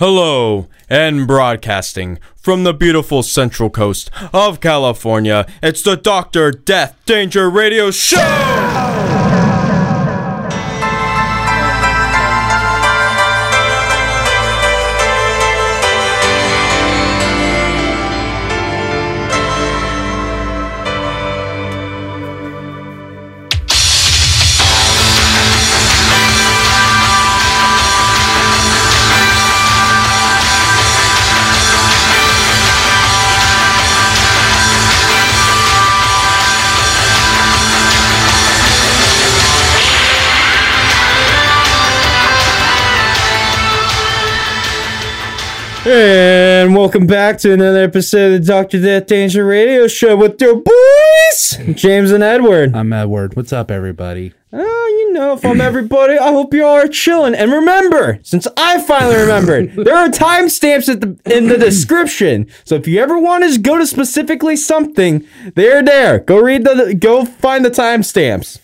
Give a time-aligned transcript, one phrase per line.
[0.00, 7.50] Hello, and broadcasting from the beautiful central coast of California, it's the Doctor Death Danger
[7.50, 9.29] Radio Show!
[45.92, 48.80] And welcome back to another episode of the Dr.
[48.80, 52.76] Death Danger Radio Show with your boys, James and Edward.
[52.76, 53.34] I'm Edward.
[53.34, 54.32] What's up, everybody?
[54.52, 57.34] Oh, you know, if I'm everybody, I hope you all are chilling.
[57.34, 62.46] And remember, since I finally remembered, there are timestamps at the in the description.
[62.64, 66.20] So if you ever want to go to specifically something, they're there.
[66.20, 68.60] Go read the, go find the timestamps.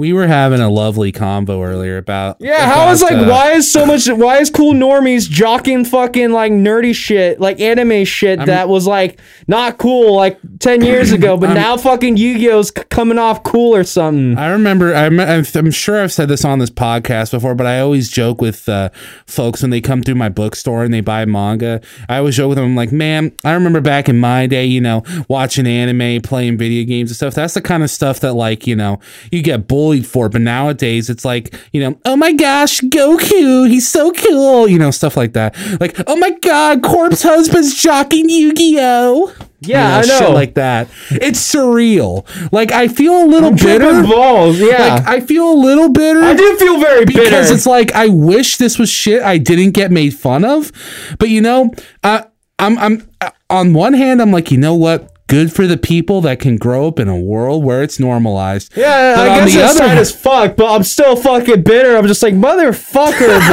[0.00, 3.50] We were having a lovely convo earlier about Yeah, how is about, like uh, why
[3.50, 8.38] is so much why is cool normies jocking fucking like nerdy shit like anime shit
[8.46, 13.18] that was like not cool like 10 years ago but now fucking Yu-Gi-Oh's c- coming
[13.18, 14.38] off cool or something.
[14.38, 14.94] I remember.
[14.94, 18.40] I'm, I'm I'm sure I've said this on this podcast before, but I always joke
[18.40, 18.88] with uh,
[19.26, 21.82] folks when they come through my bookstore and they buy manga.
[22.08, 22.64] I always joke with them.
[22.64, 26.86] I'm like, man, I remember back in my day, you know, watching anime, playing video
[26.86, 27.34] games and stuff.
[27.34, 28.98] That's the kind of stuff that like you know
[29.30, 30.28] you get bullied for.
[30.28, 34.90] But nowadays, it's like you know, oh my gosh, Goku, he's so cool, you know,
[34.90, 35.56] stuff like that.
[35.80, 39.34] Like, oh my god, Corpse Husband's jocking Yu-Gi-Oh.
[39.62, 40.18] Yeah, You I know.
[40.26, 40.88] shit like that.
[41.10, 42.26] It's surreal.
[42.50, 44.02] Like I feel a little Tripping bitter.
[44.04, 44.94] balls, yeah.
[44.94, 46.22] Like I feel a little bitter.
[46.22, 47.54] I do feel very because bitter.
[47.54, 50.72] it's like I wish this was shit I didn't get made fun of.
[51.18, 52.22] But you know, uh,
[52.58, 55.12] I'm I'm uh, on one hand I'm like, you know what?
[55.30, 58.72] Good for the people that can grow up in a world where it's normalized.
[58.76, 61.62] yeah, But I guess the it's other sad hand- as fuck, but I'm still fucking
[61.62, 61.96] bitter.
[61.96, 63.46] I'm just like motherfucker,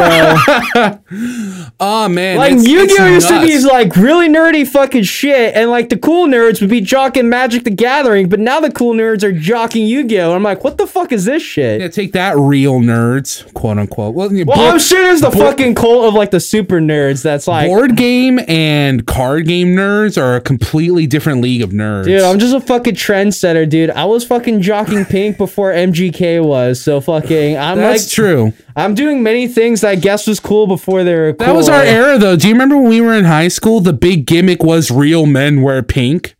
[0.74, 0.97] bro.
[1.79, 5.69] Oh man, like it's- Yu-Gi-Oh it's used to be like really nerdy fucking shit, and
[5.69, 9.22] like the cool nerds would be jocking Magic the Gathering, but now the cool nerds
[9.23, 10.34] are jocking Yu-Gi-Oh.
[10.34, 11.81] I'm like, what the fuck is this shit?
[11.81, 14.16] Yeah, take that, real nerds, quote unquote.
[14.16, 17.47] Well, Well, board, I'm sure there's the fucking cult of like the super nerds that's
[17.47, 22.05] like, board game and card game nerds are a completely different league of nerds.
[22.05, 23.89] dude, I'm just a fucking trendsetter, dude.
[23.91, 28.53] I was fucking jocking pink before MGK was, so fucking, I'm That's like, true.
[28.75, 31.47] I'm doing many things that I guess was cool before they were cool.
[31.47, 32.35] That was our era, though.
[32.35, 33.79] Do you remember when we were in high school?
[33.79, 36.35] The big gimmick was real men wear pink.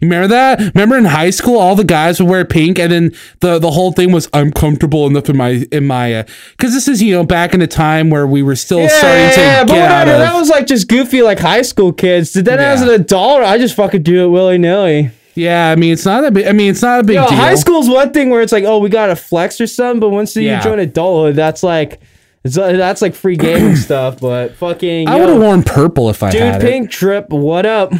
[0.00, 0.74] You remember that?
[0.74, 3.92] Remember in high school, all the guys would wear pink, and then the the whole
[3.92, 6.22] thing was I'm comfortable enough in my in my uh,
[6.56, 9.20] because this is you know back in the time where we were still Yeah, starting
[9.24, 10.12] yeah, to yeah, but whatever.
[10.12, 12.32] of That was like just goofy, like high school kids.
[12.32, 15.10] Did then as an adult, I just fucking do it willy nilly.
[15.34, 15.70] yeah.
[15.70, 16.46] I mean, it's not a big.
[16.46, 17.36] I mean, it's not a big Yo, deal.
[17.38, 20.08] high school's one thing where it's like, oh, we got to flex or something, but
[20.10, 20.56] once Yeah.
[20.58, 22.00] you join adulthood, that's like,
[22.44, 24.20] it's, that's like free gaming stuff.
[24.20, 26.66] But fucking, I yo, would have worn purple if I dude, had it.
[26.66, 27.92] pink trip, what up?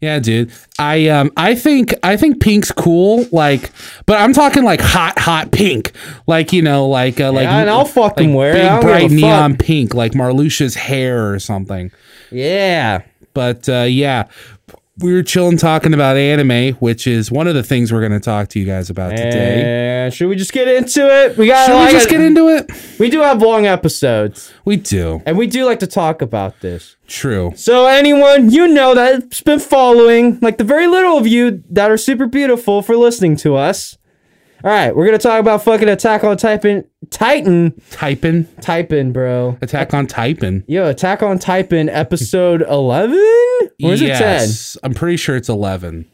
[0.00, 0.52] Yeah, dude.
[0.78, 3.70] I um I think I think pink's cool, like,
[4.06, 5.92] but I'm talking like hot, hot pink,
[6.26, 9.10] like you know, like uh, like and I'll fucking like wear big bright fuck.
[9.12, 11.90] neon pink, like Marluxia's hair or something.
[12.30, 13.02] Yeah.
[13.32, 14.28] But uh, yeah,
[15.00, 18.20] we were chilling talking about anime, which is one of the things we're going to
[18.20, 20.10] talk to you guys about today.
[20.12, 21.36] Should we just get into it?
[21.36, 21.66] We got.
[21.66, 22.70] Should we just get into it?
[22.98, 25.22] We do have long episodes, We do.
[25.26, 26.96] and we do like to talk about this.
[27.06, 27.52] True.
[27.56, 31.96] So anyone you know that's been following, like the very little of you that are
[31.96, 33.96] super beautiful for listening to us.
[34.62, 38.46] All right, we're gonna talk about fucking Attack on Titan, Titan, Typing.
[38.60, 39.56] Titan, bro.
[39.62, 40.64] Attack on Typing.
[40.66, 43.18] Yo, Attack on Titan, episode eleven,
[43.82, 44.48] or is it ten?
[44.82, 46.06] I'm pretty sure it's 11.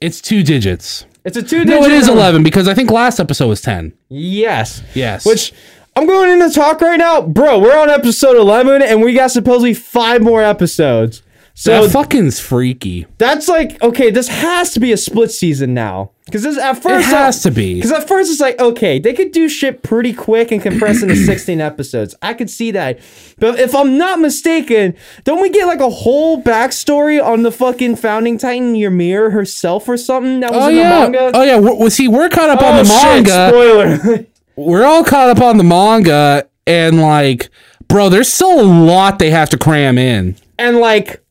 [0.00, 1.04] It's two digits.
[1.24, 1.64] It's a two.
[1.64, 3.92] No, it is 11 because I think last episode was 10.
[4.08, 4.82] Yes.
[4.94, 5.26] Yes.
[5.26, 5.52] Which
[5.96, 7.58] I'm going into talk right now, bro.
[7.58, 11.22] We're on episode eleven, and we got supposedly five more episodes.
[11.60, 13.06] So that fucking's freaky.
[13.18, 14.10] That's like okay.
[14.10, 17.50] This has to be a split season now because this at It first has to
[17.50, 17.74] be.
[17.74, 21.16] Because at first it's like okay, they could do shit pretty quick and compress into
[21.26, 22.14] 16 episodes.
[22.22, 22.98] I could see that,
[23.38, 27.96] but if I'm not mistaken, don't we get like a whole backstory on the fucking
[27.96, 31.04] founding titan Ymir herself or something that was Oh in yeah.
[31.04, 31.30] the manga?
[31.34, 31.58] Oh yeah.
[31.58, 33.48] Well, see, we're caught up on oh, the Oh, shit, manga.
[33.50, 34.26] Spoiler.
[34.56, 37.50] we're all caught up on the manga, and like,
[37.86, 40.36] bro, there's still a lot they have to cram in.
[40.58, 41.22] and like,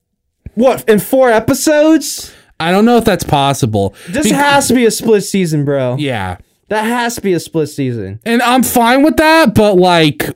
[0.59, 2.33] what in four episodes?
[2.59, 3.95] I don't know if that's possible.
[4.09, 5.95] This Be- has to be a split season, bro.
[5.97, 8.19] yeah, That has to be a split season.
[8.25, 10.29] and I'm fine with that, but like,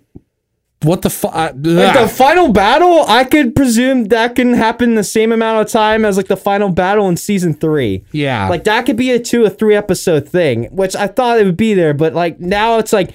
[0.83, 1.33] what the fuck?
[1.33, 1.53] Like
[1.99, 6.17] the final battle, I could presume that can happen the same amount of time as
[6.17, 8.03] like the final battle in season three.
[8.11, 8.49] Yeah.
[8.49, 11.55] Like that could be a two or three episode thing, which I thought it would
[11.57, 13.11] be there, but like now it's like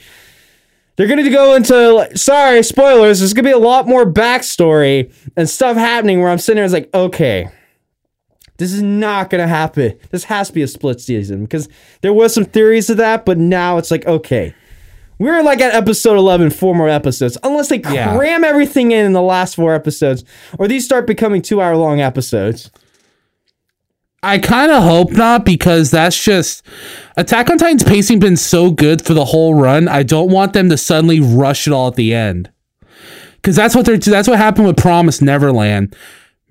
[0.98, 5.48] they're gonna go into like, sorry, spoilers, there's gonna be a lot more backstory and
[5.48, 7.48] stuff happening where I'm sitting there it's like, okay.
[8.58, 9.96] This is not gonna happen.
[10.10, 11.68] This has to be a split season because
[12.00, 14.52] there was some theories of that, but now it's like, okay.
[15.20, 17.38] We're like at episode 11, four more episodes.
[17.44, 18.16] Unless they Yeah.
[18.16, 20.24] cram everything in in the last four episodes,
[20.58, 22.70] or these start becoming two hour long episodes.
[24.22, 26.64] I kind of hope not because that's just
[27.16, 29.86] Attack on Titan's pacing been so good for the whole run.
[29.86, 32.50] I don't want them to suddenly rush it all at the end.
[33.42, 35.94] Cuz that's what they're that's what happened with Promise Neverland.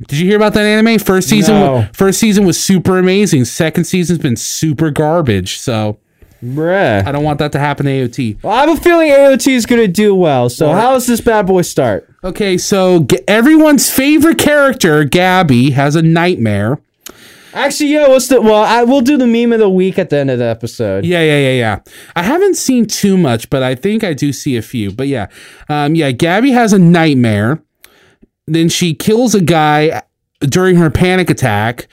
[0.07, 0.99] Did you hear about that anime?
[0.99, 1.87] First season No.
[1.91, 3.43] first season was super amazing.
[3.45, 5.57] Second season's been super garbage.
[5.57, 5.97] So,
[6.43, 7.05] Bruh.
[7.05, 8.37] I don't want that to happen to AOT.
[8.43, 10.49] Well, I have a feeling AOT is going to do well.
[10.49, 12.07] So, how does this bad boy start?
[12.23, 16.79] Okay, so g- everyone's favorite character, Gabi, has a nightmare.
[17.57, 18.07] Actually, yeah.
[18.07, 18.41] what's the.
[18.41, 21.05] Well, I, we'll do the meme of the week at the end of the episode.
[21.05, 21.79] Yeah, yeah, yeah, yeah.
[22.15, 24.91] I haven't seen too much, but I think I do see a few.
[24.91, 25.27] But yeah,
[25.69, 26.11] um, yeah.
[26.11, 27.61] Gabi has a nightmare.
[28.45, 30.03] Then she kills a guy
[30.39, 31.87] during her panic attack,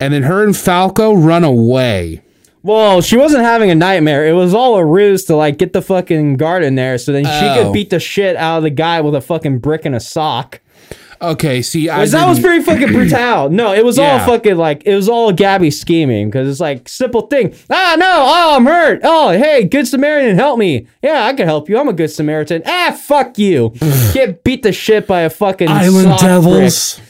[0.00, 2.22] and then her and Falco run away.
[2.64, 4.24] Well, she wasn't having a nightmare.
[4.26, 7.24] It was all a ruse to, like, get the fucking guard in there so then
[7.24, 7.64] she Oh.
[7.64, 10.60] could beat the shit out of the guy with a fucking brick and a sock.
[11.22, 13.48] Okay, see, I that was pretty fucking brutal.
[13.48, 17.22] No, it was all fucking like it was all Gabi scheming because it's like simple
[17.22, 17.54] thing.
[17.70, 19.00] Ah, no, oh, I'm hurt.
[19.04, 20.88] Oh, hey, good Samaritan, help me.
[21.00, 21.78] Yeah, I can help you.
[21.78, 22.62] I'm a good Samaritan.
[22.66, 23.72] Ah, fuck you.
[24.12, 26.28] Get beat the shit by a fucking Island sock brick.
[26.28, 27.00] Devils.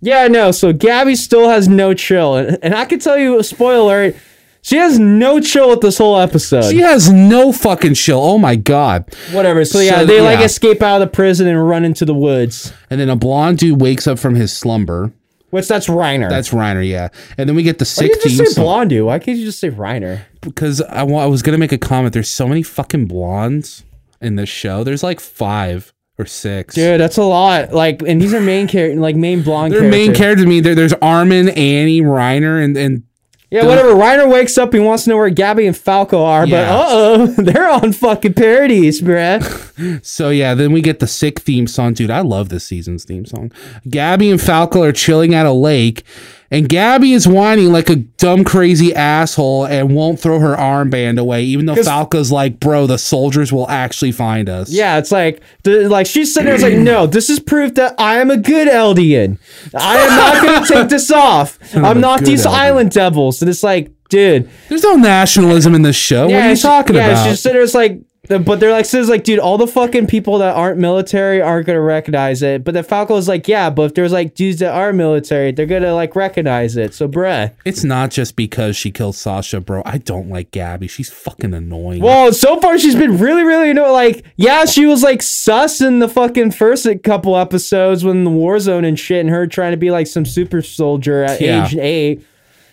[0.00, 0.52] Yeah, no.
[0.52, 4.16] So Gabi still has no chill, and, and I can tell you, spoiler alert,
[4.62, 6.70] she has no chill with this whole episode.
[6.70, 8.20] She has no fucking chill.
[8.20, 9.04] Oh my god.
[9.32, 9.64] Whatever.
[9.64, 10.44] So yeah, So, they like yeah.
[10.46, 12.72] escape out of the prison and run into the woods.
[12.90, 15.12] And then a blonde dude wakes up from his slumber.
[15.50, 16.28] Which that's Reiner.
[16.30, 17.08] That's Reiner, yeah.
[17.36, 18.64] And then we get the Why you just say song.
[18.64, 19.00] Blondie?
[19.00, 20.20] Why can't you just say Reiner?
[20.42, 22.14] because I, wa- I was gonna make a comment.
[22.14, 23.82] There's so many fucking blondes
[24.20, 24.84] in this show.
[24.84, 26.74] There's like five or six.
[26.76, 27.72] Dude, that's a lot.
[27.72, 29.72] Like, and these are main character, like main blonde.
[29.72, 30.06] They're characters.
[30.06, 30.60] main characters to me.
[30.60, 33.02] There, there's Armin, Annie, Reiner, and and
[33.50, 33.94] Yeah, whatever.
[33.94, 36.72] Reiner wakes up, he wants to know where Gabi and Falco are, but Yeah.
[36.74, 40.04] uh oh, they're on fucking parodies, bruh.
[40.04, 40.54] so yeah.
[40.54, 42.10] Then we get the sick theme song, dude.
[42.10, 43.50] I love this season's theme song.
[43.88, 46.04] Gabi and Falco are chilling at a lake,
[46.50, 51.44] and Gabi is whining like a dumb, crazy asshole and won't throw her armband away,
[51.44, 55.88] even though Falco's like, "Bro, the soldiers will actually find us." Yeah, it's like, the,
[55.88, 58.68] like she's sitting there, it's like, no, this is proof that I am a good
[58.68, 59.38] Eldian.
[59.74, 61.58] I am not going to take this off.
[61.74, 62.50] I'm, a not these Eldian.
[62.52, 63.40] island devils.
[63.42, 66.26] And it's like, dude, There's no nationalism in this show.
[66.26, 67.28] what are you she- talking yeah, about?
[67.28, 68.00] she's sitting there, it's like,
[68.38, 71.80] but they're like, says like, dude, all the fucking people that aren't military aren't gonna
[71.80, 72.62] recognize it.
[72.62, 75.94] But the Falco's like, yeah, but if there's like dudes that are military, they're gonna
[75.94, 76.94] like recognize it.
[76.94, 77.52] So, bruh.
[77.64, 79.82] It's not just because she killed Sasha, bro.
[79.84, 80.88] I don't like Gabi.
[80.88, 82.02] She's fucking annoying.
[82.02, 83.92] Well, so far she's been really, really annoying.
[83.92, 88.60] Like, yeah, she was like sus in the fucking first couple episodes when the war
[88.60, 91.64] zone and shit, and her trying to be like some super soldier at Yeah.
[91.66, 92.24] age eight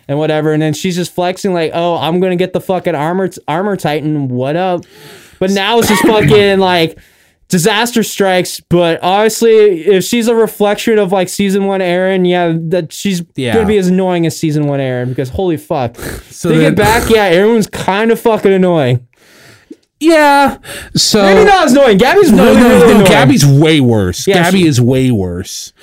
[0.07, 0.53] and whatever.
[0.53, 4.29] And then she's just flexing like, oh, I'm gonna get the fucking armor armor titan.
[4.29, 4.85] What up?
[5.39, 6.97] But now it's just fucking like
[7.49, 8.59] disaster strikes.
[8.59, 13.53] But honestly, if she's a reflection of like season one Eren, yeah, that she's Yeah.
[13.53, 15.95] gonna be as annoying as season one Eren because holy fuck.
[16.29, 19.07] so Thinking then- back, yeah, Eren's kind of fucking annoying.
[19.99, 20.57] yeah.
[20.95, 21.97] So Maybe not as annoying.
[21.97, 22.99] Gabi's no, really, no, really no.
[23.01, 23.05] annoying.
[23.11, 24.27] Gabi's way worse.
[24.27, 25.73] Yeah, Gabi she- is way worse.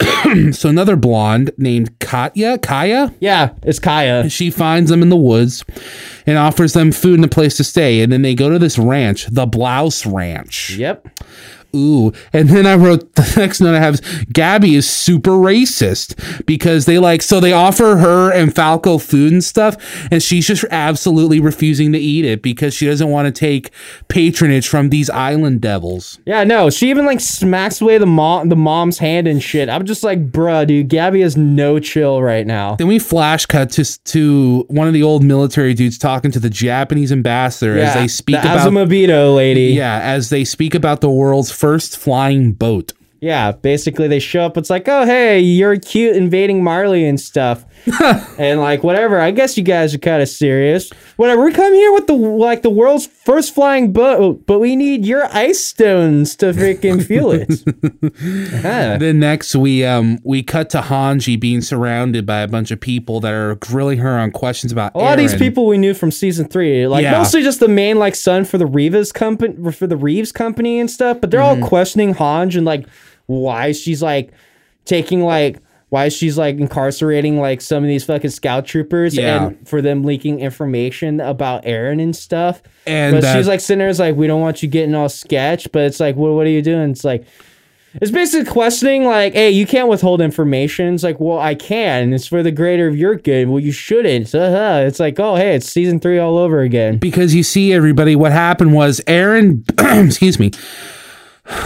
[0.52, 4.28] so another blonde named Katya, Kaya, yeah, it's Kaya.
[4.28, 5.64] she finds them in the woods
[6.26, 8.00] and offers them food and a place to stay.
[8.00, 10.70] And then they go to this ranch, the Blouse Ranch.
[10.70, 11.08] Yep.
[11.74, 12.12] Ooh.
[12.32, 16.86] And then I wrote the next note I have is Gabi is super racist because
[16.86, 19.76] they like, so they offer her and Falco food and stuff,
[20.10, 23.70] and she's just absolutely refusing to eat it because she doesn't want to take
[24.08, 26.18] patronage from these island devils.
[26.26, 29.68] Yeah, no, she even like smacks away the mom, the mom's hand and shit.
[29.68, 32.76] I'm just like, bruh, dude, Gabi has no chill right now.
[32.76, 36.50] Then we flash cut to, to one of the old military dudes talking to the
[36.50, 38.66] Japanese ambassador as they speak the about.
[38.66, 39.72] Azumabito lady.
[39.72, 42.92] yeah, as they speak about the world's first flying boat.
[43.24, 44.56] Yeah, basically they show up.
[44.58, 47.64] It's like, oh hey, you're cute invading Marley and stuff,
[48.38, 49.18] and like whatever.
[49.18, 50.90] I guess you guys are kind of serious.
[51.16, 51.42] Whatever.
[51.44, 55.24] We come here with the like the world's first flying boat, but we need your
[55.34, 57.50] ice stones to freaking feel it.
[58.64, 58.98] Huh.
[58.98, 63.20] Then next we um we cut to Hanji being surrounded by a bunch of people
[63.20, 66.10] that are grilling her on questions about A lot of these people we knew from
[66.10, 67.18] season three, like Yeah.
[67.18, 70.90] mostly just the main like son for the Reeves company for the Reeves company and
[70.90, 71.20] stuff.
[71.20, 71.62] But they're Mm-hmm.
[71.62, 72.86] all questioning Hanj and like
[73.26, 74.32] why she's like
[74.84, 75.58] taking like
[75.90, 79.46] why she's like incarcerating like some of these fucking scout troopers Yeah.
[79.46, 82.62] and for them leaking information about Eren and stuff.
[82.86, 85.08] And, but uh, she's like sitting there, it's like we don't want you getting all
[85.08, 85.70] sketch.
[85.70, 86.90] But it's like, well, what are you doing?
[86.90, 87.24] It's like.
[88.02, 90.94] It's basically questioning, like, hey, you can't withhold information.
[90.94, 92.12] It's like, well, I can.
[92.12, 93.48] It's for the greater of your good.
[93.48, 94.34] Well, you shouldn't.
[94.34, 94.82] Uh-huh.
[94.84, 96.98] It's like, oh, hey, it's season three all over again.
[96.98, 99.62] because you see everybody what happened was Eren
[100.08, 100.50] excuse me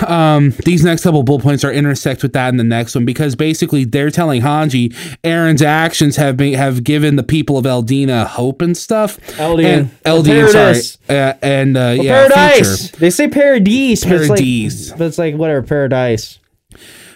[0.08, 3.36] um these next couple bullet points are intersect with that in the next one because
[3.36, 4.92] basically they're telling Hanji
[5.22, 9.64] Eren's actions have been have given the people of Eldina hope and stuff Eldian.
[9.64, 10.98] and Eldian sorry Paradise.
[11.08, 12.88] uh, and uh, yeah paradise.
[12.88, 12.96] future.
[12.98, 14.90] They say paradise, but it's Paradise.
[14.90, 16.38] like, but it's like whatever, paradise.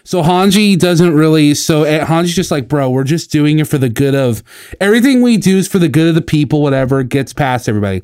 [0.05, 1.55] So Hanji doesn't really.
[1.55, 4.43] So uh, Hanji's just like, bro, we're just doing it for the good of
[4.81, 6.61] everything we do is for the good of the people.
[6.61, 8.03] Whatever gets past everybody.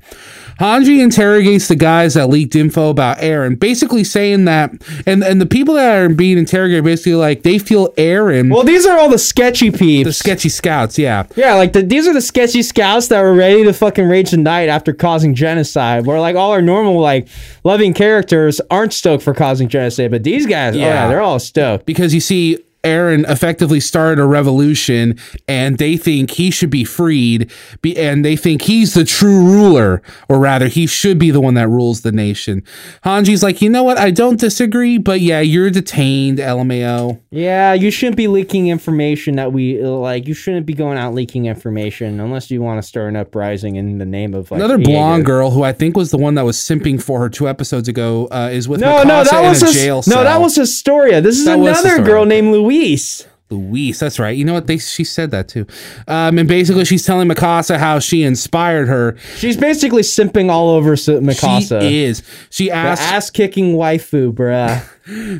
[0.60, 4.72] Hanji interrogates the guys that leaked info about Eren, basically saying that,
[5.06, 8.84] and and the people that are being interrogated basically like they feel Eren, Well, these
[8.86, 10.06] are all the sketchy peeps.
[10.08, 11.26] the sketchy scouts, yeah.
[11.36, 14.36] yeah, like the, these are the sketchy scouts that were ready to fucking rage the
[14.36, 16.06] night after causing genocide.
[16.06, 17.28] Where like all our normal like
[17.64, 20.94] loving characters aren't stoked for causing genocide, but these guys, yeah, oh, Yeah.
[21.04, 21.86] yeah they're all stoked.
[21.86, 25.18] because you see Eren effectively started a revolution
[25.48, 27.50] and they think he should be freed
[27.82, 31.54] be, and they think he's the true ruler or rather he should be the one
[31.54, 32.62] that rules the nation.
[33.04, 33.98] Hanji's like, "You know what?
[33.98, 39.52] I don't disagree, but yeah, you're detained, LMAO." Yeah, you shouldn't be leaking information that
[39.52, 40.28] we like.
[40.28, 43.98] You shouldn't be going out leaking information unless you want to start an uprising in
[43.98, 46.56] the name of like Another blonde girl who I think was the one that was
[46.56, 49.96] simping for her two episodes ago uh, is with No, no, that was a jail
[49.96, 50.24] no, cell.
[50.24, 51.20] that was Historia.
[51.20, 52.67] This is That another girl named Louise.
[52.68, 54.36] Luis, Luis, that's right.
[54.36, 54.66] You know what?
[54.66, 55.66] They she said that too.
[56.06, 59.16] Um, and basically, she's telling Mikasa how she inspired her.
[59.36, 61.80] She's basically simping all over Mikasa.
[61.80, 62.22] She is.
[62.50, 63.02] She asked.
[63.02, 64.86] ass kicking waifu, bruh.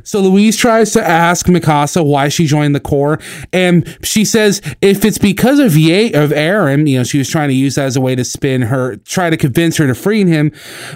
[0.04, 3.18] So Louise tries to ask Mikasa why she joined the Corps,
[3.52, 7.48] and she says if it's because of Ye of Eren, you know, she was trying
[7.48, 10.24] to use that as a way to spin her, try to convince her to free
[10.24, 10.50] him.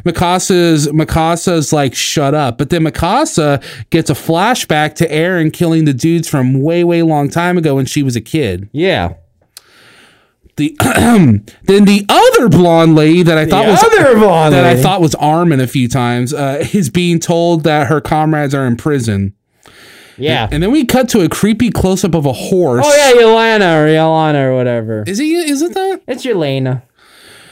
[0.05, 5.95] Mikasa's Mikasa's like shut up, but then Mikasa gets a flashback to Eren killing the
[5.95, 8.69] dudes from way way long time ago when she was a kid.
[8.73, 9.15] Yeah.
[10.57, 10.77] The
[11.65, 15.01] then the other blonde lady that I thought The was other blonde that I thought
[15.01, 19.35] was Armin a few times uh, is being told that her comrades are in prison.
[20.19, 20.49] Yeah.
[20.53, 22.85] And then we cut to a creepy close up of a horse.
[22.87, 25.05] oh yeah, Yelena or Yelena or whatever.
[25.07, 25.35] Is he?
[25.35, 26.03] Is it that?
[26.07, 26.83] It's Yelena.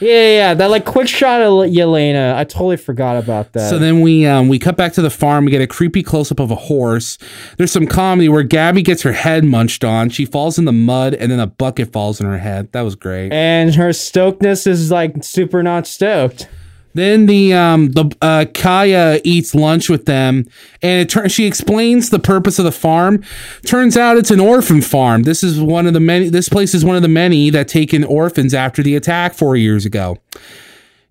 [0.00, 0.54] Yeah, yeah, yeah.
[0.54, 2.34] That like quick shot of Yelena.
[2.34, 3.68] I totally forgot about that.
[3.70, 5.44] So then we um we cut back to the farm.
[5.44, 7.18] We get a creepy close up of a horse.
[7.58, 10.08] There's some comedy where Gabi gets her head munched on.
[10.10, 12.72] She falls in the mud, and then a bucket falls in her head.
[12.72, 13.32] That was great.
[13.32, 16.48] and her stokedness is like super not stoked.
[16.92, 20.46] Then the um the uh, Kaya eats lunch with them,
[20.82, 23.22] and it turns she explains the purpose of the farm.
[23.64, 25.22] Turns out it's an orphan farm.
[25.22, 26.28] This is one of the many.
[26.28, 29.56] This place is one of the many that take in orphans after the attack four
[29.56, 30.18] years ago.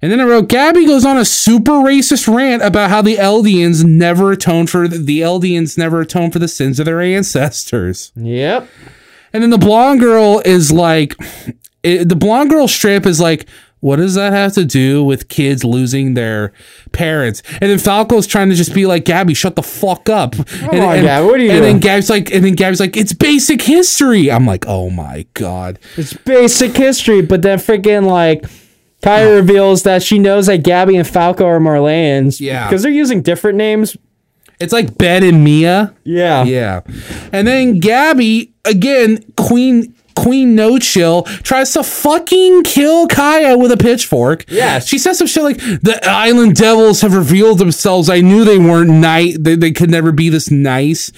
[0.02, 3.84] And then I wrote, Gabi goes on a super racist rant about how the Eldians
[3.84, 8.14] never atone for the Eldians never atone for the sins of their ancestors.
[8.16, 8.68] Yep.
[9.34, 11.16] And then the blonde girl is like,
[11.84, 13.46] it, the blonde girl strip is like,
[13.82, 16.52] what does that have to do with kids losing their
[16.92, 17.42] parents?
[17.62, 20.36] And then Falco's trying to just be like, Gabi, shut the fuck up.
[20.36, 21.80] and, on, and, Gabi, what are you And doing?
[21.80, 24.30] then Gabi's like, and then Gabi's like, it's basic history.
[24.32, 25.80] I'm like, oh my god.
[25.96, 28.44] It's basic history, but then freaking like
[29.02, 29.36] Kaya oh.
[29.36, 32.42] reveals that she knows that Gabi and Falco are Marleyans.
[32.42, 32.68] Yeah.
[32.68, 33.96] Because they're using different names.
[34.60, 35.96] It's like Ben and Mia.
[36.04, 36.44] Yeah.
[36.44, 36.82] Yeah.
[37.32, 43.78] And then Gabi, again, Queen Queen No Chill, tries to fucking kill Kaya with a
[43.78, 44.44] pitchfork.
[44.50, 44.80] Yeah.
[44.80, 48.10] She says some shit like, the island devils have revealed themselves.
[48.10, 49.38] I knew they weren't nice.
[49.40, 51.12] They, they could never be this nice.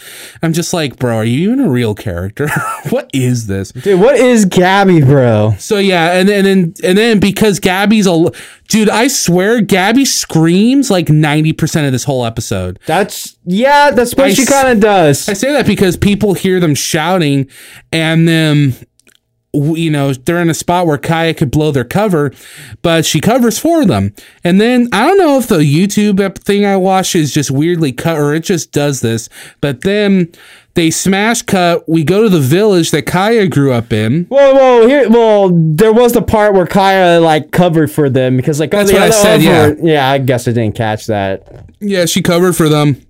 [0.44, 2.48] I'm just like, bro, are you even a real character?
[2.90, 3.72] what is this?
[3.72, 5.56] Dude, what is Gabi, bro?
[5.58, 8.32] So yeah, and then and, and then because Gabi's a
[8.68, 12.80] dude, I swear Gabi screams like 90% of this whole episode.
[12.86, 15.28] That's yeah, that's what I she kind of does.
[15.28, 17.50] I say that because people hear them shouting
[17.92, 18.76] and then
[19.54, 22.32] you know, they're in a spot where Kaya could blow their cover,
[22.82, 24.14] but she covers for them.
[24.44, 28.18] And then I don't know if the YouTube thing I watched is just weirdly cut
[28.18, 29.28] or it just does this,
[29.60, 30.32] but then
[30.76, 31.88] they smash cut.
[31.88, 34.26] We go to the village that Kaya grew up in.
[34.26, 38.60] Whoa, whoa, here, well, there was the part where Kaya like covered for them because
[38.60, 39.74] like That's the what I said, yeah.
[39.82, 40.10] yeah.
[40.10, 41.66] I guess I didn't catch that.
[41.80, 43.06] Yeah, she covered for them.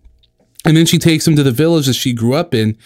[0.64, 2.78] And then she takes him to the village that she grew up in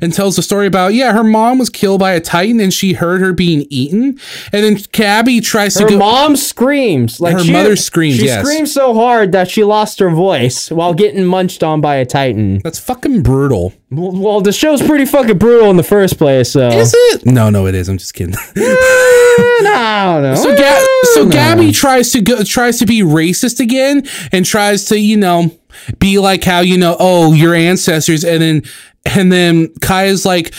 [0.00, 2.92] and tells the story about, yeah, her mom was killed by a titan and she
[2.92, 4.20] heard her being eaten.
[4.52, 5.92] And then Gabi tries Her to go.
[5.94, 8.46] Her mom screams like Her she, mother screams, She yes.
[8.46, 12.58] screamed so hard that she lost her voice while getting munched on by a titan.
[12.62, 13.72] That's fucking brutal.
[13.90, 16.52] Well, well, the show's pretty fucking brutal in the first place.
[16.52, 17.26] So Is it?
[17.26, 17.88] No, no, it is.
[17.88, 18.34] I'm just kidding.
[18.56, 20.36] I don't.
[20.36, 24.98] So, Ga- so Gabi tries to go, tries to be racist again and tries to,
[24.98, 25.50] you know,
[25.98, 28.62] be like how you know, oh, your ancestors, and then
[29.04, 30.54] and then Kai is like,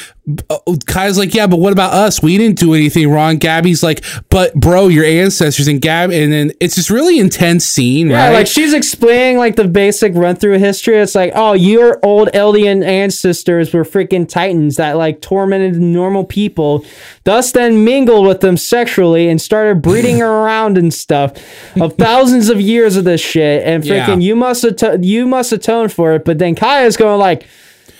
[0.87, 2.21] Kaya's like, yeah, but what about us?
[2.21, 3.37] We didn't do anything wrong.
[3.37, 8.09] Gabi's like, but bro, your ancestors and Gab, and then it's this really intense scene,
[8.09, 8.33] Yeah, right?
[8.33, 10.97] like she's explaining like the basic run through history.
[10.97, 16.83] It's like, oh, your old Eldian ancestors were freaking titans that like tormented normal people,
[17.23, 21.33] thus then mingled with them sexually and started breeding around and stuff
[21.79, 23.63] of thousands of years of this shit.
[23.63, 24.07] And Yeah.
[24.07, 26.25] freaking, you must ato- you must atone for it.
[26.25, 27.45] But then Kai is going like.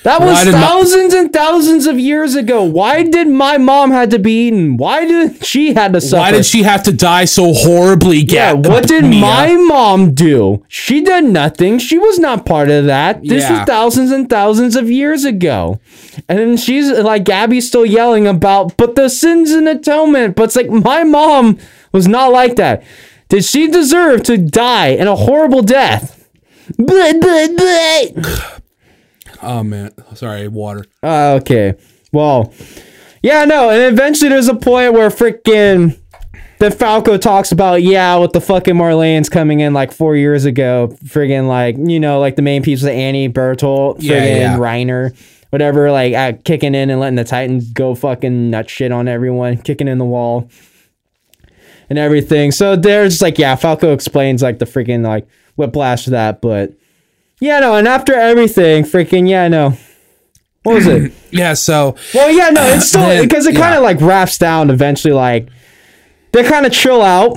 [0.05, 2.63] That was did my- thousands and thousands of years ago.
[2.63, 4.77] Why did my mom had to be eaten?
[4.77, 6.21] Why did she had to suffer?
[6.21, 8.19] Why did she have to die so horribly?
[8.19, 9.19] Yeah, what did Mia?
[9.19, 10.63] my mom do?
[10.67, 11.79] She did nothing.
[11.79, 13.23] She was not part of that.
[13.23, 13.59] This Yeah.
[13.61, 15.79] was thousands and thousands of years ago.
[16.29, 20.35] And then she's like, Gabi's still yelling about, but the sins and atonement.
[20.35, 21.57] But it's like, my mom
[21.91, 22.83] was not like that.
[23.29, 26.27] Did she deserve to die in a horrible death?
[26.77, 28.23] Blah, blah, blah.
[29.45, 30.85] Oh man, sorry, water.
[31.03, 31.75] Uh, okay.
[32.11, 32.53] Well,
[33.21, 33.69] yeah, no.
[33.69, 35.97] And eventually there's a point where freaking
[36.59, 40.95] the Falco talks about, yeah, with the fucking Marleyans coming in like four years ago.
[41.03, 44.57] Friggin' like, you know, like the main pieces of Annie, Bertolt, friggin' Yeah, yeah.
[44.57, 45.15] Reiner,
[45.49, 49.57] whatever, like uh, kicking in and letting the Titans go fucking nut shit on everyone,
[49.57, 50.49] kicking in the wall
[51.89, 52.51] and everything.
[52.51, 56.73] So there's like, yeah, Falco explains like the freaking like whiplash to that, but
[57.39, 57.75] yeah, no.
[57.75, 59.77] And after everything, freaking, yeah, no.
[60.63, 61.11] What was it?
[61.31, 65.13] Yeah, so Well, yeah, no, it's still because it kind of like wraps down eventually.
[65.13, 65.49] Like
[66.31, 67.35] they kind of chill out,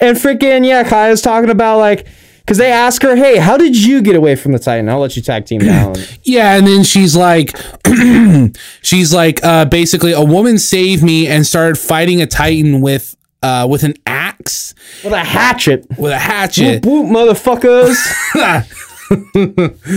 [0.00, 2.06] and freaking yeah, Kaya's talking about like
[2.40, 5.16] because they ask her, "Hey, how did you get away from the Titan?" I'll let
[5.16, 5.94] you tag team down.
[6.24, 7.56] Yeah, and then she's like,
[8.82, 13.66] she's like, uh, basically, a woman saved me and started fighting a titan with, uh,
[13.70, 16.84] with an axe, With a hatchet, with a hatchet.
[16.84, 17.96] whoop, motherfuckers,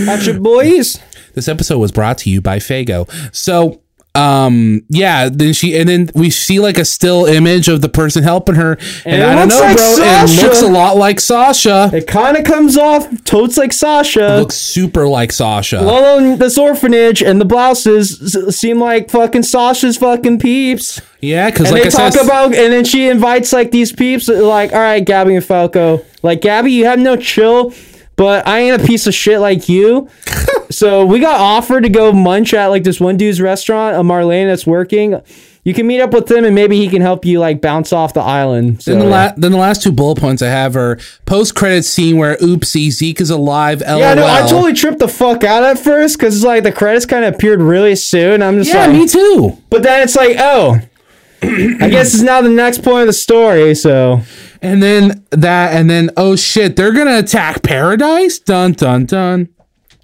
[0.06, 0.98] hatchet boys.
[1.34, 3.08] this episode was brought to you by Fago.
[3.34, 3.80] So,
[4.14, 8.22] um, yeah, then she, and then we see like a still image of the person
[8.22, 11.90] helping her, and, it I don't know, like bro, it looks a lot like Sasha.
[11.92, 14.38] It kind of comes off totes like Sasha.
[14.38, 15.82] looks super like Sasha.
[15.82, 20.98] Lolo this orphanage and the blouses seem like fucking Sasha's fucking peeps.
[21.20, 23.92] yeah, because And like they I talk said, about, and then she invites like these
[23.92, 27.74] peeps, like, all right, Gabi and Falco, like, Gabi, you have no chill,
[28.16, 30.08] but I ain't a piece of shit like you.
[30.70, 34.48] so we got offered to go munch at like this one dude's restaurant, a Marleyan
[34.48, 35.20] that's working.
[35.64, 38.14] You can meet up with him, and maybe he can help you like bounce off
[38.14, 38.84] the island.
[38.84, 41.84] So, Then the, la- then the last two bullet points I have are post credit
[41.84, 43.80] scene where oopsie Zeke is alive.
[43.80, 43.98] LOL.
[43.98, 47.04] yeah, no, I totally tripped the fuck out at first because it's like the credits
[47.04, 48.42] kind of appeared really soon.
[48.42, 49.60] I'm just yeah, like, me too.
[49.68, 50.80] but then it's like, oh,
[51.42, 53.74] I guess it's now the next point of the story.
[53.74, 54.20] So
[54.62, 58.38] And then that, and then oh shit, they're gonna attack Paradise.
[58.38, 59.48] Dun dun dun.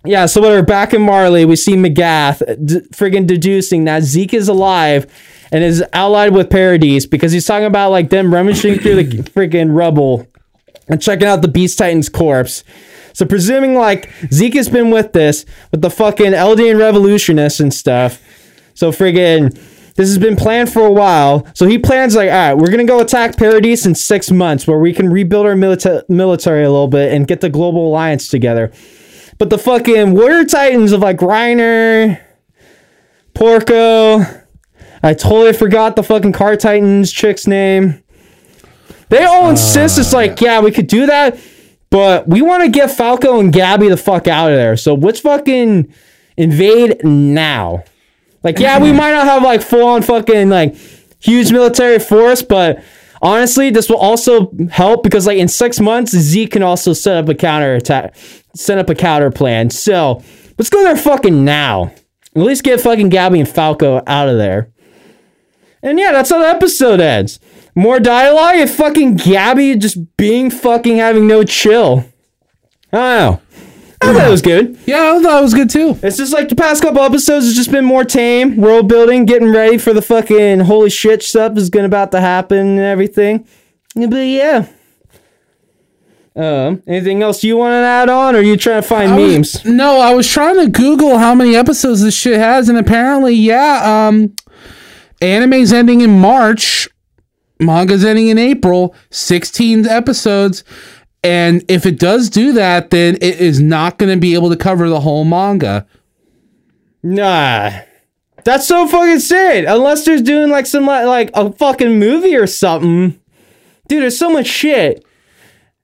[0.04, 4.48] Yeah, so we're back in Marley, we see Magath d- friggin' deducing that Zeke is
[4.48, 5.06] alive
[5.52, 9.76] and is allied with Paradise because he's talking about like them rummaging through the friggin'
[9.76, 10.26] rubble
[10.88, 12.64] and checking out the Beast Titan's corpse.
[13.12, 18.20] So presuming like Zeke has been with this with the fucking Eldian revolutionists and stuff.
[18.74, 19.56] So friggin'
[19.94, 21.46] this has been planned for a while.
[21.54, 24.78] So he plans like, all right, we're gonna go attack Paradise in six months, where
[24.78, 28.72] we can rebuild our milita- military a little bit and get the global alliance together.
[29.38, 32.20] But the fucking Warrior Titans of like Reiner,
[33.34, 34.20] Porco,
[35.02, 38.02] I totally forgot the fucking Cart Titans chick's name.
[39.08, 41.38] They all insist it's uh, like, yeah, we could do that,
[41.90, 44.76] but we want to get Falco and Gabi the fuck out of there.
[44.76, 45.92] So let's fucking
[46.36, 47.84] invade now.
[48.42, 50.74] Like, yeah, we might not have like full on fucking like
[51.20, 52.82] huge military force, but
[53.20, 57.28] honestly, this will also help because like in six months, Zeke can also set up
[57.28, 58.14] a counter attack,
[58.54, 59.70] set up a counter plan.
[59.70, 60.22] So
[60.58, 61.92] let's go there fucking now.
[62.34, 64.70] At least get fucking Gabi and Falco out of there.
[65.82, 67.40] And yeah, that's how the episode ends.
[67.74, 72.04] More dialogue and fucking Gabi just being fucking having no chill.
[72.92, 73.40] I don't know.
[74.02, 74.78] I thought it was good.
[74.86, 75.96] Yeah, I thought it was good too.
[76.02, 79.52] It's just like the past couple episodes has just been more tame, world building, getting
[79.52, 83.46] ready for the fucking holy shit stuff is gonna about to happen and everything.
[83.94, 84.66] But yeah.
[86.34, 89.18] Um, anything else you want to add on, or are you trying to find I
[89.18, 89.64] was- memes?
[89.66, 94.08] no, I was trying to Google how many episodes this shit has, and apparently, yeah,
[94.08, 94.34] um,
[95.20, 96.88] anime's ending in March,
[97.60, 100.64] manga's ending in April, 16 episodes.
[101.22, 104.56] And if it does do that, then it is not going to be able to
[104.56, 105.86] cover the whole manga.
[107.02, 107.70] Nah.
[108.44, 109.64] That's so fucking sad.
[109.64, 113.20] Unless there's doing like some like a fucking movie or something.
[113.88, 115.04] Dude, there's so much shit.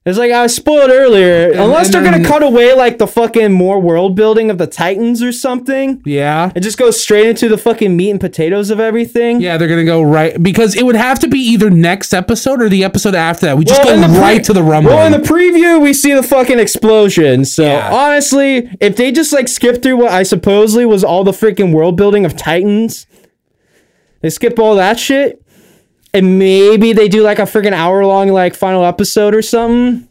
[0.09, 1.51] It's like I was spoiled earlier.
[1.51, 4.67] Unless and they're then- gonna cut away like the fucking more world building of the
[4.67, 6.01] Titans or something.
[6.05, 6.51] Yeah.
[6.55, 9.39] It just goes straight into the fucking meat and potatoes of everything.
[9.41, 12.61] Yeah, they're going to go right because it would have to be either next episode
[12.61, 13.57] or the episode after that.
[13.57, 14.91] We just in go the pre- right to the rumble.
[14.91, 17.45] Well, in the preview, we see the fucking explosion.
[17.45, 17.89] So Yeah.
[17.93, 21.95] honestly, if they just like skip through what I supposedly was all the freaking world
[21.95, 23.05] building of Titans,
[24.21, 25.41] they skip all that shit,
[26.13, 30.07] and maybe they do like a freaking hour long like final episode or something.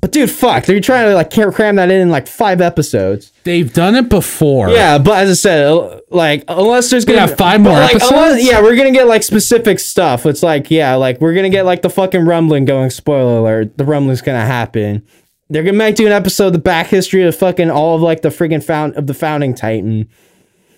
[0.00, 3.32] But dude, fuck, they're trying to like cram- cram that in in like five episodes.
[3.44, 4.68] They've done it before.
[4.68, 8.12] Yeah, but as I said, uh, like unless there's gonna Yeah, five more like, episodes?
[8.12, 10.26] unless- yeah, we're gonna get like specific stuff.
[10.26, 12.90] It's like yeah, like we're gonna get like the fucking rumbling going.
[12.90, 15.02] Spoiler alert: the rumbling's gonna happen.
[15.48, 18.28] They're gonna might do an episode the back history of fucking all of like the
[18.28, 20.06] freaking found of the founding Titan,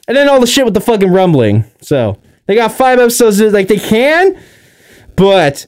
[0.07, 1.65] and then all the shit with the fucking rumbling.
[1.81, 2.17] So
[2.47, 3.41] they got five episodes.
[3.41, 4.41] Like they can,
[5.15, 5.67] but.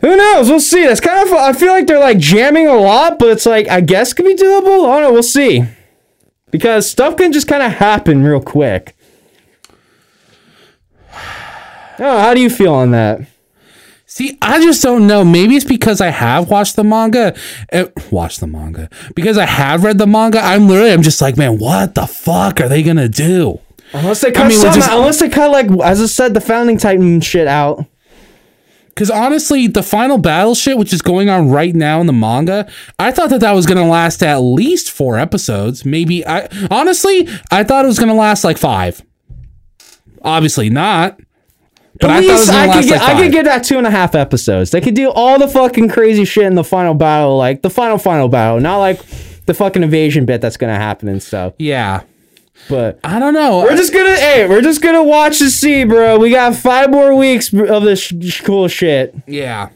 [0.00, 0.50] Who knows?
[0.50, 0.84] We'll see.
[0.84, 1.32] That's kind of.
[1.32, 4.34] I feel like they're like jamming a lot, but it's like I guess could be
[4.34, 4.86] doable.
[4.86, 5.12] I don't know.
[5.14, 5.64] We'll see
[6.54, 8.96] because stuff can just kind of happen real quick.
[11.96, 13.20] Oh, how do you feel on that?
[14.04, 15.24] See, I just don't know.
[15.24, 17.36] Maybe it's because I have watched the manga.
[17.72, 18.90] Uh, watched the manga.
[19.14, 22.60] Because I have read the manga, I'm literally, I'm just like, man, what the fuck
[22.60, 23.60] are they going to do?
[23.94, 26.76] Unless they cut mean, some, just- unless they cut like as I said, the founding
[26.78, 27.86] titan shit out.
[28.88, 32.70] Because honestly, the final battle shit, which is going on right now in the manga,
[32.96, 35.84] I thought that that was going to last at least four episodes.
[35.84, 39.02] Maybe, I honestly, I thought it was going to last like five.
[40.22, 41.18] Obviously not.
[42.00, 43.44] But At I thought it was least I to could get, like I could get
[43.46, 44.70] that two and a half episodes.
[44.70, 47.98] They could do all the fucking crazy shit in the final battle, like the final
[47.98, 49.00] final battle, not like
[49.46, 51.54] the fucking invasion bit that's gonna happen and stuff.
[51.58, 52.02] yeah.
[52.68, 53.58] But I don't know.
[53.60, 56.18] we're just gonna, hey, we're just gonna watch to see, bro.
[56.18, 59.14] We got five more weeks of this sh- cool shit.
[59.26, 59.68] Yeah.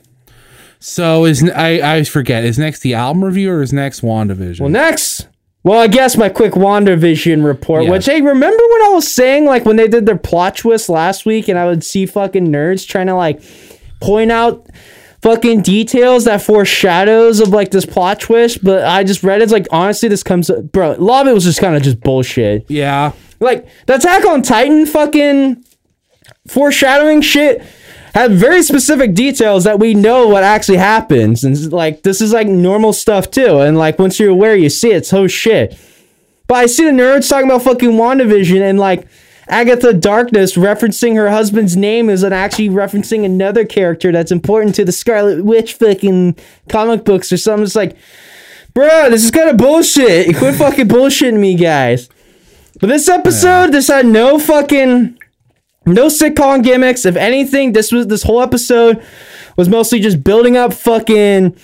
[0.80, 4.60] So is I I forget is next the album review or is next WandaVision?
[4.60, 5.28] Well, next.
[5.64, 7.90] Well, I guess my quick WandaVision report, Yeah.
[7.90, 11.26] which, hey, remember what I was saying, like, when they did their plot twist last
[11.26, 13.42] week, and I would see fucking nerds trying to, like,
[14.00, 14.64] point out
[15.22, 19.66] fucking details that foreshadows of, like, this plot twist, but I just read it's like,
[19.70, 22.66] honestly, this comes, bro, a lot of it was just kind of just bullshit.
[22.68, 23.12] yeah.
[23.40, 25.64] Like, the Attack on Titan fucking
[26.48, 27.62] foreshadowing shit
[28.14, 31.44] had very specific details that we know what actually happens.
[31.44, 33.60] And like, this is like normal stuff too.
[33.60, 35.78] And like, once you're aware, you see it, it's oh shit.
[36.48, 39.06] But I see the nerds talking about fucking WandaVision and like
[39.48, 44.92] Agatha Harkness referencing her husband's name is actually referencing another character that's important to the
[44.92, 46.36] Scarlet Witch fucking
[46.68, 47.64] comic books or something.
[47.64, 47.96] It's like,
[48.74, 50.36] bro, this is kind of bullshit.
[50.38, 52.08] Quit fucking bullshitting me, guys.
[52.80, 55.18] But this episode, this had no fucking
[55.86, 57.06] no sitcom gimmicks.
[57.06, 59.02] If anything, this was this whole episode
[59.56, 61.56] was mostly just building up fucking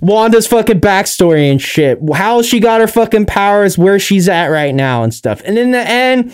[0.00, 1.98] Wanda's fucking backstory and shit.
[2.14, 5.40] How she got her fucking powers, where she's at right now and stuff.
[5.44, 6.32] And in the end,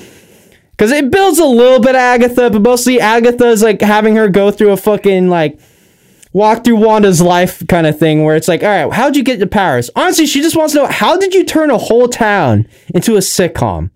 [0.79, 4.53] because it builds a little bit of Agatha, but mostly Agatha's like having her go
[4.53, 5.59] through a fucking like
[6.33, 9.41] walk through Wanda's life kind of thing where it's like, all right, how'd you get
[9.41, 9.91] the powers?
[9.97, 12.64] Honestly, she just wants to know how did you turn a whole town
[12.95, 13.91] into a sitcom?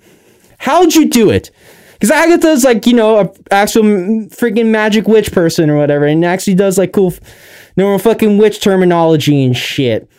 [0.59, 1.53] How'd you do it?
[1.93, 6.55] Because Agatha's like, you know, a actual freaking magic witch person or whatever, and actually
[6.55, 7.15] does like cool,
[7.77, 10.11] normal fucking witch terminology and shit.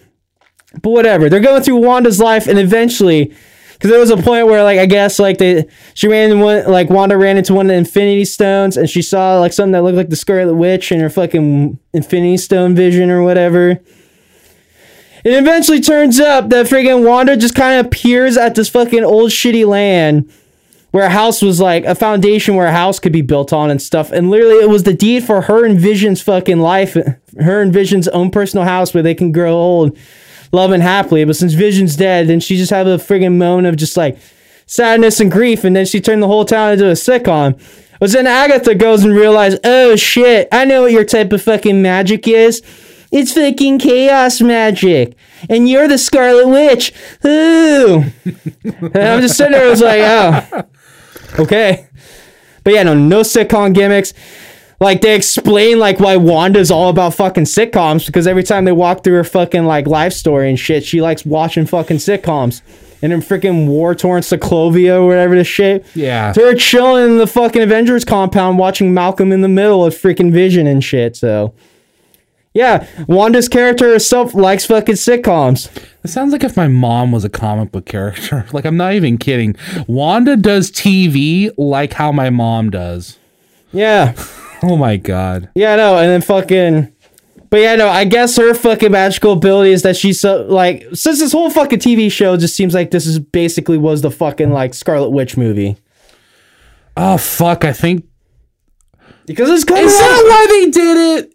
[0.81, 3.35] But whatever, they're going through Wanda's life, and eventually,
[3.83, 6.89] because there was a point where, like, I guess, like they, she ran one, like
[6.89, 9.97] Wanda ran into one of the Infinity Stones, and she saw like something that looked
[9.97, 13.71] like the Scarlet Witch in her fucking Infinity Stone vision or whatever.
[13.71, 19.31] It eventually turns up that friggin' Wanda just kind of appears at this fucking old
[19.31, 20.31] shitty land
[20.91, 23.81] where a house was like a foundation where a house could be built on and
[23.81, 24.13] stuff.
[24.13, 26.93] And literally, it was the deed for her and Vision's fucking life,
[27.37, 29.97] her and Vision's own personal house where they can grow old,
[30.53, 31.25] loving happily.
[31.25, 34.17] But since Vision's dead, then she just had a friggin' moan of just like
[34.65, 35.65] sadness and grief.
[35.65, 37.59] And then she turned the whole town into a sitcom.
[37.99, 41.81] But then Agatha goes and realizes, oh shit, I know what your type of fucking
[41.81, 42.61] magic is.
[43.11, 45.15] It's fucking chaos magic.
[45.49, 46.93] And you're the Scarlet Witch.
[47.25, 48.03] Ooh.
[48.63, 50.63] and I'm just sitting there, I was like, oh.
[51.39, 51.87] Okay.
[52.63, 54.13] But yeah, no, no sitcom gimmicks.
[54.79, 59.03] Like they explain like why Wanda's all about fucking sitcoms because every time they walk
[59.03, 62.61] through her fucking like life story and shit, she likes watching fucking sitcoms.
[63.01, 65.85] And in freaking war torn Sokovia or whatever the shit.
[65.93, 66.31] Yeah.
[66.31, 70.67] They're chilling in the fucking Avengers compound watching Malcolm in the Middle of freaking Vision
[70.67, 71.17] and shit.
[71.17, 71.53] So,
[72.53, 75.69] yeah, Wanda's character herself likes fucking sitcoms.
[76.03, 78.45] It sounds like if my mom was a comic book character.
[78.53, 79.55] Like I'm not even kidding.
[79.87, 83.17] Wanda does TV like how my mom does.
[83.73, 84.13] Yeah,
[84.69, 85.49] Oh my god.
[85.55, 86.93] yeah, no, and then fucking.
[87.49, 91.19] But yeah, no, I guess her fucking magical ability is that she's so like since
[91.19, 94.73] this whole fucking TV show just seems like this is basically was the fucking like
[94.73, 95.75] Scarlet Witch movie
[96.97, 98.05] Oh fuck, I think
[99.25, 101.33] because it's coming Is that why they did it?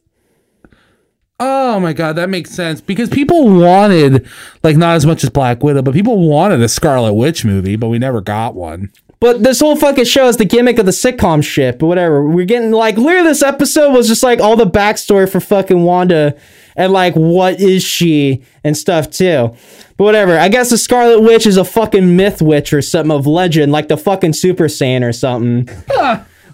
[1.41, 2.81] Oh my god, that makes sense.
[2.81, 4.27] Because people wanted
[4.65, 7.89] like not as much as Black Widow, but people wanted a Scarlet Witch movie, but
[7.89, 8.91] we never got one.
[9.21, 11.81] But this whole fucking show is the gimmick of the sitcom shit.
[11.81, 15.41] But whatever, we're getting like literally this episode was just like all the backstory for
[15.41, 16.37] fucking Wanda
[16.77, 19.57] and like what is she and stuff too.
[19.97, 23.27] But whatever, I guess the Scarlet Witch is a fucking myth witch or something of
[23.27, 25.69] legend, like the fucking Super Saiyan or something.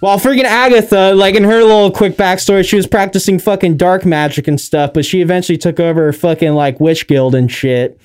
[0.01, 4.49] While freaking Agatha, like in her little quick backstory, she was practicing fucking dark magic
[4.49, 8.01] and stuff, but she eventually took over her fucking like witch guild and shit.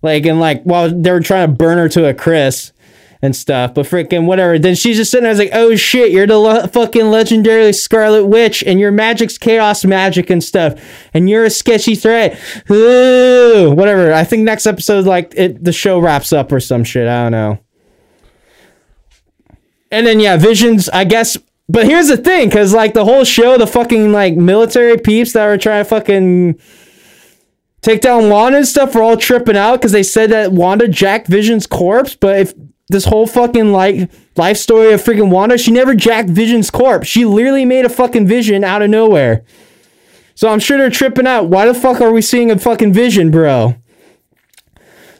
[0.00, 2.74] Like and like while they were trying to burn her to a crisp
[3.22, 4.58] and stuff, but freaking whatever.
[4.58, 8.80] Then she's just sitting there, like, oh shit, you're the fucking legendary Scarlet Witch, and
[8.80, 10.74] your magic's chaos magic and stuff,
[11.14, 12.36] and you're a sketchy threat.
[12.70, 14.12] Ooh, whatever.
[14.12, 17.06] I think next episode, like, it the show wraps up or some shit.
[17.06, 17.58] I don't know.
[19.92, 21.38] And then yeah, Visions, I guess.
[21.68, 25.46] But here's the thing, because like the whole show, the fucking like military peeps that
[25.46, 26.60] were trying to fucking
[27.82, 31.28] take down Wanda and stuff were all tripping out because they said that Wanda jacked
[31.28, 32.14] Vision's corpse.
[32.14, 32.54] But if
[32.92, 37.08] this whole fucking like life story of freaking Wanda, she never jacked Vision's corpse.
[37.08, 39.44] She literally made a fucking Vision out of nowhere.
[40.34, 41.48] So I'm sure they're tripping out.
[41.48, 43.76] Why the fuck are we seeing a fucking Vision, bro?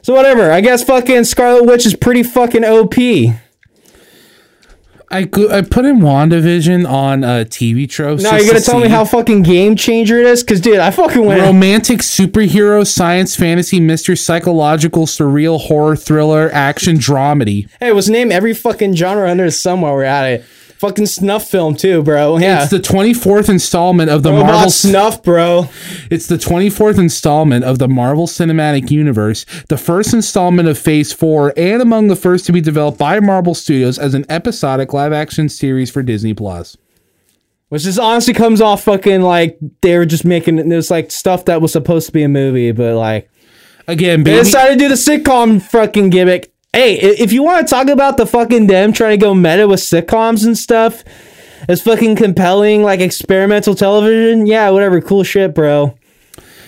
[0.01, 0.51] So whatever.
[0.51, 2.95] I guess fucking Scarlet Witch is pretty fucking OP.
[5.13, 8.15] I I put in WandaVision on a TV show.
[8.15, 10.41] Now you're gonna tell me how fucking game changer it is?
[10.41, 11.39] Cause dude, I fucking went.
[11.39, 17.69] romantic superhero science fantasy mystery psychological surreal horror thriller action dramedy.
[17.79, 20.45] hey, let's name every fucking genre under the sun while we're at it.
[20.83, 22.37] Fucking snuff film too, bro.
[22.39, 22.63] Yeah.
[22.63, 25.69] It's the 24th installment of the Robot Marvel snuff, bro.
[26.11, 31.53] It's the 24th installment of the Marvel Cinematic Universe, the first installment of Phase 4,
[31.55, 35.47] and among the first to be developed by Marvel Studios as an episodic live action
[35.47, 36.75] series for Disney Plus.
[37.69, 41.61] Which just honestly comes off fucking like they were just making this like stuff that
[41.61, 43.29] was supposed to be a movie, but like
[43.87, 46.52] Again, they decided to do the sitcom fucking gimmick.
[46.73, 49.79] Hey, if you want to talk about the fucking them trying to go meta with
[49.79, 51.03] sitcoms and stuff,
[51.69, 55.95] as fucking compelling like experimental television, yeah, whatever, cool shit, bro.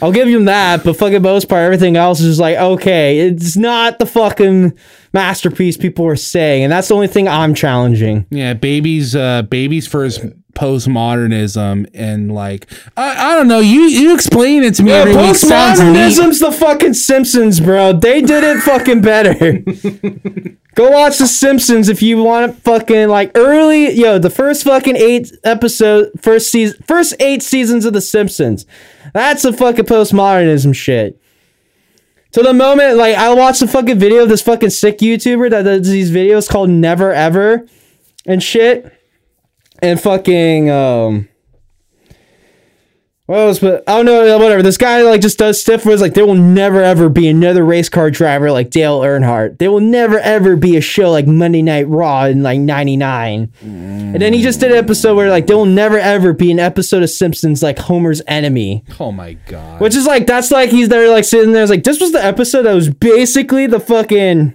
[0.02, 3.98] I'll give you that, but fucking most part, everything else is like okay, it's not
[3.98, 4.78] the fucking
[5.13, 8.28] masterpiece people were saying, and that's the only thing I'm challenging.
[8.30, 10.20] yeah, babies, uh, babies for his
[10.56, 13.60] postmodernism and like I, I don't know.
[13.60, 15.36] You you explain it to me Yeah, every week.
[15.36, 15.88] Sounds neat.
[15.88, 17.94] postmodernism's the fucking Simpsons, bro.
[17.94, 19.34] They did it fucking better.
[20.76, 25.32] Go watch the Simpsons if you want fucking like early, yo, the first fucking eight
[25.44, 28.65] episode, first season, first eight seasons of the Simpsons.
[29.13, 31.22] That's the fucking postmodernism shit.
[32.34, 35.63] To the moment, like I watched a fucking video of this fucking sick YouTuber that
[35.63, 37.65] does these videos called Never Ever
[38.26, 38.91] and shit,
[39.86, 41.30] and fucking um.
[43.28, 43.58] What else?
[43.60, 44.38] But I don't know.
[44.38, 44.62] Whatever.
[44.62, 47.65] This guy like just does stuff where it's like there will never ever be another
[47.65, 49.58] race car driver like Dale Earnhardt.
[49.58, 53.52] There will never ever be a show like Monday Night Raw in like '99.
[53.62, 56.60] And then he just did an episode where like there will never ever be an
[56.60, 58.84] episode of Simpsons like Homer's enemy.
[59.00, 59.82] Oh my god.
[59.82, 61.63] Which is like that's like he's there like sitting there.
[61.63, 64.55] It's like this was the episode that was basically the fucking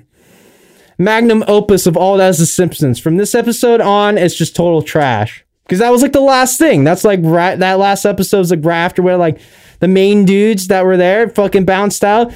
[1.01, 3.01] magnum opus of all that's the Simpsons.
[3.01, 5.45] From this episode on, it's just total trash.
[5.65, 6.85] Because that was like the last thing.
[6.85, 9.41] That's like right that last episode's was like right after where like
[9.79, 12.33] the main dudes that were there fucking bounced out.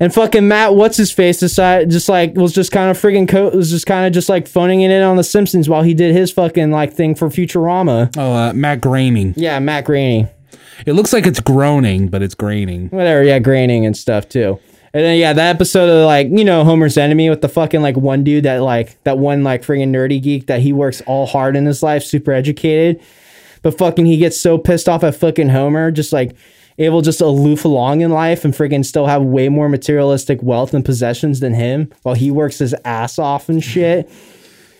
[0.00, 3.50] And fucking Matt, what's his face, decided just like was just kind of friggin' co-
[3.50, 6.12] was just kind of just like phoning it in on the Simpsons while he did
[6.12, 8.12] his fucking like thing for Futurama.
[8.18, 9.34] oh, uh, Matt Groening.
[9.36, 10.28] Yeah, Matt Groening.
[10.86, 12.88] It looks like it's groaning, but it's graining.
[12.88, 14.58] whatever, yeah, graining and stuff too.
[14.94, 17.96] And then yeah, that episode of like you know Homer's enemy with the fucking like
[17.96, 21.56] one dude that like that one like friggin' nerdy geek that he works all hard
[21.56, 23.00] in his life, super educated,
[23.62, 26.36] but fucking he gets so pissed off at fucking Homer, just like
[26.78, 30.84] able just aloof along in life and friggin' still have way more materialistic wealth and
[30.84, 34.10] possessions than him while he works his ass off and shit.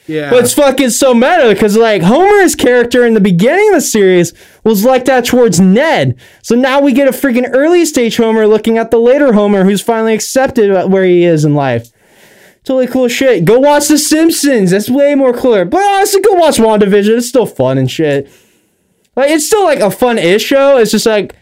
[0.07, 0.31] Yeah.
[0.31, 4.33] But it's fucking so meta because like Homer's character in the beginning of the series
[4.65, 6.19] was like that towards Ned.
[6.43, 9.81] So now we get a freaking early stage Homer looking at the later Homer who's
[9.81, 11.91] finally accepted where he is in life.
[12.65, 13.45] Totally cool shit.
[13.45, 14.71] Go watch The Simpsons.
[14.71, 15.65] That's way more cooler.
[15.65, 17.19] But honestly, go watch WandaVision.
[17.19, 18.31] It's still fun and shit.
[19.17, 20.79] Like it's still like a fun-ish show.
[20.79, 21.35] It's just like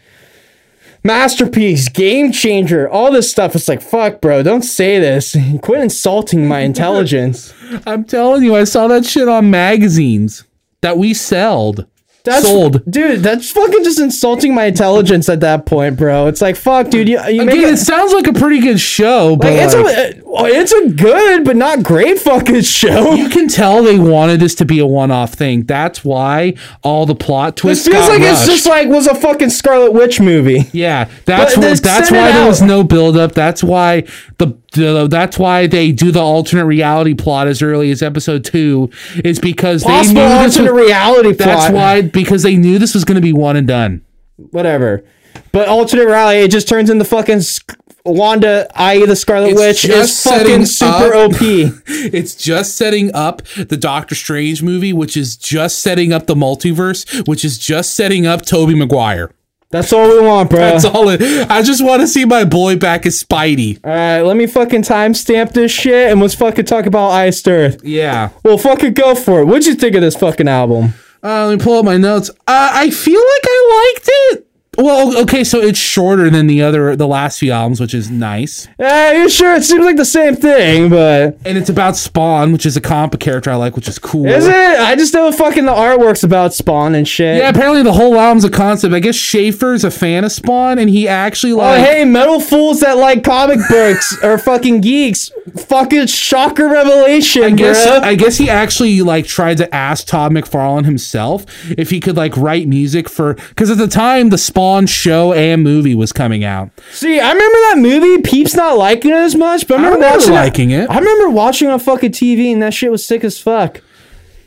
[1.03, 3.55] masterpiece, game changer, all this stuff.
[3.55, 5.35] It's like, fuck, bro, don't say this.
[5.61, 7.53] Quit insulting my intelligence.
[7.85, 10.43] I'm telling you, I saw that shit on magazines
[10.81, 11.85] that we sold.
[12.23, 12.83] That's, Sold.
[12.89, 13.21] dude.
[13.21, 16.27] That's fucking just insulting my intelligence at that point, bro.
[16.27, 17.09] It's like, fuck, dude.
[17.09, 17.73] You, you make Again, it.
[17.73, 20.21] it sounds like a pretty good show, but Like, it's like, a
[20.53, 23.13] it's a good but not great fucking show.
[23.15, 25.63] you can tell they wanted this to be a one-off thing.
[25.63, 26.53] That's why
[26.83, 29.91] all the plot It twists feels got like it's just like was a fucking Scarlet
[29.91, 30.69] Witch movie.
[30.71, 31.73] Yeah, that's why.
[31.73, 33.33] That's why there was no buildup.
[33.33, 34.01] That's why
[34.37, 38.89] the, the that's why they do the alternate reality plot as early as episode two.
[39.23, 41.47] Is because Possible they knew this alternate was, reality plot.
[41.47, 41.73] That's
[42.13, 44.01] why because they knew this was going to be one and done.
[44.37, 45.03] Whatever.
[45.51, 49.05] But alternate reality, it just turns into fucking Sc- Wanda, i.e.
[49.05, 51.37] the Scarlet It's Witch, is fucking super up- OP.
[51.41, 57.27] It's just setting up the Doctor Strange movie, which is just setting up the multiverse,
[57.27, 59.31] which is just setting up Tobey Maguire.
[59.69, 60.59] That's all we want, bro.
[60.59, 61.21] That's all it.
[61.49, 63.79] I just want to see my boy back as Spidey.
[63.85, 67.81] All right, let me fucking timestamp this shit and let's fucking talk about Iced Earth.
[67.81, 68.31] Yeah.
[68.43, 69.45] Well, fucking go for it.
[69.45, 70.93] What'd you think of this fucking album?
[71.23, 72.29] Uh, let me pull up my notes.
[72.31, 72.33] Uh,
[72.73, 74.47] I feel like I liked it.
[74.77, 78.69] Well, okay, so it's shorter than the other, the last few albums, which is nice.
[78.79, 79.53] Yeah, you sure?
[79.53, 83.19] It seems like the same thing, but And it's about Spawn, which is a comic
[83.19, 84.27] character I like, which is cool.
[84.27, 84.53] is it?
[84.53, 87.39] I just know fucking the artwork's about Spawn and shit.
[87.39, 88.93] Yeah, apparently the whole album's a concept.
[88.93, 91.81] I guess Schaffer's a fan of Spawn, and he actually oh, like.
[91.81, 95.31] Oh, hey, metal fools that like comic books are fucking geeks.
[95.67, 98.03] Fucking shocker revelation, I guess bruh.
[98.03, 102.37] I guess he actually like tried to ask Todd McFarlane himself if he could like
[102.37, 106.69] write music for because at the time the Spawn show and movie was coming out.
[106.91, 108.21] See, I remember that movie.
[108.21, 110.89] Peeps not liking it as much, but I remember, remember watching liking it.
[110.89, 113.81] I remember watching on fucking TV, and that shit was sick as fuck.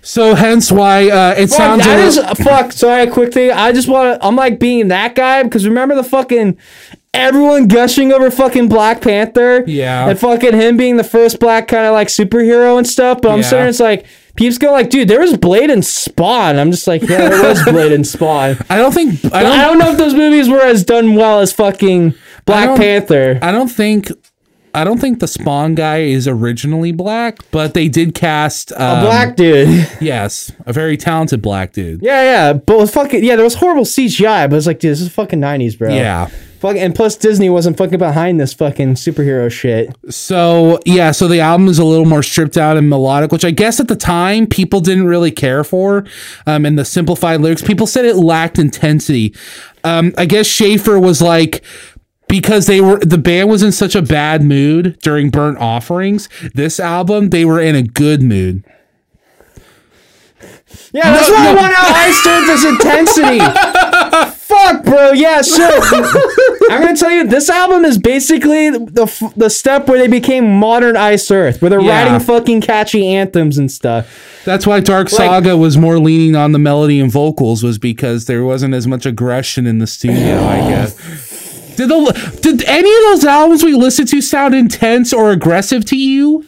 [0.02, 2.72] So hence why uh, it Fuck, sounds that is fuck.
[2.72, 3.50] Sorry, quick thing.
[3.52, 4.26] I just want to.
[4.26, 6.58] I'm like being that guy because remember the fucking
[7.14, 9.64] everyone gushing over fucking Black Panther.
[9.66, 10.08] Yeah.
[10.10, 13.22] and fucking him being the first black kind of like superhero and stuff.
[13.22, 13.48] But I'm Yeah.
[13.48, 14.04] saying it's like
[14.36, 16.58] peeps go like, dude, there was Blade and Spawn.
[16.58, 18.56] I'm just like, yeah, there was Blade and Spawn.
[18.68, 21.40] I don't think I don't, I don't know if those movies were as done well
[21.40, 22.14] as fucking
[22.46, 23.38] Black don't- Panther.
[23.42, 24.10] I don't think
[24.74, 29.02] I don't think the Spawn guy is originally black, but they did cast um, A
[29.02, 29.88] black dude.
[30.00, 32.02] Yes, a very talented black dude.
[32.02, 35.00] Yeah, yeah, but with fucking yeah, there was horrible CGI, but it's like, dude, this
[35.00, 35.94] is fucking nineties, bro.
[35.94, 36.28] Yeah.
[36.58, 39.94] Fuck, and plus Disney wasn't fucking behind this fucking superhero shit.
[40.08, 43.50] So yeah, so the album is a little more stripped out and melodic, which I
[43.50, 46.06] guess at the time people didn't really care for.
[46.46, 49.34] Um, and the simplified lyrics, people said it lacked intensity.
[49.84, 51.62] Um, I guess Schaffer was like
[52.34, 56.28] because they were the band was in such a bad mood during Burnt Offerings.
[56.52, 58.64] This album, they were in a good mood.
[60.92, 61.60] Yeah, that's No, why I no.
[61.60, 63.38] want out Ice Earth this intensity.
[64.44, 65.12] Fuck, bro.
[65.12, 65.82] Yeah, shit.
[66.70, 70.58] I'm gonna tell you, this album is basically the f- the step where they became
[70.58, 72.02] modern Ice Earth, where they're Yeah.
[72.12, 74.08] writing fucking catchy anthems and stuff.
[74.44, 78.44] That's why Dark Saga was more leaning on the melody and vocals was because there
[78.44, 81.23] wasn't as much aggression in the studio, I guess.
[81.76, 85.96] Did the did any of those albums we listened to sound intense or aggressive to
[85.96, 86.46] you?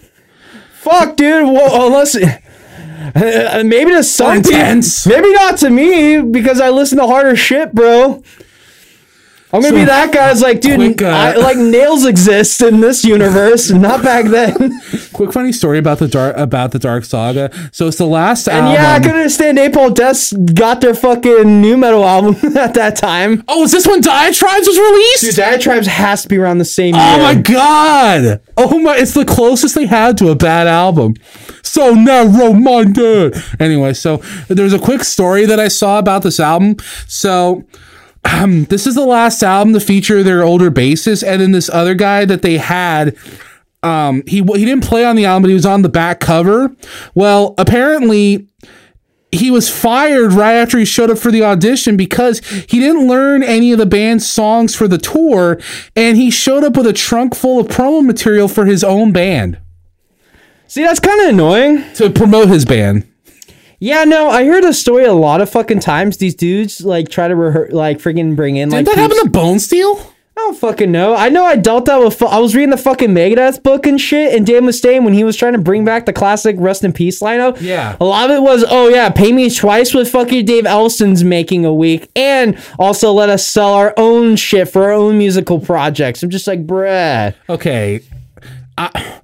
[0.74, 1.48] Fuck, dude.
[1.48, 5.06] Well, unless uh, maybe to some intense.
[5.06, 8.22] maybe not to me because I listen to harder shit, bro.
[9.52, 10.28] I'm gonna be that guy.
[10.30, 14.80] who's like, dude, quick, uh, I, like nails exist in this universe, not back then.
[15.12, 17.50] Quick funny story about the dark about the Dark Saga.
[17.72, 18.72] So it's the last And album.
[18.74, 23.44] yeah, I could understand Napalm Death got their fucking nu metal album at that time.
[23.48, 25.22] oh, is this when Diatribes was released?
[25.36, 27.04] Dude, Diatribes has to be around the same year.
[27.06, 28.40] Oh my god!
[28.56, 28.96] Oh my!
[28.98, 31.14] It's the closest they had to a bad album.
[31.62, 33.34] So narrow-minded.
[33.60, 36.76] Anyway, so there's a quick story that I saw about this album.
[37.06, 37.64] So.
[38.30, 41.94] Um, this is the last album to feature their older bassist, and then this other
[41.94, 43.16] guy that they had.
[43.82, 46.74] Um, he he didn't play on the album, but he was on the back cover.
[47.14, 48.48] Well, apparently,
[49.30, 53.42] he was fired right after he showed up for the audition because he didn't learn
[53.42, 55.60] any of the band's songs for the tour
[55.94, 59.58] and he showed up with a trunk full of promo material for his own band
[60.68, 61.84] See, that's kind of annoying.
[61.94, 63.06] to promote his band.
[63.78, 66.16] Yeah, no, I heard the story a lot of fucking times.
[66.16, 68.84] These dudes like try to rehearse, like freaking bring in like.
[68.86, 70.12] Did that happen to Bone Steel?
[70.38, 71.14] I don't fucking know.
[71.14, 72.18] I know I dealt that with.
[72.18, 75.24] fu- I was reading the fucking Megadeth book and shit, and Dave Mustaine when he
[75.24, 77.58] was trying to bring back the classic Rust in Peace lineup.
[77.60, 77.96] Yeah.
[77.98, 81.64] a lot of it was, oh yeah, pay me twice with fucking Dave Ellefson's making
[81.64, 86.22] a week, and also let us sell our own shit for our own musical projects.
[86.22, 87.34] I'm just like, bruh.
[87.48, 88.00] Okay.
[88.76, 89.20] I,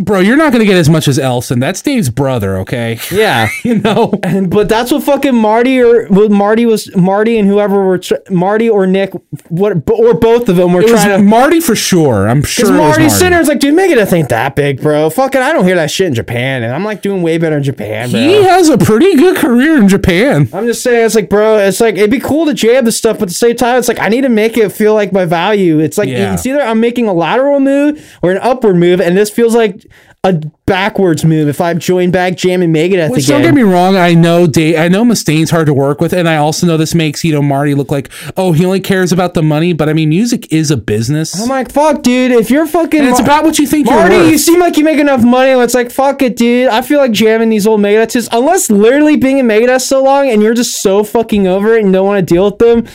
[0.00, 1.60] bro, you're not going to get as much as Ellefson.
[1.60, 2.98] That's Dave's brother, okay?
[3.12, 3.48] Yeah.
[3.64, 4.18] you know?
[4.22, 8.14] And but that's what fucking Marty or what Marty was Marty and whoever were tr-
[8.30, 9.12] Marty or Nick
[9.48, 11.24] what or both of them were It was trying to.
[11.24, 12.28] Marty for sure.
[12.28, 12.64] I'm sure.
[12.66, 13.14] Because Marty Marty.
[13.14, 15.10] Sinner's like, dude, Megadeth ain't that big, bro.
[15.10, 17.62] Fucking, I don't hear that shit in Japan, and I'm like doing way better in
[17.62, 18.20] Japan, bro.
[18.20, 20.48] He has a pretty good career in Japan.
[20.52, 23.16] I'm just saying, it's like, bro, it's like it'd be cool to jam the stuff,
[23.18, 25.24] but at the same time, it's like I need to make it feel like my
[25.24, 25.78] value.
[25.80, 26.32] It's like Yeah.
[26.34, 29.86] it's either I'm making a lateral move or an upward move, and this feels like
[30.22, 30.32] a
[30.70, 33.42] backwards move if I join back jamming Megadeth Which again.
[33.42, 36.28] don't get me wrong, I know Dave, I know Mustaine's hard to work with, and
[36.28, 39.34] I also know this makes you know Marty look like oh he only cares about
[39.34, 42.30] the money, but I mean music is a business, I'm like, fuck, dude.
[42.30, 44.84] If you're fucking, and it's Mar- about what you think Marty, you seem like you
[44.84, 45.50] make enough money.
[45.50, 46.68] and It's like, fuck it, dude.
[46.68, 48.28] I feel like jamming these old Megadeths.
[48.30, 51.92] unless literally being in Megadeth so long and you're just so fucking over it and
[51.92, 52.86] don't want to deal with them,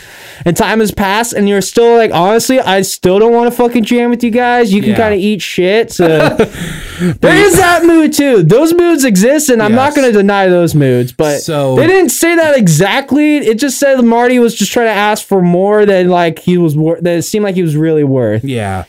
[0.45, 3.83] and time has passed and you're still like, honestly, I still don't want to fucking
[3.83, 4.71] jam with you guys.
[4.73, 4.97] You can Yeah.
[4.97, 5.91] kind of eat shit.
[5.91, 6.05] So
[6.99, 8.43] there is that mood too.
[8.43, 11.11] Those moods exist, and I'm not going to deny those moods.
[11.11, 13.37] But So- they didn't say that exactly.
[13.37, 16.75] It just said Marty was just trying to ask for more than like he was
[16.75, 17.01] worth.
[17.01, 18.43] That it seemed like he was really worth.
[18.43, 18.85] Yeah.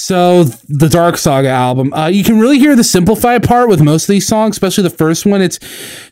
[0.00, 4.04] So the Dark Saga album, uh, you can really hear the simplified part with most
[4.04, 5.42] of these songs, especially the first one.
[5.42, 5.58] It's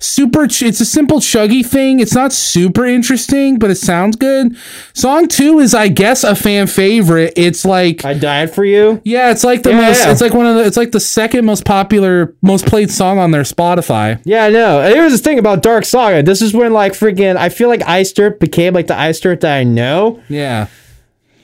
[0.04, 0.48] super.
[0.48, 2.00] Ch- it's a simple chuggy thing.
[2.00, 4.56] It's not super interesting, but it sounds good.
[4.92, 7.34] Song two is, I guess, a fan favorite.
[7.36, 8.04] It's like.
[8.04, 9.00] I died for you.
[9.04, 10.04] yeah, it's like the Yeah, most.
[10.04, 10.10] yeah.
[10.10, 10.64] It's like one of the.
[10.64, 14.20] It's like the second most popular, most played song on their Spotify.
[14.24, 14.80] Yeah, I know.
[14.80, 16.24] And Here's the thing about Dark Saga.
[16.24, 19.42] This is when like freaking I feel like Ice Dirt became like the Ice Dirt
[19.42, 20.66] that I know, Yeah,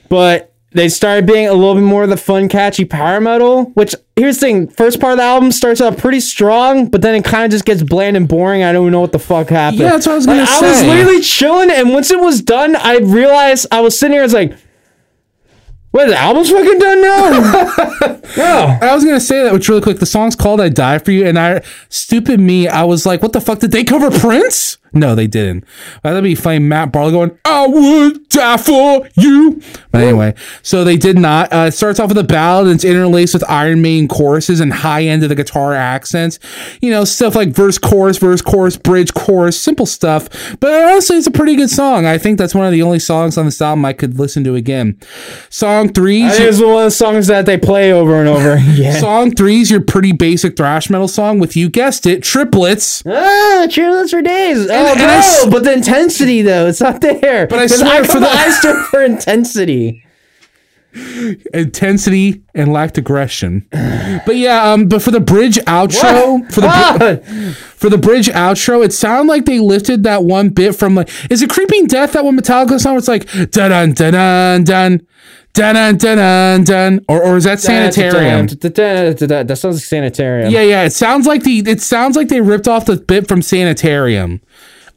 [0.09, 3.65] but they started being a little bit more of the fun, catchy power metal.
[3.75, 7.15] Which here's the thing: first part of the album starts out pretty strong, but then
[7.15, 8.63] it kind of just gets bland and boring.
[8.63, 9.81] I don't know what the fuck happened.
[9.81, 12.41] Yeah, that's what I was gonna Like, I was literally chilling, and once it was
[12.41, 14.21] done, I realized I was sitting here.
[14.21, 14.57] I was like.
[15.91, 17.29] Wait, the album's fucking done now?
[18.37, 18.77] no.
[18.81, 19.99] I was gonna say that, which really quick.
[19.99, 23.31] The song's called "I Die for You," and I, stupid me, I was like, "What
[23.31, 23.59] the fuck?
[23.59, 25.63] Did they cover Prince?" No, they didn't.
[26.03, 26.59] That'd be funny.
[26.59, 31.51] Matt Barlow going, "I would die for you." But anyway, so they did not.
[31.53, 34.73] Uh, it starts off with a ballad and it's interlaced with Iron Maiden choruses and
[34.73, 36.39] high end of the guitar accents.
[36.81, 40.29] You know, stuff like verse, chorus, verse, chorus, bridge, chorus, simple stuff.
[40.59, 42.05] But honestly, it's a pretty good song.
[42.05, 44.55] I think that's one of the only songs on this album I could listen to
[44.55, 44.97] again.
[45.49, 46.23] Song three.
[46.23, 48.99] is one of the songs that they play over and over again.
[48.99, 53.03] Song three is your pretty basic thrash metal song with you guessed it, triplets.
[53.05, 54.67] Ah, cheerless for days.
[54.69, 57.47] oh and no, I but the intensity though, it's not there.
[57.47, 60.03] But I swear for for the I for intensity.
[61.53, 63.65] Intensity and lacked aggression.
[63.71, 67.55] But yeah, um, but for the bridge outro, for the Ah!
[67.75, 71.41] for the bridge outro, it sounded like they lifted that one bit from like is
[71.41, 75.07] it Creeping Death that one Metallica song where it's like dun dun dun dun dun
[75.53, 78.47] dun dun dun dun or or is that Sanitarium?
[79.47, 80.51] That sounds like sanitarium.
[80.51, 80.83] Yeah, yeah.
[80.83, 84.41] It sounds like the it sounds like they ripped off the bit from Sanitarium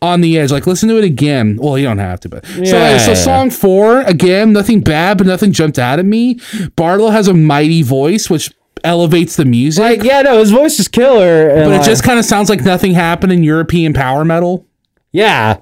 [0.03, 0.51] on the edge.
[0.53, 1.57] Like listen to it again.
[1.61, 5.18] Well, you don't have to, but so Yeah, so yeah, song four again, nothing bad,
[5.18, 6.38] but nothing jumped out at me.
[6.76, 8.53] Barlow has a mighty voice, which
[8.84, 11.49] elevates the music, Like, yeah, no, his voice is killer.
[11.49, 14.64] but it like, just kind of sounds like nothing happened in European power metal.
[15.12, 15.59] yeah,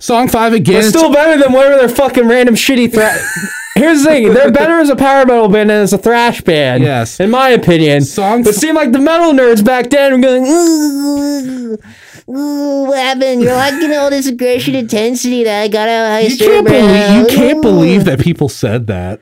[0.00, 0.78] Song five again.
[0.80, 3.20] it's still better than whatever their fucking random shitty thrash.
[3.74, 6.82] Here's the thing: they're better as a power metal band than as a thrash band.
[6.82, 7.20] Yes.
[7.20, 8.02] in my opinion.
[8.02, 10.44] Song but seemed like the metal nerds back then were going.
[10.44, 11.78] Ooh,
[12.28, 13.42] ooh, what happened?
[13.42, 17.36] You're liking all this aggression intensity that I got out of you can't believe you
[17.36, 19.20] can't believe that people said that.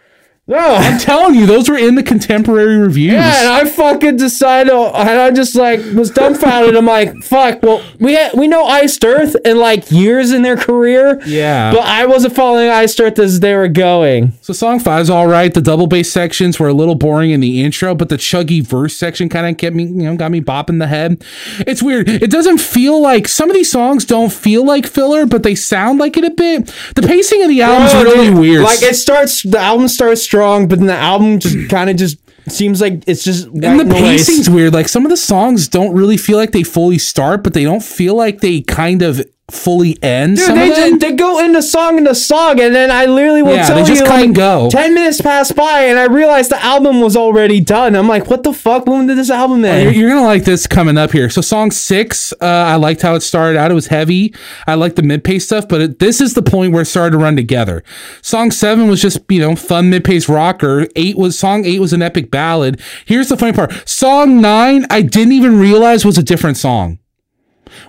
[0.48, 3.14] No, I'm telling you, those were in the contemporary reviews.
[3.14, 6.76] Yeah, and I fucking decided, and I just like was dumbfounded.
[6.76, 7.62] I'm like, fuck.
[7.64, 11.20] Well, we had, we know Iced Earth in like years in their career.
[11.26, 11.72] Yeah.
[11.72, 14.32] but I wasn't following Iced Earth as they were going.
[14.40, 15.52] So song five is all right.
[15.52, 18.96] The double bass sections were a little boring in the intro, but the chuggy verse
[18.96, 21.24] section kind of kept me, you know, got me bopping the head.
[21.66, 22.08] It's weird.
[22.08, 25.98] It doesn't feel like some of these songs don't feel like filler, but they sound
[25.98, 26.66] like it a bit.
[26.94, 28.62] The pacing of the album's Oh, really dude, weird.
[28.62, 32.18] Like it starts, the album starts strong, but then the album just kind of just
[32.48, 34.00] seems like it's just And the noise.
[34.26, 34.72] pacing's weird.
[34.74, 37.82] Like some of the songs don't really feel like they fully start, but they don't
[37.82, 40.36] feel like they kind of fully end.
[40.38, 43.66] Dude, they, just, they go into song into song, and then I literally will Yeah,
[43.68, 44.68] tell they just you come like and go.
[44.70, 47.94] ten minutes pass by, and I realized the album was already done.
[47.94, 48.86] I'm like, what the fuck?
[48.86, 49.96] When did this album You're, end?
[49.96, 51.30] you're gonna like this coming up here.
[51.30, 53.70] So song six, uh, I liked how it started out.
[53.70, 54.34] It was heavy.
[54.66, 57.12] I liked the mid pace stuff, but it, this is the point where it started
[57.12, 57.84] to run together.
[58.22, 60.88] Song seven was just you know fun mid pace rocker.
[60.96, 62.80] Eight was song eight was an epic ballad.
[63.04, 63.88] Here's the funny part.
[63.88, 66.98] Song nine, I didn't even realize was a different song.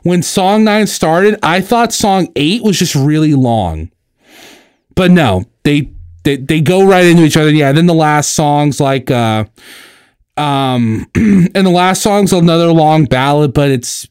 [0.03, 3.91] When song nine started, I thought song eight was just really long,
[4.95, 5.91] but no, they
[6.23, 7.51] they, they go right into each other.
[7.51, 7.71] Yeah.
[7.71, 9.09] Then the last songs like.
[9.11, 9.45] uh
[10.37, 14.07] um and the last song's another long ballad but it's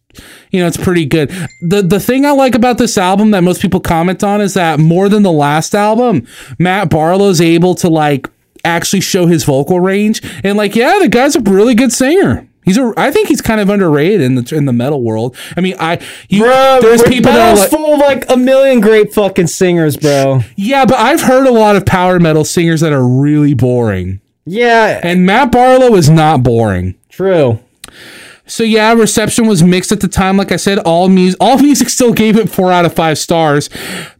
[0.50, 1.30] you know it's pretty good
[1.62, 4.80] the the thing i like about this album that most people comment on is that
[4.80, 6.26] more than the last album
[6.58, 8.28] matt barlow's able to like
[8.64, 12.76] actually show his vocal range and like yeah the guy's a really good singer He's
[12.76, 12.92] a.
[12.98, 15.34] I think he's kind of underrated in the in the metal world.
[15.56, 18.80] I mean, I you, Bro, there's people that are like, full of like a million
[18.80, 20.40] great fucking singers, bro.
[20.56, 25.00] yeah, but I've heard a lot of power metal singers that are really boring, Yeah,
[25.02, 26.96] and Matt Barlow is not boring.
[27.08, 27.60] true.
[28.48, 30.36] So yeah, reception was mixed at the time.
[30.36, 33.68] Like I said, all music, all music still gave it four out of five stars.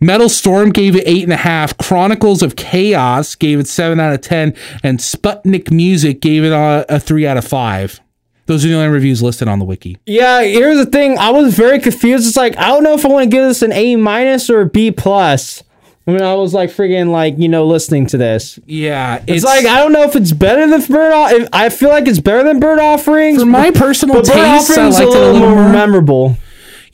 [0.00, 1.78] Metal Storm gave it eight and a half.
[1.78, 6.84] Chronicles of Chaos gave it seven out of ten, and Sputnik Music gave it a,
[6.88, 8.00] a three out of five.
[8.46, 9.98] Those are the only reviews listed on the wiki.
[10.06, 11.18] Yeah, here's the thing.
[11.18, 12.26] I was very confused.
[12.26, 14.60] It's like I don't know if I want to give this an A minus or
[14.62, 15.62] a B plus.
[16.08, 19.66] I mean, I was like friggin' like you know listening to this, Yeah, it's, like
[19.66, 21.12] I don't know if it's better than Bird.
[21.12, 23.40] Off- if I feel like it's better than Burnt Offerings.
[23.40, 25.62] for my personal but Bird taste, I Offerings liked a it a little little more
[25.64, 25.72] more.
[25.72, 26.36] memorable.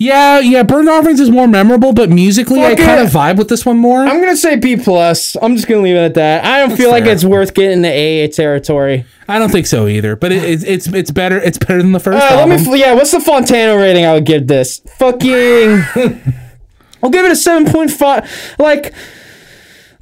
[0.03, 3.07] Yeah, yeah, Burn Offerings is more memorable, but musically, I Fuck kind it.
[3.07, 4.01] of vibe with this one more.
[4.01, 5.37] I'm gonna say B plus.
[5.41, 6.45] I'm just gonna leave it at that.
[6.45, 7.13] I don't feel like fair.
[7.13, 9.05] it's worth getting the A territory.
[9.29, 11.39] I don't think so either, but it, it's it's it's better.
[11.39, 12.81] It's better than the first Uh, let me.
[12.81, 14.81] Yeah, what's the Fantano rating I would give this?
[14.99, 15.31] Fucking.
[17.03, 18.29] I'll give it a seven point five.
[18.59, 18.93] Like,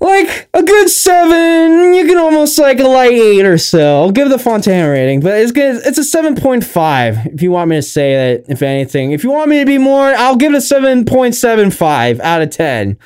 [0.00, 1.94] like a good seven.
[1.94, 4.00] You can almost like a light eight or so.
[4.00, 5.80] I'll give the Fantano rating, but it's good.
[5.84, 7.26] It's a seven point five.
[7.26, 9.78] If you want me to say that, if anything, if you want me to be
[9.78, 12.98] more, I'll give it a seven point seven five out of ten.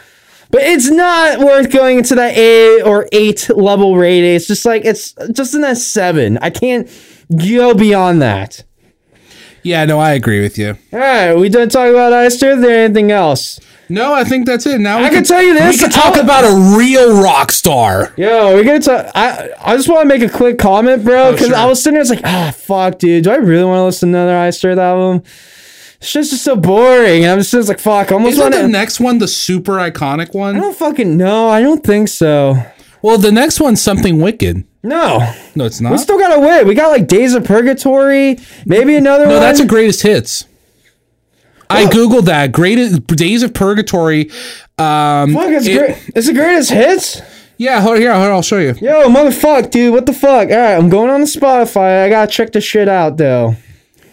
[0.50, 4.36] But it's not worth going into that A or eight level rating.
[4.36, 6.38] It's just like it's just in that seven.
[6.38, 6.88] I can't
[7.36, 8.62] go beyond that.
[9.64, 10.76] Yeah, no, I agree with you.
[10.92, 12.58] All right, we done talking about Ice Earth.
[12.58, 13.58] Is there anything else?
[13.88, 14.80] No, I think that's it.
[14.80, 15.76] Now we I can tell you this.
[15.76, 18.14] We can talk I'll- about a real rock star.
[18.16, 19.10] Yo, we're gonna talk.
[19.14, 21.56] I I just want to make a quick comment, bro, because sure.
[21.56, 23.24] I was sitting there, it's like, ah, fuck, dude.
[23.24, 25.22] Do I really want to listen to another Ice Earth album?
[26.00, 27.24] It's just, just so boring.
[27.24, 28.10] And I'm just, just like, fuck.
[28.10, 30.56] I almost Isn't want the next one the super iconic one?
[30.56, 31.48] I don't fucking know.
[31.48, 32.56] I don't think so.
[33.04, 34.64] Well, the next one's something wicked.
[34.82, 35.18] No,
[35.54, 35.92] No, it's not.
[35.92, 36.64] we still gotta wait.
[36.66, 39.40] We got like Days of Purgatory, maybe another no, one.
[39.40, 40.46] that's a greatest hits.
[41.68, 42.50] I googled that.
[42.52, 44.30] Greatest Days of Purgatory.
[44.78, 46.10] Um, Fuck, it's it- great.
[46.16, 47.20] It's the greatest hits.
[47.58, 48.74] Yeah, hold, here, hold, I'll show you.
[48.80, 49.92] Yo, motherfuck, dude.
[49.92, 50.48] What the fuck?
[50.50, 52.04] All right, I'm going on the Spotify.
[52.04, 53.54] I gotta check this shit out, though.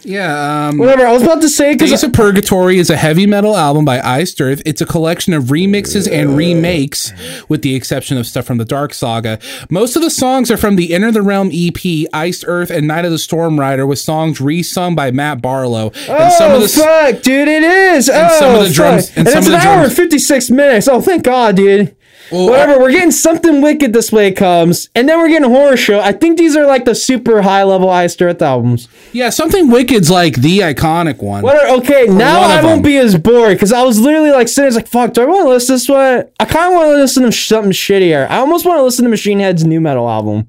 [0.04, 1.06] Yeah, um, Whatever.
[1.06, 4.00] I was about to say Days because of Purgatory is a heavy metal album by
[4.00, 4.60] Iced Earth.
[4.66, 7.12] It's a collection of remixes and remakes,
[7.48, 9.38] with the exception of stuff from the Dark Saga.
[9.70, 13.04] Most of the songs are from the Enter the Realm EP, Iced Earth, and Night
[13.04, 15.92] of the Storm Rider, with songs resung by Matt Barlow.
[16.08, 17.48] And Oh some of the fuck, dude!
[17.48, 18.08] It is.
[18.08, 19.18] And oh, some of the drums- fuck.
[19.18, 20.88] and it's of an the hour and fifty six minutes.
[20.88, 21.94] Oh, thank God, dude.
[22.32, 22.80] Well, Whatever.
[22.80, 26.00] We're getting something wicked this way it comes, and then we're getting horror show.
[26.00, 28.88] I think these are like the super high level Iced Earth albums.
[29.12, 31.42] yeah, something wicked's like the iconic one.
[31.42, 32.90] What are, okay, now one I won't them.
[32.90, 35.44] be as bored because I was literally like sitting there, like, fuck, do I want
[35.44, 36.24] to listen to this one?
[36.40, 38.28] I kind of want to listen to something shittier.
[38.30, 40.48] I almost want to listen to Machine Head's nu metal album.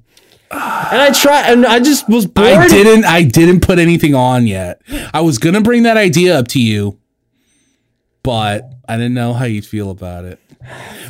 [0.52, 2.48] And I tried, and I just was bored.
[2.48, 3.06] I didn't.
[3.06, 4.82] I didn't put anything on yet.
[5.14, 7.00] I was gonna bring that idea up to you,
[8.22, 10.40] but I didn't know how you'd feel about it.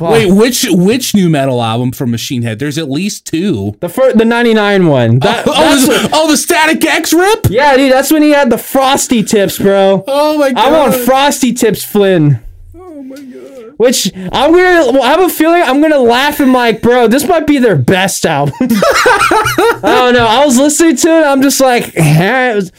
[0.00, 2.58] Wait, which which nu metal album from Machine Head?
[2.58, 3.76] There's at least two.
[3.80, 5.18] The first, the '99 one.
[5.20, 7.46] That, Oh, that's the, oh, the Static X rip.
[7.48, 10.02] yeah, dude, that's when he had the frosty tips, bro.
[10.08, 10.64] Oh my god!
[10.64, 12.40] I want frosty tips, Flynn.
[12.74, 13.74] Oh my god.
[13.76, 15.00] Which I'm gonna.
[15.00, 18.24] I have a feeling I'm gonna laugh and like, bro, this might be their best
[18.26, 18.54] album.
[18.60, 20.26] I don't know.
[20.26, 21.24] I was listening to it.
[21.24, 22.72] I'm just like, eh, it was-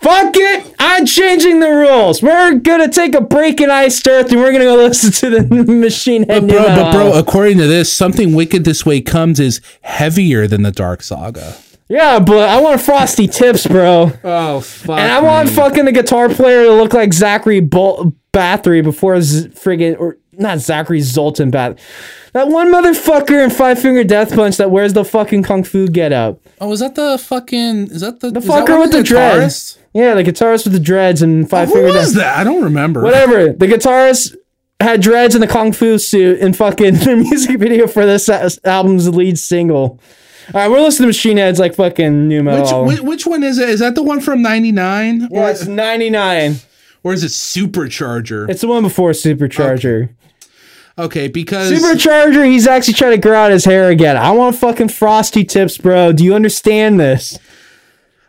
[0.00, 0.74] fuck it.
[0.78, 2.22] I'm changing the rules.
[2.22, 5.64] We're gonna take a break in Ice Earth and we're gonna go listen to the
[5.72, 6.44] Machine Head.
[6.44, 10.62] new Bro, but bro, according to this, something wicked this way comes is heavier than
[10.62, 11.56] the Dark Saga.
[11.88, 14.12] yeah, but I want frosty tips, bro.
[14.24, 14.98] Oh fuck!
[14.98, 19.48] And I want fucking the guitar player to look like Zachary Bol- Bathory before his
[19.48, 21.78] friggin' or not Zachary Zoltan, bat.
[22.32, 26.12] that one motherfucker in Five Finger Death Punch that wears the fucking kung fu get
[26.12, 26.40] up.
[26.60, 27.90] Oh, is that the fucking?
[27.90, 29.78] Is that the The fucker with of the dreads.
[29.94, 32.20] Yeah, the guitarist with the dreads and Five Who Finger was Death.
[32.22, 32.36] that?
[32.38, 33.02] I don't remember.
[33.02, 33.52] Whatever.
[33.52, 34.36] The guitarist
[34.80, 38.28] had dreads and the kung fu suit in fucking the music video for this
[38.64, 39.98] album's lead single.
[40.54, 42.84] All right, we're listening to Machine Head's like fucking nu metal.
[42.86, 43.68] Which, which one is it?
[43.68, 46.56] Is that the one from '99, yeah, it's 99.
[47.02, 48.48] or is it Supercharger?
[48.48, 50.04] It's the one before Supercharger.
[50.04, 50.12] Okay,
[51.28, 54.16] because Supercharger, he's actually trying to grow out his hair again.
[54.16, 56.12] I want fucking frosty tips, bro.
[56.12, 57.38] Do you understand this?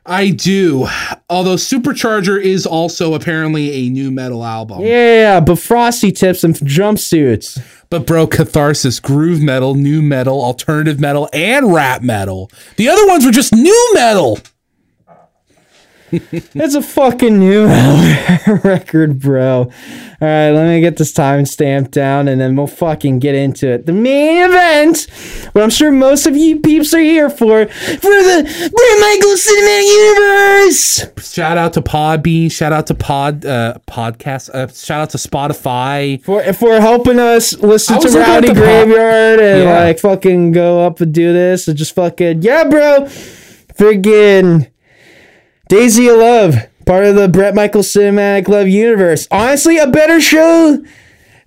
[0.05, 0.88] I do.
[1.30, 4.82] Although Supercharger is also apparently a nu metal album.
[4.82, 7.61] Yeah, but frosty tips and jumpsuits.
[7.89, 12.51] But bro, Catharsis, groove metal, nu metal, alternative metal, and rap metal.
[12.78, 14.39] The other ones were just nu metal.
[16.12, 17.66] It's a fucking new
[18.64, 19.72] record, bro.
[20.22, 23.70] All right, let me get this time stamp down and then we'll fucking get into
[23.70, 23.86] it.
[23.86, 25.07] The main event,
[25.53, 29.86] what I'm sure most of you peeps are here for, for the Bret Michael Cinematic
[31.16, 31.34] Universe.
[31.34, 32.51] Shout out to Podbean.
[32.51, 34.49] Shout out to Pod uh, Podcast.
[34.53, 36.22] Uh, shout out to Spotify.
[36.24, 39.80] For, for helping us listen to was looking at Reality Graveyard and Yeah.
[39.86, 43.07] like fucking go up and do this and just fucking, yeah, bro.
[43.80, 44.68] Friggin'
[45.70, 46.55] Daisy of Love,
[46.86, 49.28] part of the Bret Michael Cinematic Love universe.
[49.32, 50.84] Honestly, a better show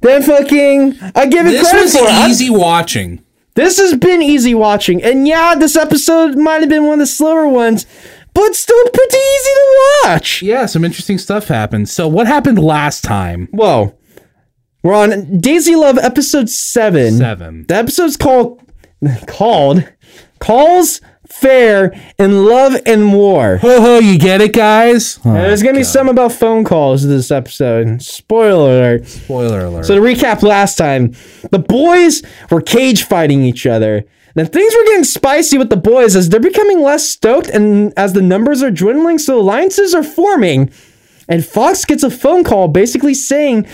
[0.01, 2.09] than fucking I give it This credit was for.
[2.09, 3.23] I- easy watching.
[3.55, 7.07] this has been easy watching, and yeah, this episode might have been one of the
[7.07, 7.85] slower ones,
[8.35, 10.41] but still pretty easy to watch.
[10.43, 11.89] Yeah, some interesting stuff happened.
[11.91, 13.49] So what happened last time?
[13.51, 13.95] Whoa,
[14.83, 17.19] we're on Daisy Love episode seven.
[17.19, 17.67] Seven.
[17.69, 18.61] The episode's called
[19.27, 19.87] called
[20.39, 21.01] calls
[21.43, 23.59] fair in love and war.
[23.59, 25.19] Ho ho, you get it, guys?
[25.19, 28.01] Uh, oh, There's gonna be some about phone calls this episode.
[28.01, 29.07] Spoiler alert.
[29.09, 29.85] spoiler alert.
[29.85, 31.15] So to recap last time,
[31.51, 34.05] the boys were cage fighting each other.
[34.35, 38.15] Then things were getting spicy with the boys as they're becoming less stoked and as
[38.15, 40.71] the numbers are dwindling, so alliances are forming.
[41.29, 43.67] And Fox gets a phone call basically saying,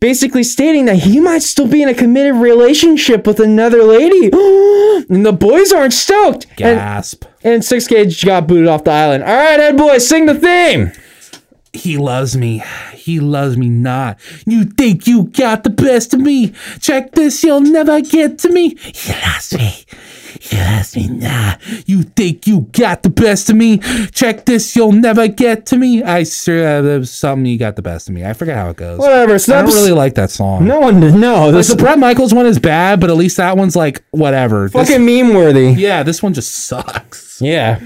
[0.00, 4.26] basically stating that he might still be in a committed relationship with another lady.
[5.08, 6.54] and the boys aren't stoked.
[6.56, 7.24] Gasp.
[7.42, 9.24] and Six Cage got booted off the island.
[9.24, 10.92] All right, Ed Boy, sing the theme.
[11.72, 12.62] He loves me.
[12.92, 14.18] He loves me not.
[14.46, 16.52] You think you got the best of me?
[16.80, 18.76] Check this, you'll never get to me.
[18.76, 19.84] He loves me.
[20.46, 21.58] He loves me not.
[21.88, 23.78] You think you got the best of me?
[24.12, 26.02] Check this, you'll never get to me.
[26.02, 28.26] I swear there was something you got the best of me.
[28.26, 28.98] I forget how it goes.
[28.98, 29.38] Whatever.
[29.38, 30.66] So I don't really like that song.
[30.66, 31.48] No one, no.
[31.48, 34.68] Like, the Bret Michaels one is bad, but at least that one's like whatever.
[34.68, 35.70] This- fucking meme worthy.
[35.72, 37.40] yeah, this one just sucks.
[37.40, 37.80] Yeah.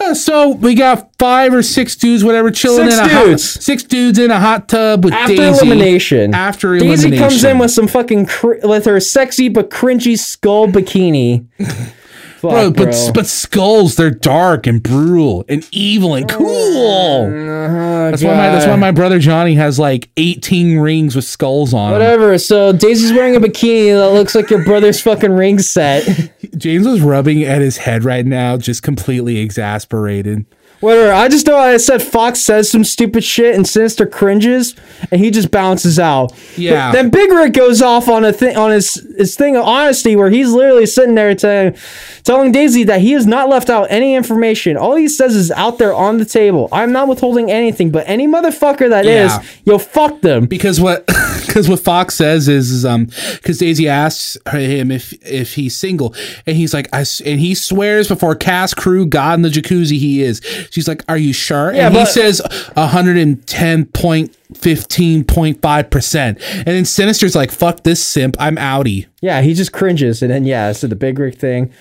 [0.00, 3.54] Uh, so we got five or six dudes, whatever, chilling Six in a dudes.
[3.54, 5.66] hot, six dudes in a hot tub with After Daisy.
[5.66, 6.34] elimination.
[6.34, 10.68] After Daisy elimination, comes in with some fucking cr- with her sexy but cringy skull
[10.68, 11.46] bikini.
[12.40, 16.46] Fuck, bro, but but skulls they're dark and brutal and evil and cool.
[16.48, 21.74] Oh, That's why my that's why my brother Johnny has like eighteen rings with skulls
[21.74, 21.88] on.
[21.88, 21.92] 'em.
[21.92, 22.38] Whatever.
[22.38, 26.04] So Daisy's wearing a bikini that looks like your brother's fucking ring set.
[26.56, 30.44] James was rubbing at his head right now, just completely exasperated.
[30.80, 31.12] Whatever.
[31.12, 34.74] I just know I said Fox says some stupid shit and Sinister cringes,
[35.10, 36.32] and he just bounces out.
[36.56, 36.88] Yeah.
[36.90, 40.16] But then Big Rig goes off on a thing on his his thing of honesty,
[40.16, 41.76] where he's literally sitting there telling
[42.24, 44.76] telling Daisy that he has not left out any information.
[44.78, 46.68] All he says is out there on the table.
[46.72, 49.42] I'm not withholding anything, but any motherfucker that is, Yeah.
[49.64, 50.46] you'll fuck them.
[50.46, 51.06] Because what
[51.46, 56.14] because what Fox says is, is um because Daisy asks him if if he's single
[56.46, 60.22] and he's like I and he swears before cast crew God in the jacuzzi he
[60.22, 60.40] is.
[60.70, 61.72] She's like, Are you sure?
[61.74, 62.40] Yeah, and he says
[62.76, 66.38] hundred and ten point fifteen point five percent.
[66.54, 69.06] And then Sinister's like, Fuck this simp, I'm outie.
[69.20, 71.72] Yeah, he just cringes, and then yeah, so the Big Rig thing,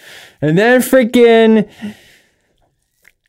[0.42, 1.70] and then freaking.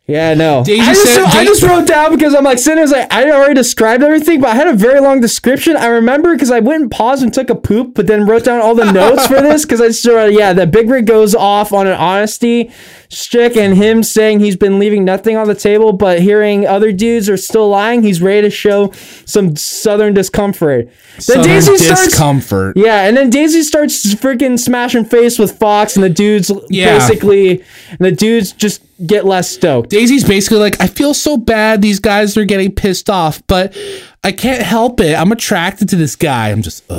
[0.07, 0.65] Yeah, no.
[0.65, 3.31] Daisy I just, said- I just wrote down because I'm like sitting there, like I
[3.31, 5.77] already described everything, but I had a very long description.
[5.77, 8.61] I remember because I went and paused and took a poop, but then wrote down
[8.61, 11.73] all the notes for this because I just wrote, yeah, that Big Rig goes off
[11.73, 12.73] on an honesty
[13.13, 17.29] stick and him saying he's been leaving nothing on the table, but hearing other dudes
[17.29, 18.93] are still lying, he's ready to show
[19.25, 20.87] some southern discomfort.
[20.87, 22.77] Then Southern Daisy starts discomfort.
[22.77, 26.99] yeah, and then Daisy starts freaking smashing face with Fox, and the dudes Yeah.
[26.99, 29.91] basically, and the dudes just get less stoked.
[29.91, 33.75] Daisy's basically like, I feel so bad these guys are getting pissed off, but
[34.23, 35.19] I can't help it.
[35.19, 36.51] I'm attracted to this guy.
[36.51, 36.99] I'm just, ugh.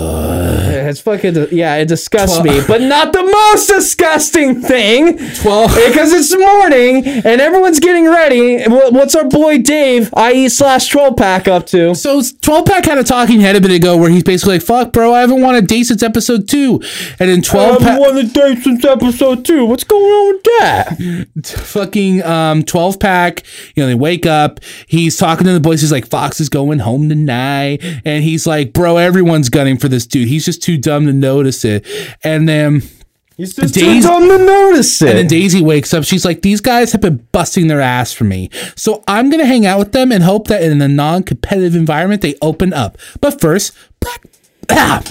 [0.74, 5.20] it's fucking yeah, it disgusts me, but not the most disgusting thing.
[5.36, 8.64] 12 Because it's morning and everyone's getting ready.
[8.64, 11.94] What's our boy Dave, IE slash troll pack, up to?
[11.94, 14.92] So 12 pack had a talking head a bit ago where he's basically like, fuck,
[14.92, 16.82] bro, I haven't won a date since episode two.
[17.20, 19.68] And then 12 pack, won the date since episode two.
[19.68, 21.46] What's going on with that?
[21.68, 23.44] fucking um 12 pack,
[23.76, 26.80] you know, they wake up, he's talking to the boys, he's like, Fox is going
[26.80, 27.84] home tonight.
[28.06, 30.28] And he's like, bro, everyone's gunning for this dude.
[30.28, 31.86] He's just too dumb to notice it.
[32.24, 32.82] And then.
[33.38, 35.10] He's just Daisy- too dumb to notice it.
[35.10, 36.04] And then Daisy wakes up.
[36.04, 38.50] She's like, These guys have been busting their ass for me.
[38.76, 41.76] So I'm going to hang out with them and hope that in a non competitive
[41.76, 42.98] environment, they open up.
[43.20, 44.28] But first, brec-
[44.70, 45.04] ah,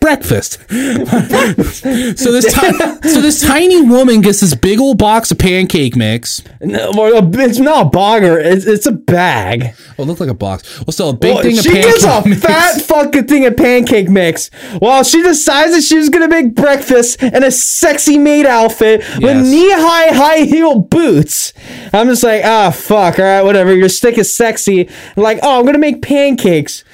[0.00, 0.58] breakfast.
[0.70, 6.42] so this ti- so this tiny woman gets this big old box of pancake mix.
[6.60, 8.42] No, well, it's not a bogger.
[8.42, 9.74] It's, it's a bag.
[9.98, 10.78] Oh, it looked like a box.
[10.80, 12.42] Well, still a big Well, thing of she gets a mix.
[12.42, 14.48] fat fucking thing of pancake mix.
[14.78, 19.46] While she decides that she's gonna make breakfast in a sexy maid outfit with Yes.
[19.46, 21.52] knee high, high heel boots.
[21.92, 23.18] I'm just like, ah, fuck.
[23.18, 23.74] All right, whatever.
[23.74, 24.88] Your stick is sexy.
[25.16, 26.84] Like, oh, I'm gonna make pancakes.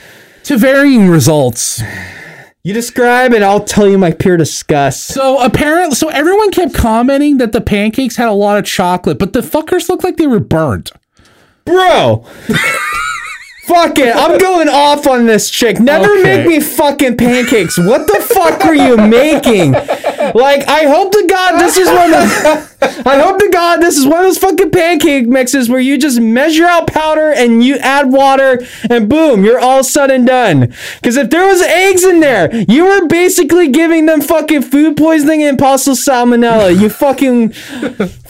[0.45, 1.83] to varying results.
[2.67, 5.09] You describe, and I'll tell you my pure disgust.
[5.09, 9.35] So apparently, so everyone kept commenting that the pancakes had a lot of chocolate, but
[9.35, 10.91] the fuckers looked like they were burnt.
[11.67, 12.27] Bro.
[13.67, 14.15] Fuck it.
[14.15, 15.81] I'm going off on this chick.
[15.81, 16.23] Never Okay.
[16.23, 17.79] make me fucking pancakes.
[17.79, 19.73] What the fuck are you making?
[19.73, 22.71] Like, I hope to God this is one of
[23.07, 26.21] I hope to God this is one of those fucking pancake mixes where you just
[26.21, 28.61] measure out powder and you add water
[28.91, 30.75] and boom, you're all said and done.
[30.97, 35.43] Because if there was eggs in there, you were basically giving them fucking food poisoning
[35.43, 36.79] and possible salmonella.
[36.79, 37.51] You fucking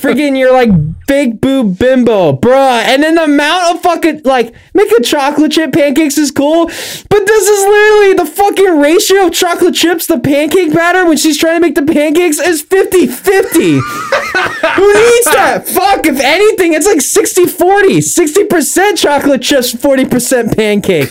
[0.04, 0.68] freaking you're like
[1.06, 2.82] big boob bimbo, bruh.
[2.84, 7.48] And then the amount of fucking like making chocolate chip pancakes is cool, but this
[7.48, 11.60] is literally the fucking ratio of chocolate chips to pancake batter when she's trying to
[11.60, 13.58] make the pancakes is 50 50.
[13.60, 15.64] Who needs that?
[15.66, 17.98] Fuck, if anything, it's like 60 40.
[17.98, 21.08] 60% chocolate chips, 40% pancake.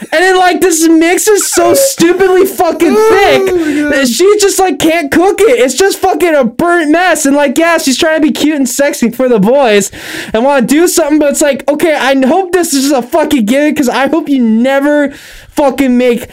[0.00, 4.78] And then like this mix is so stupidly fucking oh thick that she just like
[4.78, 5.58] can't cook it.
[5.58, 7.26] It's just fucking a burnt mess.
[7.26, 9.90] And like, yeah, she's trying to be cute and sexy for the boys
[10.32, 13.06] and want to do something, but it's like, okay, I hope this is just a
[13.06, 16.30] fucking gimmick because I hope you never fucking make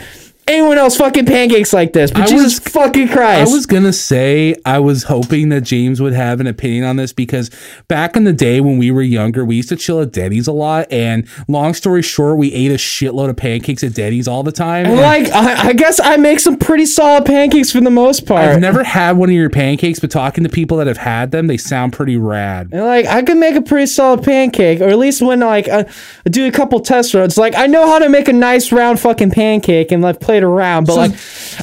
[0.47, 2.11] anyone else fucking pancakes like this.
[2.11, 3.51] But I Jesus was- fucking Christ.
[3.51, 7.13] I was gonna say I was hoping that James would have an opinion on this
[7.13, 7.49] because
[7.87, 10.51] back in the day when we were younger, we used to chill at Denny's a
[10.51, 10.91] lot.
[10.91, 14.85] And long story short, we ate a shitload of pancakes at Denny's all the time.
[14.85, 18.47] And, like, I, I guess I make some pretty solid pancakes for the most part.
[18.47, 21.47] I've never had one of your pancakes, but talking to people that have had them,
[21.47, 22.69] they sound pretty rad.
[22.71, 25.85] And like I can make a pretty solid pancake, or at least when like I,
[26.25, 28.99] I do a couple test runs, like I know how to make a nice round
[28.99, 30.85] fucking pancake and like play it around.
[30.87, 31.11] But like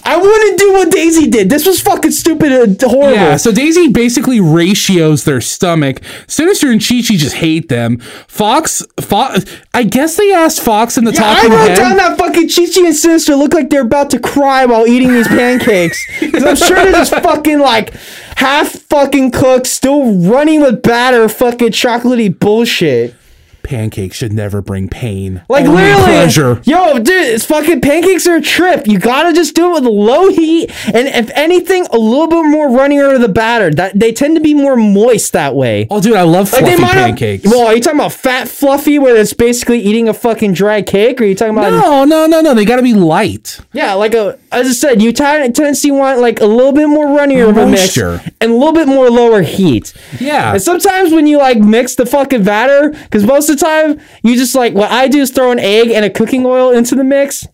[0.05, 1.49] I wouldn't do what Daisy did.
[1.51, 3.13] This was fucking stupid and horrible.
[3.13, 6.01] Yeah, so Daisy basically ratios their stomach.
[6.27, 7.99] Sinister and Chi Chi just hate them.
[8.29, 9.45] Fox, Fox,
[9.75, 12.87] I guess they asked Fox in the Yeah, I wrote down that fucking Chi Chi
[12.87, 16.05] and Sinister look like they're about to cry while eating these pancakes.
[16.21, 17.93] 'Cause I'm sure they're just fucking like
[18.37, 23.15] half fucking cooked, still running with batter, fucking chocolatey bullshit.
[23.63, 25.43] Pancakes should never bring pain.
[25.49, 26.61] Like only literally, pleasure.
[26.65, 28.87] yo, dude, it's fucking pancakes are a trip.
[28.87, 32.69] You gotta just do it with low heat, and if anything, a little bit more
[32.69, 33.71] runnier of the batter.
[33.71, 35.87] That they tend to be more moist that way.
[35.91, 37.45] Oh, dude, I love Like fluffy they might pancakes.
[37.45, 40.83] Have, well, are you talking about fat, fluffy, where it's basically eating a fucking dry
[40.83, 41.21] cake?
[41.21, 42.55] Or are you talking about no, no, no, no.
[42.55, 43.61] They got to be light.
[43.73, 46.89] yeah, like a as I said, you tend tend to want like a little bit
[46.89, 49.95] more runnier of a mix and a little bit more lower heat.
[50.21, 50.53] Yeah.
[50.53, 54.37] And sometimes when you like mix the fucking batter, because most of the time you
[54.37, 57.05] just like what I do is throw an egg and a cooking oil into the
[57.05, 57.47] mix.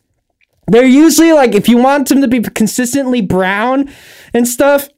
[0.66, 3.90] They're usually like if you want them to be consistently brown
[4.34, 4.88] and stuff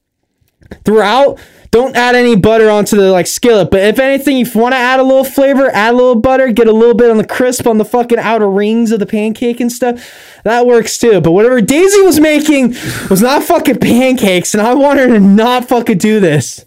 [0.85, 1.39] throughout,
[1.71, 3.71] don't add any butter onto the like skillet.
[3.71, 6.51] But if anything, if you want to add a little flavor, add a little butter,
[6.51, 9.61] get a little bit on the crisp on the fucking outer rings of the pancake
[9.61, 10.41] and stuff.
[10.43, 11.21] That works too.
[11.21, 12.71] But whatever Daisy was making
[13.09, 16.65] was not fucking pancakes, and I want her to not fucking do this.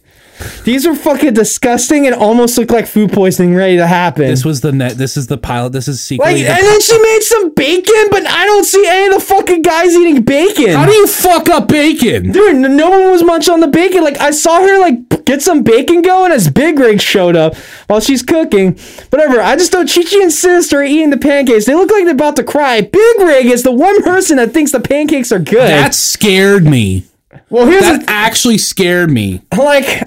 [0.64, 4.28] These are fucking disgusting and almost look like food poisoning ready to happen.
[4.28, 4.94] This was the net.
[4.94, 5.74] This is the pilot.
[5.74, 6.48] This is like, secretly.
[6.48, 9.94] and then she made some bacon, but I don't see any of the fucking guys
[9.96, 10.70] eating bacon.
[10.70, 12.32] how do you fuck up bacon?
[12.32, 14.04] Dude, no one was much on the bacon.
[14.04, 17.56] Like I saw her like get some bacon going as Big Rig showed up
[17.88, 18.78] while she's cooking.
[19.10, 19.42] Whatever.
[19.42, 21.66] I just know Chi Chi and Sinister are eating the pancakes.
[21.66, 22.82] They look like they're about to cry.
[22.82, 25.70] Big Rig is the one person that thinks the pancakes are good.
[25.70, 27.06] That scared me.
[27.50, 29.42] Well, here's That the actually scared me.
[29.58, 30.04] like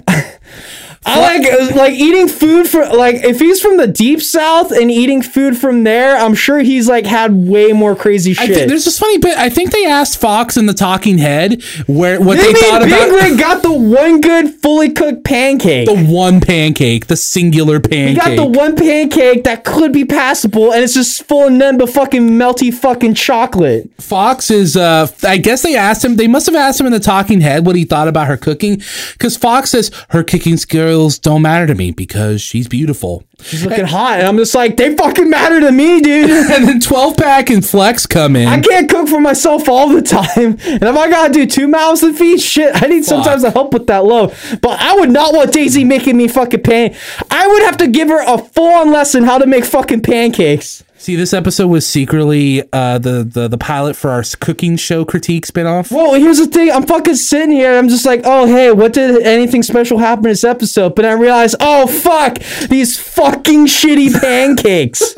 [1.09, 5.23] I like like eating food for like if he's from the deep south and eating
[5.23, 8.55] food from there, I'm sure he's like had way more crazy I shit.
[8.57, 9.39] think there's this funny bit.
[9.39, 12.93] I think they asked Fox in the Talking Head where what they, Maybe thought Big
[12.93, 15.87] about Rig got the one good fully cooked pancake.
[15.87, 18.09] the one pancake, the singular pancake.
[18.09, 21.79] he got the one pancake that could be passable, and it's just full of none
[21.79, 23.89] but fucking melty fucking chocolate.
[24.01, 26.99] Fox is uh I guess they asked him they must have asked him in the
[26.99, 28.83] talking head what he thought about her cooking
[29.21, 33.23] cuz Fox says her cooking skills don't matter to me because she's beautiful.
[33.43, 36.31] She's looking hot, and I'm just like, they fucking matter to me, dude.
[36.57, 38.49] And then 12 pack and Flex come in.
[38.49, 40.59] I can't cook for myself all the time.
[40.67, 43.73] And if I gotta do two mouths to feed, shit, I need sometimes to help
[43.73, 44.35] with that load.
[44.63, 46.95] But I would not want Daisy making me fucking pan.
[47.31, 50.83] I would have to give her a full on lesson how to make fucking pancakes.
[51.07, 55.47] See this episode was secretly uh the the, the pilot for our cooking show critique
[55.47, 55.93] spinoff.
[55.93, 56.69] Well, here's the thing.
[56.73, 57.79] I'm fucking sitting here.
[57.79, 60.97] I'm just like, oh, hey, what did anything special happen in this episode?
[60.97, 65.15] But I realize, oh, fuck, these fucking shitty pancakes.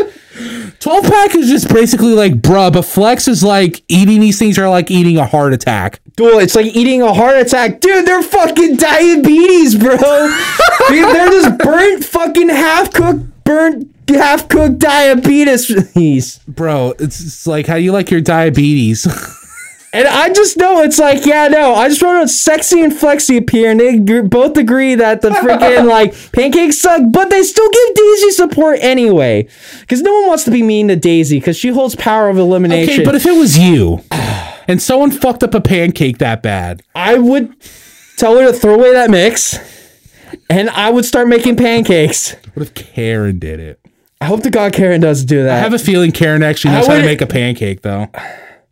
[0.80, 4.68] 12 pack is just basically like bruh, but Flex is like eating these things are
[4.68, 6.03] like eating a heart attack.
[6.16, 7.80] Dude, it's like eating a heart attack.
[7.80, 9.97] Dude, they're fucking diabetes, bro.
[10.91, 16.39] Dude, they're just burnt fucking half cooked, burnt half cooked diabetes.
[16.49, 19.07] Bro, it's, it's like how you like your diabetes.
[19.91, 21.75] And I just know it's like, yeah, no.
[21.75, 25.23] I just wrote out sexy and flexy up here, and they gr- both agree that
[25.23, 29.49] the freaking like pancakes suck, but they still give Daisy support anyway.
[29.81, 32.95] Because no one wants to be mean to Daisy because she holds power of elimination.
[32.97, 34.05] okay, but if it was you
[34.69, 37.55] and someone fucked up a pancake that bad, I would
[38.19, 39.59] tell her to throw away that mix,
[40.51, 42.37] and I would start making pancakes.
[42.53, 43.81] what if Karen did it?
[44.21, 45.57] I hope to God Karen does do that.
[45.57, 48.09] I have a feeling Karen actually knows I how to make a pancake though.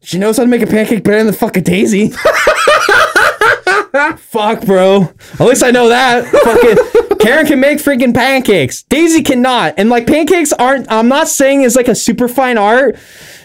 [0.02, 2.10] She knows how to make a pancake better than the fucking Daisy.
[4.18, 5.12] Fuck, bro.
[5.32, 6.26] At least I know that.
[6.26, 8.84] Fucking Karen can make freaking pancakes.
[8.84, 9.74] Daisy cannot.
[9.76, 10.88] And like pancakes aren't.
[10.92, 12.96] I'm not saying it's like a super fine art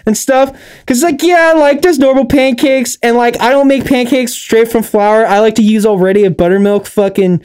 [0.05, 0.55] and stuff.
[0.85, 4.83] Cause like yeah, like there's normal pancakes and like I don't make pancakes straight from
[4.83, 5.25] flour.
[5.25, 7.43] I like to use already a buttermilk fucking.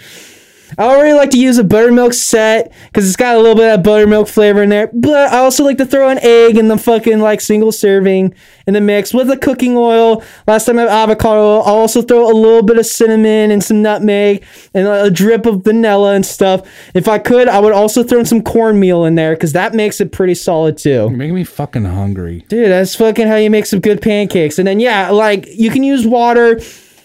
[0.79, 3.83] I already like to use a buttermilk set because it's got a little bit of
[3.83, 4.91] buttermilk flavor in there.
[4.93, 8.35] But I also like to throw an egg in the fucking like single serving
[8.67, 10.23] in the mix with the cooking oil.
[10.47, 11.63] Last time I had avocado oil.
[11.65, 15.65] I'll also throw a little bit of cinnamon and some nutmeg and a drip of
[15.65, 16.69] vanilla and stuff.
[16.95, 20.13] If I could, I would also throw some cornmeal in there because that makes it
[20.13, 20.91] pretty solid too.
[20.91, 22.45] You're making me fucking hungry.
[22.49, 24.59] Dude, that's fucking how you make some good pancakes.
[24.59, 26.61] And then yeah, like you can use water,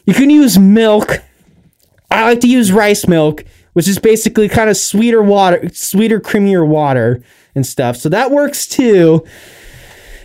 [0.06, 1.22] you can use milk.
[2.10, 6.68] I like to use rice milk, which is basically kind of sweeter water, sweeter, creamier
[6.68, 7.24] water
[7.56, 7.98] and stuff.
[7.98, 9.26] So that works too.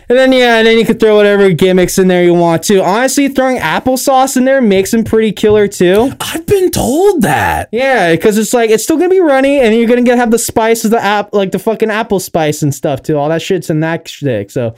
[0.09, 2.81] And then yeah, and then you can throw whatever gimmicks in there you want to.
[2.81, 6.13] Honestly, throwing applesauce in there makes them pretty killer too.
[6.21, 7.67] I've been told that.
[7.73, 10.39] Yeah, because it's like it's still gonna be runny, and you're gonna get have the
[10.39, 13.17] spice of the app, like the fucking apple spice and stuff too.
[13.17, 14.49] All that shit's in that shit.
[14.49, 14.75] So,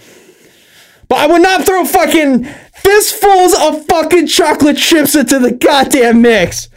[1.07, 6.69] but I would not throw fucking fistfuls of fucking chocolate chips into the goddamn mix.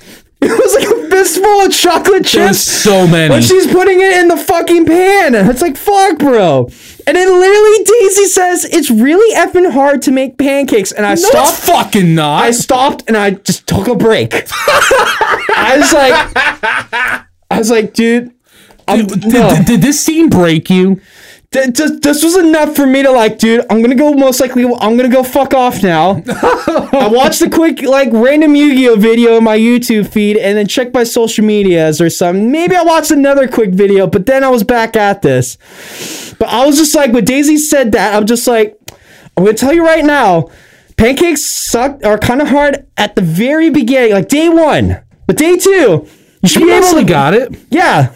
[0.45, 2.59] It was like a fistful of chocolate There's chips.
[2.61, 3.31] so many.
[3.31, 6.69] When she's putting it in the fucking pan, it's like fuck, bro.
[7.07, 11.17] And then literally Daisy says it's really effing hard to make pancakes, and I no,
[11.17, 12.43] stopped fucking not.
[12.43, 14.33] I stopped and I just took a break.
[15.55, 18.33] I was like, I was like, dude,
[18.89, 19.55] did, no.
[19.57, 21.01] did- did this scene break you?
[21.53, 23.67] Th- th- this was enough for me to like, dude.
[23.69, 24.13] I'm gonna go.
[24.15, 26.23] Most likely, I'm gonna go fuck off now.
[26.27, 30.95] I watched a quick like random Yu-Gi-Oh video in my YouTube feed, and then checked
[30.95, 32.51] my social medias or something.
[32.51, 35.59] Maybe I watched another quick video, but then I was back at this.
[36.39, 38.79] But I was just like, when Daisy said that, I'm just like,
[39.37, 40.49] I'm gonna tell you right now,
[40.97, 45.03] pancakes suck are kind of hard at the very beginning, like day one.
[45.27, 46.07] But day two,
[46.43, 47.55] you should You be able to got it.
[47.71, 48.15] yeah.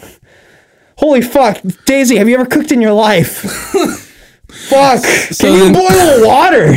[0.97, 3.37] Holy fuck, Daisy, have you ever cooked in your life?
[4.47, 5.03] fuck.
[5.03, 6.73] Can you then- boil water?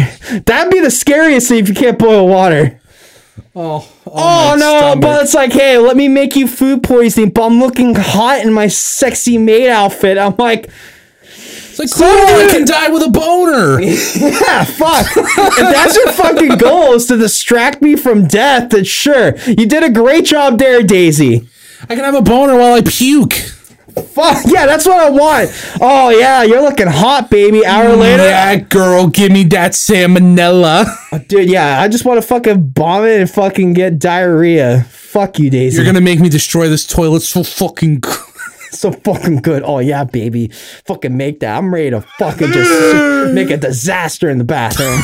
[0.46, 2.80] That'd be the scariest thing if you can't boil water.
[3.54, 4.12] Oh, Oh,
[4.52, 7.94] oh no, but it's like, hey, let me make you food poisoning, but I'm looking
[7.94, 10.18] hot in my sexy maid outfit.
[10.18, 10.68] I'm like,
[11.22, 12.06] it's like cool.
[12.06, 13.80] I can die with a boner.
[13.82, 15.06] yeah, fuck.
[15.16, 19.36] if that's your fucking goal is to distract me from death, then sure.
[19.46, 21.48] You did a great job there, Daisy.
[21.82, 23.34] I can have a boner while I puke.
[23.90, 25.50] Fuck, yeah, that's what I want.
[25.80, 27.64] Oh yeah, you're looking hot, baby.
[27.64, 28.24] Hour later.
[28.24, 30.86] Yeah, girl, give me that salmonella.
[31.12, 34.84] Uh, dude, yeah, I just want to fucking vomit and fucking get diarrhea.
[34.88, 35.76] Fuck you, Daisy.
[35.76, 38.14] You're gonna make me destroy this toilet so fucking good.
[38.70, 39.64] so fucking good.
[39.64, 40.48] Oh yeah, baby.
[40.84, 41.56] Fucking make that.
[41.58, 45.00] I'm ready to fucking just make a disaster in the bathroom.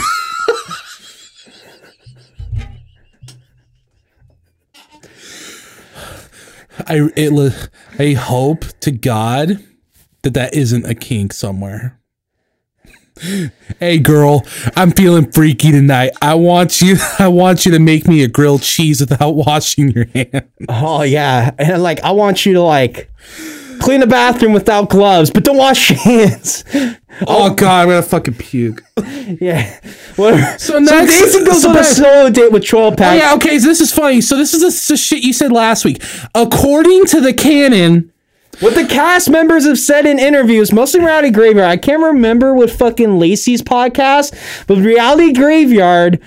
[6.86, 9.64] I it I hope to God
[10.22, 12.00] that that isn't a kink somewhere.
[13.80, 14.44] Hey girl,
[14.76, 16.10] I'm feeling freaky tonight.
[16.20, 20.06] I want you I want you to make me a grilled cheese without washing your
[20.06, 20.50] hands.
[20.68, 23.10] Oh yeah, and like I want you to like
[23.86, 26.64] clean the bathroom without gloves, but don't wash your hands.
[27.26, 28.82] Oh god, I'm gonna fucking puke.
[29.40, 29.80] Yeah.
[30.16, 30.58] Whatever.
[30.58, 33.32] So So next- Daisy goes so on a next- solo date with 12 Oh, yeah,
[33.36, 34.20] okay, so this is funny.
[34.20, 36.02] So this is the, the shit you said last week.
[36.34, 38.12] According to the canon,
[38.60, 41.68] What the cast members have said in interviews, mostly Reality Graveyard.
[41.70, 44.34] I can't remember what fucking Lacey's podcast,
[44.66, 46.20] but Reality Graveyard.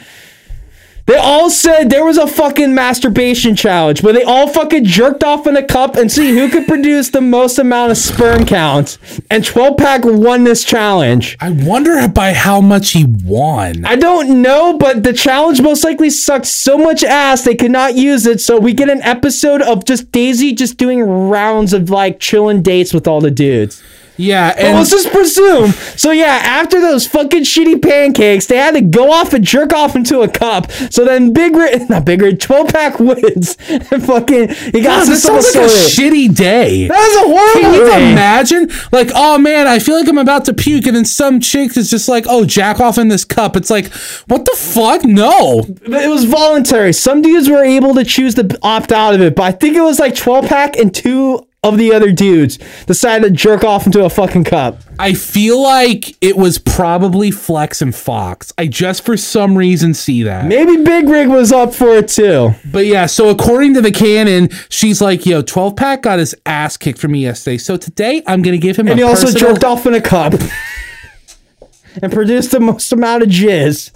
[1.10, 5.48] They all said there was a fucking masturbation challenge where they all fucking jerked off
[5.48, 9.00] in a cup and see who could produce the most amount of sperm count.
[9.32, 11.36] And 12 pack won this challenge.
[11.40, 13.86] I wonder by how much he won.
[13.86, 17.96] I don't know, but the challenge most likely sucked so much ass they could not
[17.96, 18.40] use it.
[18.40, 22.94] So we get an episode of just Daisy just doing rounds of like chilling dates
[22.94, 23.82] with all the dudes.
[24.20, 25.72] Yeah, But and let's just presume.
[25.72, 29.96] So yeah, after those fucking shitty pancakes, they had to go off and jerk off
[29.96, 30.70] into a cup.
[30.92, 33.56] So then Big Red, not Big Red, 12 pack wins.
[33.70, 36.90] and fucking, he got God, this sounds like a shitty day.
[36.90, 37.62] That was a horrible.
[37.62, 38.12] Can you day.
[38.12, 38.70] imagine?
[38.92, 41.90] Like, oh man, I feel like I'm about to puke, and then some chick is
[41.90, 43.56] just like, oh, jack off in this cup.
[43.56, 43.90] It's like,
[44.28, 45.06] what the fuck?
[45.06, 45.64] No.
[45.84, 46.92] It was voluntary.
[46.92, 49.82] Some dudes were able to choose to opt out of it, but I think it
[49.82, 54.06] was like 12 pack and two of the other dudes decided to jerk off into
[54.06, 54.80] a fucking cup.
[54.98, 58.54] I feel like it was probably Flex and Fox.
[58.58, 60.46] I just for some reason see that.
[60.46, 62.52] Maybe Big Rig was up for it too.
[62.72, 66.78] But yeah, so according to the canon, she's like, yo, 12 pack got his ass
[66.78, 67.58] kicked from me yesterday.
[67.58, 70.34] So today I'm gonna give him And he also personal- jerked off in a cup
[72.02, 73.92] and produced the most amount of jizz.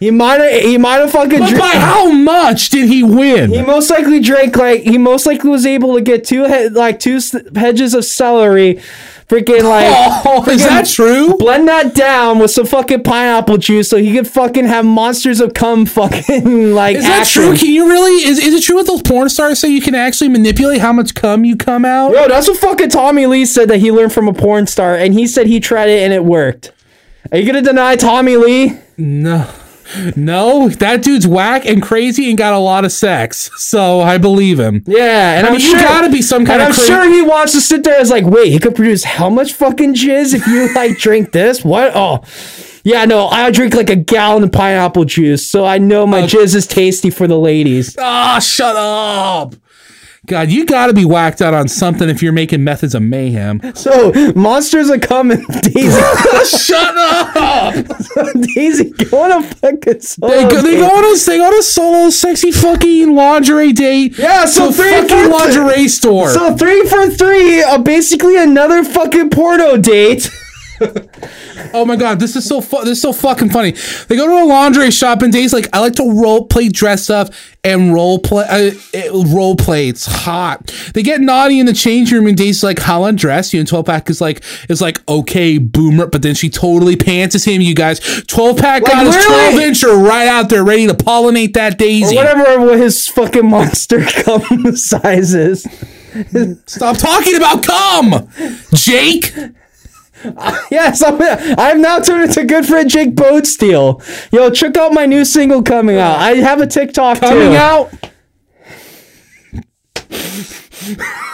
[0.00, 0.62] He might have.
[0.62, 1.38] He might have fucking.
[1.38, 3.50] But by how much did he win?
[3.52, 6.98] he most likely drank like he most likely was able to get two he- like
[6.98, 8.80] two s- hedges of celery,
[9.28, 9.86] freaking like
[10.26, 11.34] oh, is that true?
[11.38, 15.54] blend that down with some fucking pineapple juice so he could fucking have monsters of
[15.54, 17.42] cum fucking like Is that action.
[17.44, 17.56] true?
[17.56, 18.24] Can you really?
[18.28, 19.68] Is, is it true what those porn stars say?
[19.68, 22.12] You can actually manipulate how much cum you come out.
[22.12, 25.14] Yo, that's what fucking Tommy Lee said that he learned from a porn star, and
[25.14, 26.72] he said he tried it and it worked.
[27.30, 28.78] Are you gonna deny Tommy Lee?
[28.96, 29.46] No,
[30.16, 33.50] no, that dude's whack and crazy and got a lot of sex.
[33.56, 34.82] So I believe him.
[34.86, 36.86] Yeah, and I I'm mean, you sure, gotta be some kind and of I'm cra-
[36.86, 39.94] sure he wants to sit there as like, wait, he could produce how much fucking
[39.94, 41.64] jizz if you like drink this?
[41.64, 41.92] What?
[41.94, 42.22] Oh,
[42.84, 46.54] yeah, no, I drink like a gallon of pineapple juice, so I know my jizz
[46.54, 47.96] is tasty for the ladies.
[47.98, 49.54] Ah, shut up.
[50.26, 53.60] God, you got to be whacked out on something if you're making methods of mayhem.
[53.74, 56.00] So monsters are coming, Daisy.
[56.58, 57.74] shut up.
[58.54, 61.58] Daisy, go on a fucking solo They go, they go on a they go on
[61.58, 64.18] a solo sexy fucking lingerie date.
[64.18, 66.30] Yeah, so three fucking for- lingerie store.
[66.30, 70.30] So three for three, uh, basically another fucking porno date.
[71.74, 73.72] Oh my god, this is so fu- this is so fucking funny.
[74.08, 77.10] They go to a laundry shop and Dave's like, I like to role play dress
[77.10, 77.32] up
[77.64, 78.44] and role play
[78.94, 79.88] uh, role play.
[79.88, 80.66] It's hot.
[80.94, 83.60] They get naughty in the change room and Dave's like, How undress you?
[83.60, 87.60] And 12 pack is like is like, okay, boomer, but then she totally pants him,
[87.60, 88.00] you guys.
[88.26, 92.16] 12 pack got his literally- 12 incher right out there ready to pollinate that daisy.
[92.16, 95.66] Whatever what his fucking monster cum sizes.
[96.66, 98.28] Stop talking about cum,
[98.74, 99.32] Jake.
[100.70, 101.16] Yes, I'm,
[101.58, 104.02] I've now turned into good friend Jake Bodesteel.
[104.32, 106.18] Yo, check out my new single coming out.
[106.18, 107.56] I have a TikTok Coming too.
[107.56, 107.90] out.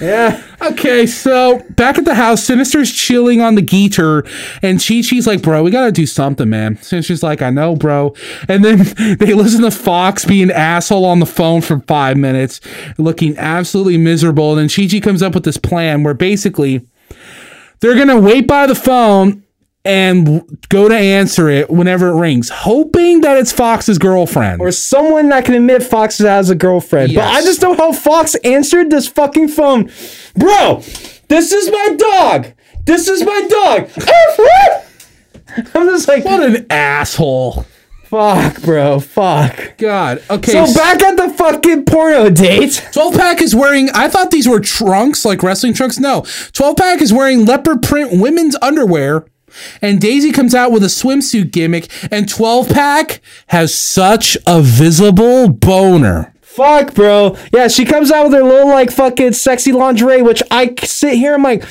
[0.00, 0.42] Yeah.
[0.62, 4.24] Okay, so back at the house, Sinister's chilling on the guitar,
[4.62, 8.14] and Chi Chi's like, "Bro, we gotta do something, man." Sinister's like, "I know, bro."
[8.48, 8.78] And then
[9.18, 12.60] they listen to Fox be an asshole on the phone for five minutes,
[12.98, 14.56] looking absolutely miserable.
[14.56, 16.86] And then Chi Chi comes up with this plan where basically
[17.80, 19.44] they're gonna wait by the phone
[19.84, 24.60] and go to answer it whenever it rings, hoping that it's Fox's girlfriend.
[24.60, 27.14] Or someone that can admit Fox has a girlfriend.
[27.14, 29.90] But I just know how Fox answered this fucking phone.
[30.36, 30.82] Bro,
[31.28, 32.52] this is my dog.
[32.84, 33.90] This is my dog.
[35.74, 37.64] I'm just like, what an asshole!
[38.10, 39.76] Fuck, bro, fuck.
[39.78, 40.22] God.
[40.28, 40.52] Okay.
[40.52, 42.88] So back at the fucking porno date.
[42.92, 45.98] 12 pack is wearing, I thought these were trunks, like wrestling trunks.
[45.98, 46.26] No.
[46.52, 49.26] 12 pack is wearing leopard print women's underwear.
[49.80, 51.88] And Daisy comes out with a swimsuit gimmick.
[52.10, 56.34] And 12 pack has such a visible boner.
[56.40, 57.36] Fuck, bro.
[57.52, 61.34] Yeah, she comes out with her little like fucking sexy lingerie, which I sit here.
[61.34, 61.62] I'm like,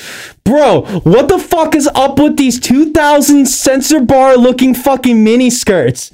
[0.44, 6.10] bro, what the fuck is up with these 2000 censor bar looking fucking mini skirts?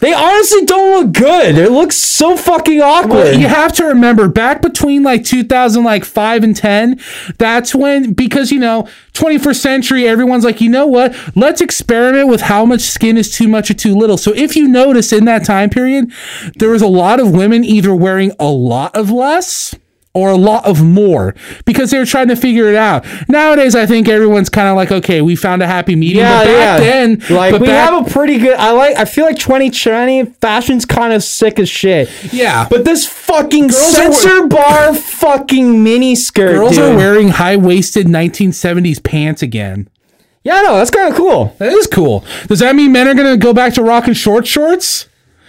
[0.00, 1.56] they honestly don't look good.
[1.56, 3.10] It looks so fucking awkward.
[3.10, 7.00] Well, you have to remember back between like 2000 like 5 and 10
[7.38, 12.42] that's when because you know 21st century everyone's like you know what let's experiment with
[12.42, 15.44] how much skin is too much or too little so if you notice in that
[15.44, 16.10] time period
[16.56, 19.74] there was a lot of women either wearing a lot of less
[20.12, 21.34] or a lot of more
[21.64, 23.04] because they were trying to figure it out.
[23.28, 26.24] Nowadays, I think everyone's kind of like, okay, we found a happy medium.
[26.24, 26.78] yeah, but back yeah.
[26.80, 28.56] then, like but we back- have a pretty good.
[28.56, 28.96] I like.
[28.96, 32.08] I feel like 2020 fashion's kind of sick as shit.
[32.32, 36.54] yeah, But this fucking Girls are censor bar fucking mini skirt.
[36.56, 36.92] girls dude.
[36.92, 39.88] are wearing high waisted 1970s pants again.
[40.42, 41.54] Yeah, no, that's kind of cool.
[41.58, 42.24] That is cool.
[42.48, 45.06] Does that mean men are gonna go back to rocking short shorts?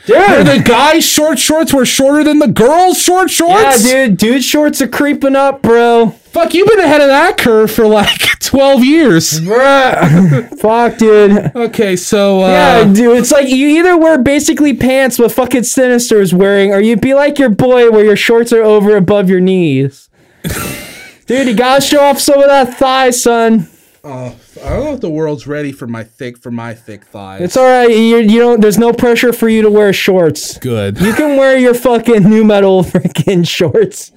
[0.08, 0.48] Where Dude.
[0.48, 3.86] the guys' short shorts were shorter than the girls' short shorts.
[3.92, 6.10] Yeah, dude, dude shorts are creeping up, bro.
[6.10, 9.40] Fuck, you've been ahead of that curve for like 12 years.
[9.42, 10.60] Bruh.
[10.62, 11.56] Fuck, dude.
[11.56, 16.20] Okay, so uh, Yeah, dude, it's like you either wear basically pants what fucking Sinister
[16.20, 19.42] is wearing, or you'd be like your boy where your shorts are over above your
[19.42, 20.10] knees.
[21.28, 23.68] dude, you gotta show off some of that thigh, son.
[24.04, 27.42] Oh, I don't know if the world's ready for my thick for my thick thighs.
[27.42, 27.90] It's alright.
[27.92, 28.60] You you don't.
[28.60, 30.58] There's no pressure for you to wear shorts.
[30.58, 31.00] good.
[31.00, 34.12] You can wear your fucking nu metal freaking shorts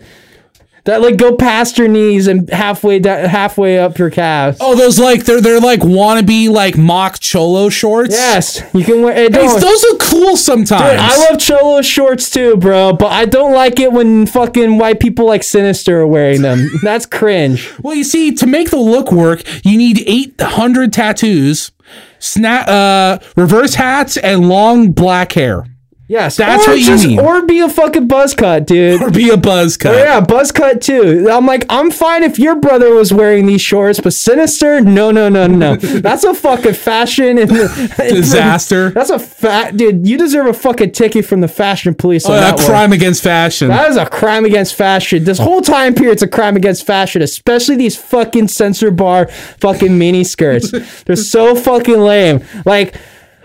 [0.84, 4.58] that like go past your knees and halfway down, halfway up your calves.
[4.60, 8.12] Oh, those like they're they're like wannabe like mock cholo shorts.
[8.12, 9.16] Yes, you can wear.
[9.16, 10.82] It Hey, those are cool sometimes.
[10.82, 15.00] Dude, I love cholo shorts too, bro, but I don't like it when fucking white
[15.00, 16.68] people like Sinister are wearing them.
[16.82, 17.72] That's cringe.
[17.80, 21.72] Well, you see, to make the look work, you need 800 tattoos,
[22.18, 25.64] snap, uh, reverse hats, and long black hair.
[26.06, 27.18] Yes, That's or what you just- need.
[27.18, 29.00] Or be a fucking buzz cut, dude.
[29.00, 29.96] Or be a buzz cut.
[29.96, 31.30] Yeah, buzz cut too.
[31.32, 35.30] I'm like, I'm fine if your brother was wearing these shorts, but Sinister, no, no,
[35.30, 35.76] no, no.
[35.76, 37.48] That's a fucking fashion and
[37.96, 38.90] Disaster.
[38.90, 40.06] That's a fat dude.
[40.06, 42.26] You deserve a fucking ticket from the fashion police.
[42.26, 43.68] Oh, on that that crime against fashion.
[43.68, 45.24] That is a crime against fashion.
[45.24, 49.28] This whole time period's a crime against fashion, especially these fucking censor bar
[49.58, 50.70] fucking mini skirts.
[51.06, 52.44] They're so fucking lame.
[52.66, 52.94] Like,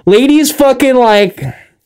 [0.05, 1.41] ladies fucking like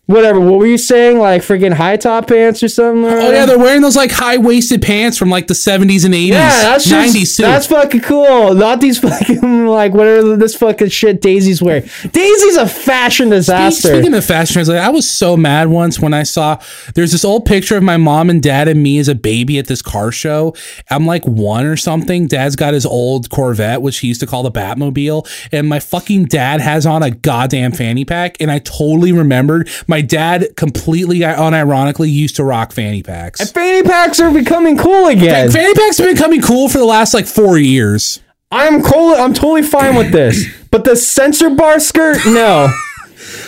[0.05, 0.39] whatever.
[0.39, 1.17] What were you saying?
[1.19, 3.05] Like freaking high top pants or something?
[3.05, 6.27] oh, yeah, they're wearing those like high waisted pants from like the 70s and 80s.
[6.29, 7.43] Yeah, that's just 90s too.
[7.43, 8.53] that's fucking cool.
[8.53, 11.83] Not these fucking like whatever this fucking shit Daisy's wearing.
[12.11, 13.89] Daisy's a fashion disaster.
[13.89, 16.59] Speaking of fashion I was so mad once when I saw
[16.95, 19.67] there's this old picture of my mom and dad and me as a baby at
[19.67, 20.55] this car show.
[20.89, 22.27] I'm like one or something.
[22.27, 26.25] Dad's got his old Corvette, which he used to call the Batmobile, and my fucking
[26.25, 28.37] dad has on a goddamn fanny pack.
[28.39, 33.51] And I totally remembered my dad completely unironically used to rock fanny packs.
[33.51, 35.51] Fanny packs are becoming cool again.
[35.51, 38.21] Fanny packs have been becoming cool for the last like four years.
[38.51, 39.13] I'm cool.
[39.15, 40.45] I'm totally fine with this.
[40.73, 42.67] But the censor bar skirt, no.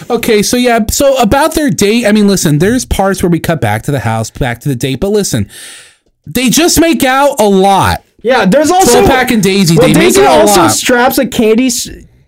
[0.09, 3.59] Okay, so yeah, so about their date, I mean, listen, there's parts where we cut
[3.59, 5.49] back to the house, back to the date, but listen,
[6.25, 8.03] they just make out a lot.
[8.21, 10.71] Yeah, there's also pack and Daisy, Well, they Daisy make out a also lot.
[10.71, 11.69] straps a candy.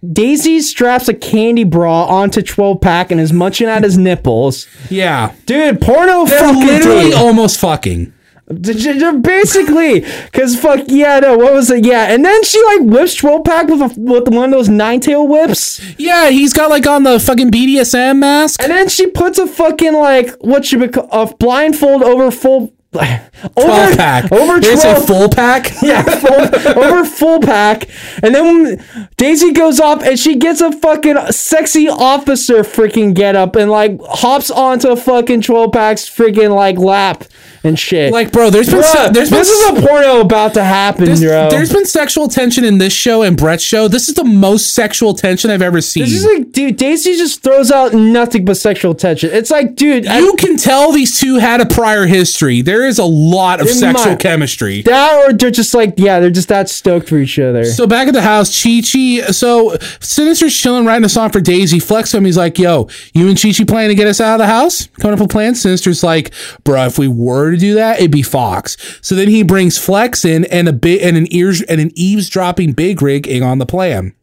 [0.05, 4.67] Daisy straps a candy bra onto 12 pack and is munching at his nipples.
[4.89, 7.15] yeah, Dude, porno they're fucking literally date.
[7.15, 8.13] almost fucking.
[8.49, 11.83] Basically, because fuck yeah, no, what was it?
[11.85, 14.99] Yeah, and then she like whips 12 pack with a, with one of those nine
[14.99, 18.61] tail whips, Yeah, he's got like on the fucking BDSM mask.
[18.61, 22.73] and then she puts a fucking like what should be a blindfold over full.
[22.97, 24.31] Over, Twelve pack.
[24.31, 25.71] over Did it say full pack.
[25.81, 27.87] Yeah, full, over full pack.
[28.23, 28.83] And then
[29.17, 33.99] Daisy goes off and she gets a fucking sexy officer freaking get up and like
[34.03, 37.23] hops onto a fucking 12 pack's freaking like lap
[37.63, 38.11] and shit.
[38.13, 41.05] Like, bro, there's been Bruh, se- there's been this is a porno about to happen,
[41.05, 41.49] there's, bro.
[41.49, 43.87] there's been sexual tension in this show and Bret's show.
[43.87, 46.03] This is the most sexual tension I've ever seen.
[46.03, 49.29] It's just like, dude, Daisy just throws out nothing but sexual tension.
[49.31, 52.61] It's like, dude, I- you can tell these two had a prior history.
[52.61, 54.81] There is a lot of sexual my- chemistry.
[54.83, 57.65] that or they're just like, yeah, they're just that stoked for each other.
[57.65, 59.31] So back at the house, Chi Chi.
[59.31, 61.79] So Sinister's chilling, writing a song for Daisy.
[61.79, 62.25] Flex him.
[62.25, 64.87] He's like, "Yo, you and Chi Chi planning to get us out of the house?
[64.99, 66.31] Coming up with plans?" Sinister's like,
[66.63, 70.23] "Bro, if we were to do that, it'd be Fox." So then he brings Flex
[70.23, 74.13] in and a bit and an ears and an eavesdropping big rig on the plan.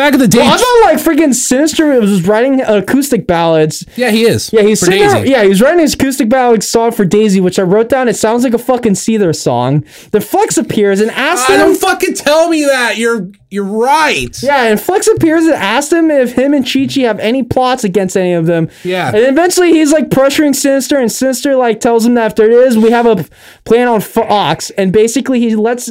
[0.00, 4.22] Back at the day, I thought like freaking Sinister was writing acoustic ballads yeah, he
[4.24, 4.50] is.
[4.50, 5.30] Yeah, he's for sitting there, Daisy.
[5.30, 8.08] yeah, he's writing his acoustic ballad song for Daisy, which I wrote down.
[8.08, 9.84] It sounds like a fucking Seether song.
[10.12, 11.60] The Flex appears and asks I him.
[11.60, 12.96] don't fucking tell me that.
[12.96, 14.34] You're you're right.
[14.42, 17.84] yeah, and Flex appears and asks him if him and Chi Chi have any plots
[17.84, 18.70] against any of them.
[18.84, 19.08] Yeah.
[19.08, 22.78] And eventually he's like pressuring Sinister, and Sinister like tells him that if there is,
[22.78, 23.26] we have a
[23.64, 24.70] plan on Fox.
[24.70, 25.90] And basically he lets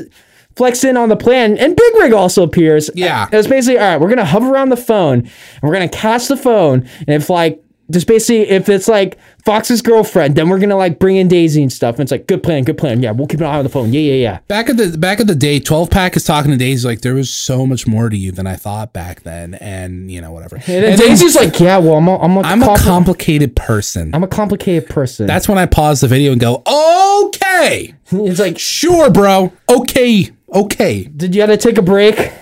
[0.60, 2.89] Flex in on the plan, and Big Rig also appears.
[2.93, 3.29] Yeah.
[3.32, 3.97] It's basically all right.
[3.97, 7.63] We're gonna hover around the phone, and we're gonna catch the phone, and if like
[7.89, 11.71] just basically if it's like Fox's girlfriend, then we're gonna like bring in Daisy and
[11.71, 11.96] stuff.
[11.96, 13.01] And it's like good plan, good plan.
[13.01, 13.93] Yeah, we'll keep an eye on the phone.
[13.93, 14.39] Yeah, yeah, yeah.
[14.50, 17.16] Back at the back of the day, 12 pack is talking to Daisy like there
[17.16, 20.58] was so much more to you than I thought back then, and you know whatever.
[20.58, 24.13] And And then Daisy's like, yeah, well, I'm a, I'm a, I'm a complicated person.
[24.13, 25.25] I'm a complicated person.
[25.25, 31.04] That's when I pause the video and go, okay, it's like, sure, bro, okay, okay.
[31.04, 32.32] did you have to take a break?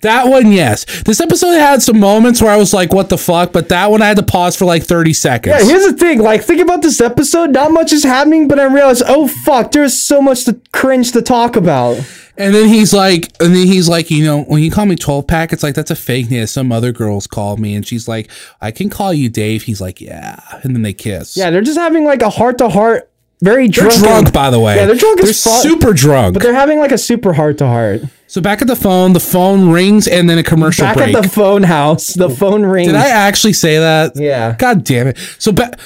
[0.00, 0.84] That one, yes.
[1.02, 3.52] This episode had some moments where I was like, what the fuck?
[3.52, 5.56] But that one I had to pause for like 30 seconds.
[5.56, 6.20] Yeah, here's the thing.
[6.20, 7.50] Like, think about this episode.
[7.50, 11.22] Not much is happening, but I realized, oh fuck, there's so much to cringe to
[11.22, 11.96] talk about.
[12.36, 15.26] And then he's like, and then he's like, you know, when you call me 12
[15.26, 16.46] pack, it's like, that's a fake name.
[16.46, 17.74] Some other girls called me.
[17.74, 18.30] And she's like,
[18.60, 19.64] I can call you Dave.
[19.64, 20.40] He's like, yeah.
[20.62, 21.36] And then they kiss.
[21.36, 23.10] Yeah, they're just having like a heart to heart,
[23.40, 23.94] very drunk.
[23.94, 24.76] drunk, by the way.
[24.76, 25.62] Yeah, they're drunk They're as fuck.
[25.62, 26.34] super drunk.
[26.34, 28.02] But they're having like a super heart to heart.
[28.26, 30.96] so back at the phone, the phone rings and then a commercial break.
[30.96, 31.16] Back break.
[31.16, 32.88] at the phone house, the phone rings.
[32.88, 34.12] Did I actually say that?
[34.16, 34.56] Yeah.
[34.58, 35.18] God damn it.
[35.38, 35.78] So back,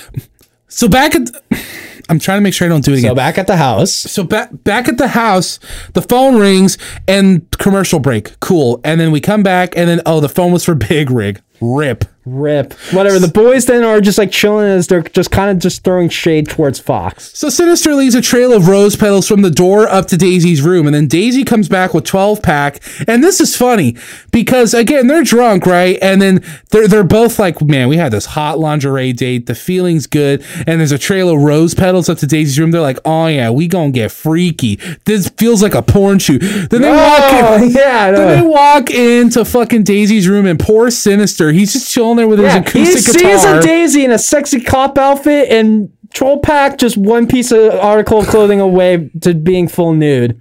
[0.69, 1.29] so back at,
[2.09, 3.11] I'm trying to make sure I don't do it again.
[3.11, 3.93] So back at the house.
[3.93, 5.59] So back back at the house,
[5.93, 8.39] the phone rings and commercial break.
[8.41, 8.81] Cool.
[8.83, 11.41] And then we come back and then oh, the phone was for Big Rig.
[11.63, 12.05] Rip.
[12.25, 12.75] Rip.
[12.93, 13.19] Whatever.
[13.19, 16.49] The boys then are just like chilling as they're just kind of just throwing shade
[16.49, 17.37] towards Fox.
[17.37, 20.87] So Sinister leaves a trail of rose petals from the door up to Daisy's room,
[20.87, 22.81] and then Daisy comes back with 12 pack.
[23.09, 23.97] And this is funny
[24.31, 25.99] because again, they're drunk, right?
[26.01, 29.47] And then they're they're both like, man, we had this hot lingerie date.
[29.47, 30.45] The feeling's good.
[30.67, 32.71] And there's a trail of rose petals up to Daisy's room.
[32.71, 34.77] They're like, oh yeah, we gonna get freaky.
[35.07, 36.39] This feels like a porn shoot.
[36.39, 37.63] Then they walk oh, in.
[37.63, 38.07] Oh, yeah.
[38.07, 38.11] I.
[38.13, 42.39] Then they walk into fucking Daisy's room and poor Sinister, he's just chilling there with
[42.39, 43.59] his Yeah, he acoustic sees guitar.
[43.59, 48.19] a Daisy in a sexy cop outfit and Troll Pack just one piece of article
[48.21, 50.41] of clothing away to being full nude.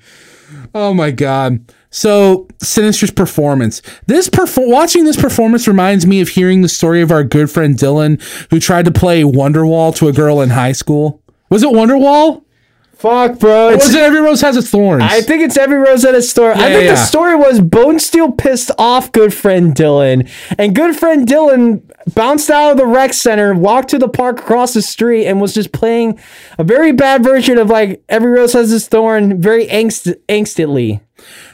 [0.76, 1.60] oh my god.
[1.94, 3.82] So Sinister's performance.
[4.06, 7.76] This perfor- watching this performance reminds me of hearing the story of our good friend
[7.78, 11.22] Dylan, who tried to play Wonderwall to a girl in high school.
[11.50, 12.44] Was it Wonderwall?
[13.02, 13.70] Fuck, bro.
[13.70, 15.02] It's, was it Every Rose Has Its Thorns?
[15.02, 16.54] I think it's every Rosetta story.
[16.54, 16.92] I Yeah, I think yeah.
[16.92, 20.30] the story was Bone Steel pissed off good friend Dylan,
[20.60, 21.82] and good friend Dylan
[22.14, 25.56] bounced out of the rec center, walked to the park across the street, and was
[25.56, 26.20] just playing
[26.60, 31.02] a very bad version of like Every Rose Has Its Thorn, very angst angstedly.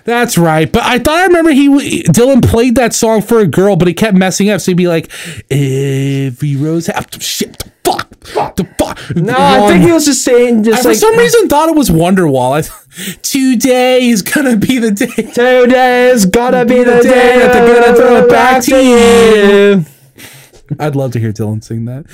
[0.04, 0.70] That's right.
[0.70, 1.70] But I thought I remember he
[2.04, 4.60] Dylan played that song for a girl, but he kept messing up.
[4.60, 5.10] So he'd be like,
[5.50, 10.64] "Every rose has shit, fuck, the fuck." No, I think he was just saying, I
[10.64, 12.54] just for some reason thought it was Wonderwall.
[12.54, 15.06] I th- today is gonna be the day.
[15.32, 19.86] Today is gonna be the day that they're gonna throw it back to you.
[20.80, 22.06] I'd love to hear Dylan sing that.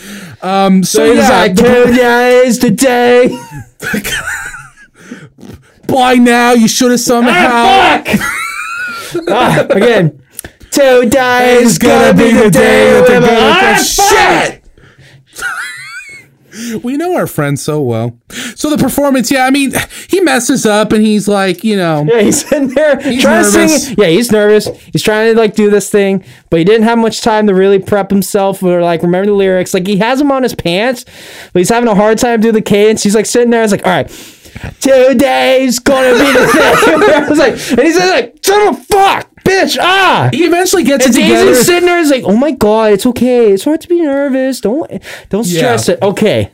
[0.41, 3.35] Um, so, So yeah, like, today's the day.
[5.88, 8.01] by now you should have somehow.
[9.30, 10.21] Ah, again.
[10.75, 14.62] is gonna be the day that they're gonna Ah, shit.
[16.84, 18.18] We know our friend so well.
[18.56, 19.73] So the performance, yeah, I mean,
[20.07, 23.53] he messes up and he's like, you know, Yeah, he's sitting there trying nervous.
[23.53, 23.95] to sing.
[23.98, 24.68] Yeah, he's nervous.
[24.91, 27.80] He's trying to like do this thing, but he didn't have much time to really
[27.80, 29.73] prep himself or like remember the lyrics.
[29.73, 31.06] Like he has them on his pants,
[31.53, 33.03] but he's having a hard time doing the cadence.
[33.03, 33.64] He's like sitting there.
[33.64, 34.10] It's like, all right,
[34.80, 37.13] today's gonna be the day.
[37.15, 40.30] I was like, and he's like, son of a fuck, bitch, ah.
[40.31, 41.45] he eventually gets And it together.
[41.51, 41.97] Daisy's sitting there.
[41.99, 43.51] He's like, "Oh my god, it's okay.
[43.51, 44.61] It's hard to be nervous.
[44.61, 44.89] Don't
[45.30, 45.95] don't stress Yeah.
[45.95, 46.01] it.
[46.01, 46.51] Okay,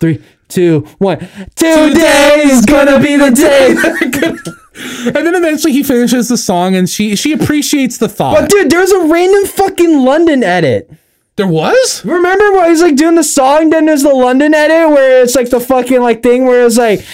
[0.00, 1.18] three, two, one.
[1.56, 4.40] Today's gonna be the day."
[4.76, 8.40] And then eventually he finishes the song and she she appreciates the thought.
[8.40, 10.90] But dude, there's a random fucking London edit.
[11.36, 12.04] There was?
[12.04, 13.70] Remember when he's like doing the song?
[13.70, 17.04] Then there's the London edit where it's like the fucking like thing where it's like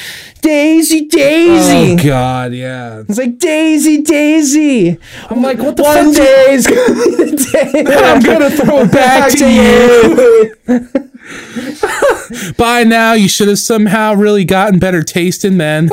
[0.42, 1.92] Daisy, Daisy.
[2.02, 3.02] Oh god, yeah.
[3.08, 4.98] It's like Daisy, Daisy.
[5.28, 6.22] I'm like, what the One fuck?
[6.24, 7.84] day's gonna be the day.
[7.86, 10.88] I'm gonna throw it back, to you.
[12.56, 15.90] By now, you should have somehow really gotten better taste in men.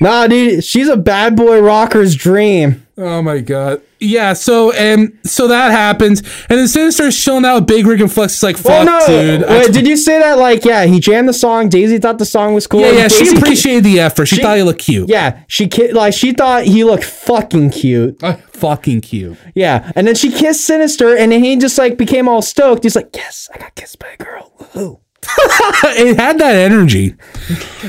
[0.00, 2.86] Nah, dude, she's a bad boy rocker's dream.
[2.98, 3.80] Oh my god.
[3.98, 6.20] Yeah, so and so that happens,
[6.50, 9.00] and then Sinister's chilling out with Big Rig and Flex is like, fuck, no!
[9.06, 9.48] dude.
[9.48, 10.38] Wait, t- did you say that?
[10.38, 11.70] Like, yeah, he jammed the song.
[11.70, 12.80] Daisy thought the song was cool.
[12.80, 14.26] yeah, yeah, she appreciated the effort.
[14.26, 15.08] She, thought he looked cute.
[15.08, 18.22] Yeah, she like she thought he looked fucking cute.
[18.22, 19.38] Uh, fucking cute.
[19.54, 22.82] Yeah, and then she kissed Sinister, and then he just like became all stoked.
[22.82, 25.00] He's like, "Yes, I got kissed by a girl." Woohoo!
[25.84, 27.14] it had that energy.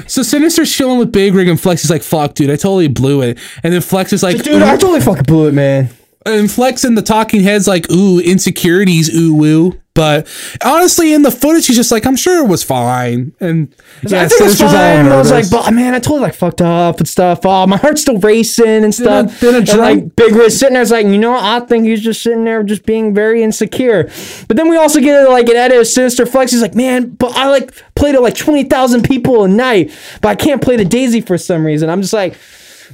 [0.07, 3.21] So Sinister's chilling with Big Rig and Flex is like, fuck, dude, I totally blew
[3.21, 3.37] it.
[3.63, 5.89] And then Flex is like, Dude, I totally fucking blew it, man.
[6.27, 9.81] And Flex and the talking heads like, ooh, insecurities, ooh woo.
[9.93, 10.27] But
[10.63, 13.33] honestly, in the footage, he's just like, I'm sure it was fine.
[13.39, 13.73] And
[14.03, 15.07] yeah, I think it was fine.
[15.07, 17.39] I was like, but man, I totally like fucked up and stuff.
[17.45, 19.39] Oh, my heart's still racing and stuff.
[19.39, 21.43] then a and drunk- like Big Rig sitting there is like, you know, what?
[21.43, 24.03] I think he's just sitting there just being very insecure.
[24.47, 26.51] But then we also get like an edit of Sinister Flex.
[26.51, 29.91] He's like, man, but I like played to like twenty thousand people a night,
[30.21, 31.89] but I can't play the Daisy for some reason.
[31.89, 32.37] I'm just like.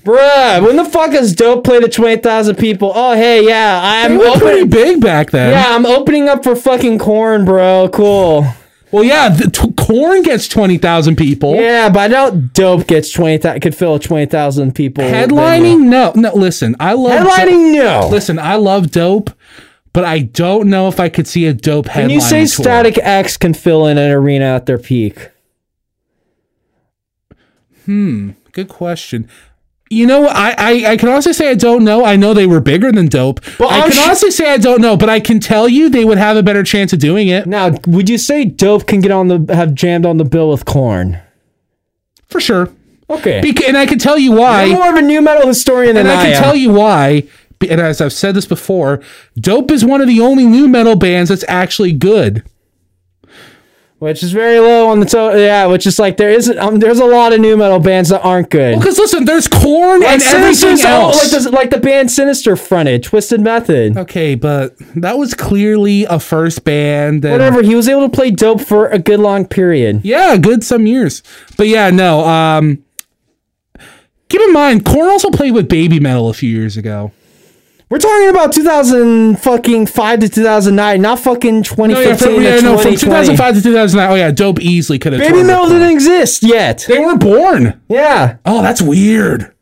[0.04, 2.92] Bruh, when the fuck is dope play to 20,000 people?
[2.94, 5.52] Oh, hey, yeah, I'm they were pretty big back then.
[5.52, 7.90] Yeah, I'm opening up for fucking Korn, bro.
[7.92, 8.46] Cool.
[8.92, 11.56] Well, yeah, the, t- Korn gets 20,000 people.
[11.56, 13.40] Yeah, but I doubt Dope gets twenty.
[13.40, 15.04] Th- could fill twenty thousand people.
[15.04, 15.86] Headlining?
[15.88, 16.12] No.
[16.16, 17.74] No, listen, I love Headlining?
[17.74, 18.08] No.
[18.12, 19.32] Listen, I love Dope,
[19.94, 22.48] but I don't know if I could see a Dope headlining Can you say tour.
[22.48, 25.30] Static X can fill in an arena at their peak?
[27.86, 29.28] Hmm, good question.
[29.94, 32.04] You know, I, I I can honestly say I don't know.
[32.04, 33.40] I know they were bigger than Dope.
[33.60, 35.90] Well, I I'm can sh- honestly say I don't know, but I can tell you
[35.90, 39.00] they would have a better chance of doing it Now, would you say Dope can
[39.02, 41.20] get on the have jammed on the bill with Korn?
[42.28, 42.70] for sure.
[43.10, 43.42] Okay.
[43.42, 44.64] Bec- and I can tell you why.
[44.64, 46.42] You're more of a nu metal historian than and I can am.
[46.44, 47.24] tell you why.
[47.70, 49.02] And as I've said this before,
[49.40, 52.44] Dope is one of the only nu metal bands that's actually good.
[54.04, 55.66] Which is very low on the to- yeah.
[55.66, 58.50] Which is like there isn't um, there's a lot of nu metal bands that aren't
[58.50, 58.78] good.
[58.78, 61.34] Because listen, there's Korn Like and everything Sinister's else.
[61.34, 63.98] like the, like the band Sinister fronted Twisted Method.
[63.98, 67.24] okay, but that was clearly a first band.
[67.24, 70.02] And Whatever, he was able to play Dope for a good long period.
[70.04, 71.24] Yeah, good some years.
[71.58, 72.26] But yeah, no.
[72.26, 72.84] Um,
[74.28, 77.12] keep in mind, Korn also played with Baby Metal a few years ago.
[77.94, 82.72] We're talking about 2000 fucking 5 to 2009, not fucking 2015 No, yeah, from, yeah,
[82.72, 82.98] no, from 2020.
[83.38, 84.12] 2005 to 2009.
[84.12, 85.22] Oh yeah, Dope easily could have.
[85.22, 86.86] Baby Metal didn't exist yet.
[86.88, 87.80] They weren't born.
[87.90, 88.38] Yeah.
[88.48, 89.54] Oh, that's weird.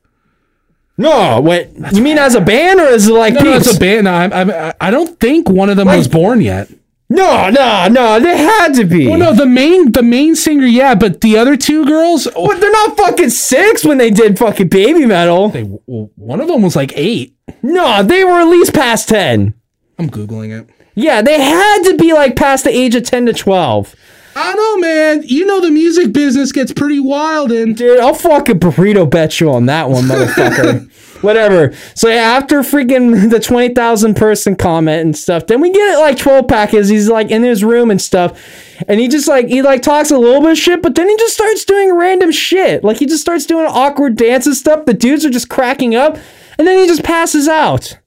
[0.97, 1.71] No, wait.
[1.91, 4.05] You mean as a band or as like No, no, it's a band.
[4.05, 6.69] No, I'm, I'm, I don't think one of them was born yet.
[7.11, 8.19] No, no, no.
[8.19, 9.07] They had to be.
[9.07, 12.59] Well, no, the main the main singer, yeah, but the other two girls, oh, But
[12.61, 15.49] they're not fucking six when they did fucking Baby Metal.
[15.49, 17.35] they, well, one of them was like eight.
[17.61, 19.53] No, they were at least past 10.
[19.99, 20.69] I'm googling it.
[20.95, 23.95] Yeah, they had to be like past the age of 10 to 12.
[24.35, 25.23] I know, man.
[25.25, 29.51] You know the music business gets pretty wild, and Dude, I'll fucking burrito bet you
[29.51, 30.89] on that one, motherfucker.
[31.21, 31.73] Whatever.
[31.93, 35.99] So yeah, after freaking the twenty thousand person comment and stuff, then we get it
[35.99, 38.39] like twelve pack as he's like in his room and stuff,
[38.87, 41.15] and he just like he like talks a little bit of shit, but then he
[41.17, 42.83] just starts doing random shit.
[42.83, 44.85] Like he just starts doing awkward dance and stuff.
[44.85, 46.17] The dudes are just cracking up,
[46.57, 47.97] and then he just passes out.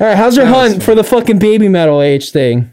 [0.00, 2.72] All right, how's your hunt for the fucking baby metal age thing?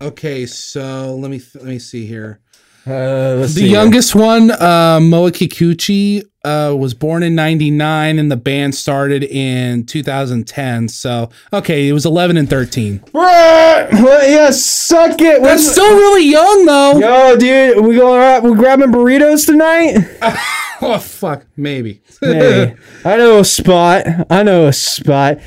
[0.00, 0.44] okay.
[0.46, 2.40] So let me let me see here.
[2.86, 8.76] Uh, The youngest one, uh, Moa Kikuchi, uh, was born in 99 and the band
[8.76, 10.88] started in 2010.
[10.88, 13.02] So, okay, it was 11 and 13.
[13.12, 15.42] Well, yeah, suck it.
[15.42, 16.98] That's What's- still really young, though.
[16.98, 19.96] Yo, dude, we going we grabbing burritos tonight?
[20.82, 21.46] Oh, fuck.
[21.56, 22.02] Maybe.
[22.20, 24.04] hey, I know a spot.
[24.28, 25.38] I know a spot.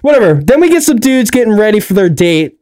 [0.00, 0.40] Whatever.
[0.42, 2.55] Then we get some dudes getting ready for their date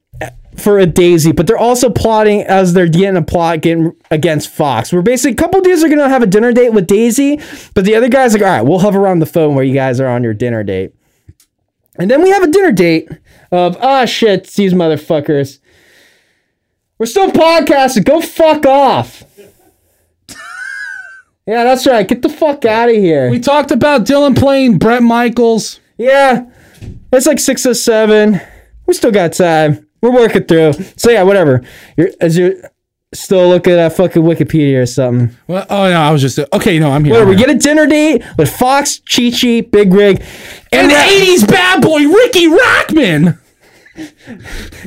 [0.56, 4.92] for a daisy, but they're also plotting as they're getting a plot getting against Fox.
[4.92, 7.40] We're basically a couple dudes are gonna have a dinner date with Daisy,
[7.74, 10.00] but the other guy's like, all right, we'll hover around the phone where you guys
[10.00, 10.94] are on your dinner date.
[11.96, 13.08] And then we have a dinner date
[13.50, 15.58] of ah shit, these motherfuckers.
[16.98, 18.04] We're still podcasting.
[18.04, 19.24] Go fuck off.
[21.46, 22.06] yeah, that's right.
[22.06, 23.30] Get the fuck out of here.
[23.30, 25.80] we talked about Dylan playing Bret Michaels.
[25.98, 26.46] Yeah,
[27.12, 28.40] it's like six or seven.
[28.86, 29.83] We still got time.
[30.04, 30.74] We're working through.
[30.98, 31.62] So yeah, whatever.
[31.96, 32.52] You're as you're
[33.14, 35.34] still looking at fucking Wikipedia or something.
[35.46, 36.38] Well, oh, no, I was just.
[36.52, 37.14] Okay, no, I'm here.
[37.14, 37.30] Whatever.
[37.30, 40.22] I'm We get a dinner date with Fox, Chi Chi, Big Rig,
[40.72, 43.38] And and the Ra- 80s bad boy, Ricky Rackman.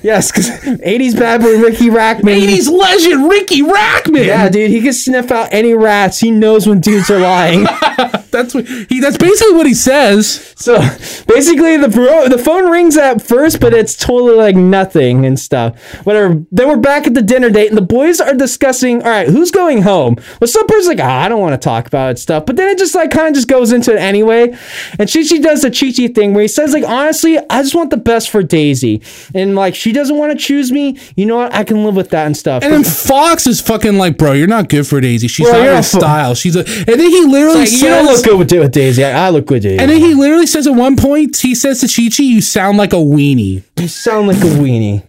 [0.03, 0.49] Yes, because
[0.79, 2.39] '80s bad boy Ricky Rackman.
[2.41, 4.25] 80s legend, Ricky Rackman.
[4.25, 6.19] Yeah, dude, he can sniff out any rats.
[6.19, 7.63] He knows when dudes are lying.
[8.31, 8.99] That's what he.
[8.99, 10.53] That's basically what he says.
[10.57, 10.79] So
[11.27, 15.79] basically, the bro- the phone rings at first, but it's totally like nothing and stuff.
[16.05, 16.43] Whatever.
[16.51, 19.01] Then we're back at the dinner date, and the boys are discussing.
[19.01, 20.17] All right, who's going home?
[20.39, 22.69] Well, some person's like, ah, I don't want to talk about it stuff, but then
[22.69, 24.55] it just like kind of just goes into it anyway.
[24.99, 27.75] And Chi Chi does the Chi Chi thing where he says like, honestly, I just
[27.75, 29.01] want the best for Daisy,
[29.33, 30.97] and like she doesn't want to choose me.
[31.15, 31.53] You know what?
[31.53, 32.63] I can live with that and stuff.
[32.63, 35.27] And then Fox is fucking like, bro, you're not good for Daisy.
[35.27, 36.35] She's Bro, not your style.
[36.35, 36.59] She's a.
[36.59, 39.03] And then he literally Like, says, you don't look good with, with Daisy.
[39.03, 39.79] I, I look good, with Daisy.
[39.79, 42.77] And then he literally says at one point, he says to Chi Chi, "You sound
[42.77, 45.03] like a weenie." you sound like a weenie.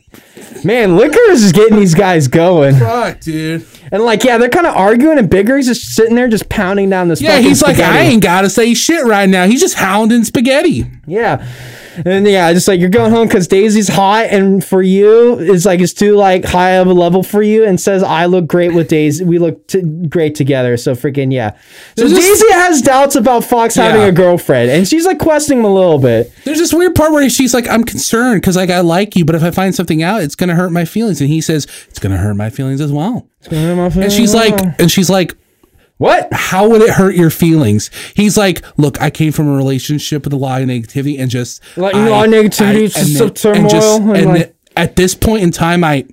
[0.65, 2.77] Man, liquor is just getting these guys going.
[2.77, 3.67] Fuck, dude.
[3.93, 6.91] And like, yeah, they're kind of arguing, and Bigger Bigger's just sitting there, just pounding
[6.91, 7.21] down this.
[7.21, 7.79] Yeah, he's like.
[7.79, 9.47] I ain't gotta say shit right now.
[9.47, 10.85] He's just hounding spaghetti.
[11.07, 11.47] Yeah,
[12.05, 15.81] And yeah, just like you're going home because Daisy's hot, and for you, it's like
[15.81, 18.89] it's too like high of a level for you, and says I look great with
[18.89, 19.25] Daisy.
[19.25, 20.77] We look t- great together.
[20.77, 21.57] So freaking yeah.
[21.97, 25.65] So There's Daisy has doubts about Fox having a girlfriend, and she's like questioning him
[25.65, 26.33] a little bit.
[26.45, 29.35] There's this weird part where she's like, I'm concerned because like I like you, but
[29.35, 31.21] if I find something out, it's gonna hurt my feelings.
[31.21, 33.29] And he says, It's gonna hurt my feelings as well.
[34.05, 35.35] And she's like, and she's like,
[35.99, 36.29] what?
[36.33, 37.91] how would it hurt your feelings?
[38.15, 41.61] He's like, look, I came from a relationship with a lot of negativity and just
[41.77, 44.55] Like, a lot of negativity, and just then- some and just- turmoil, and and like-
[44.77, 46.07] at this point in time, I,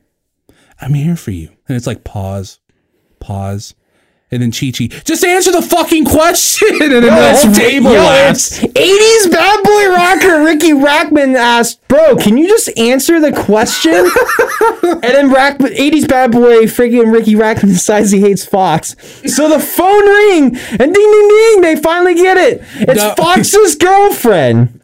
[0.81, 1.49] I'm here for you.
[1.67, 2.59] And it's like pause,
[3.19, 3.75] pause,
[4.31, 6.67] and then Chi Chi, just answer the fucking question.
[6.81, 8.61] And then the table yo, laughs.
[8.63, 13.93] it's 80s bad boy rocker Ricky Rackman asked, "Bro, can you just answer the question?"
[14.83, 18.95] and then Rack, 80s bad boy freaking Ricky Rackman decides he hates Fox.
[19.33, 22.61] So the phone ring and ding ding ding, they finally get it.
[22.75, 23.13] It's No.
[23.15, 24.81] Fox's girlfriend.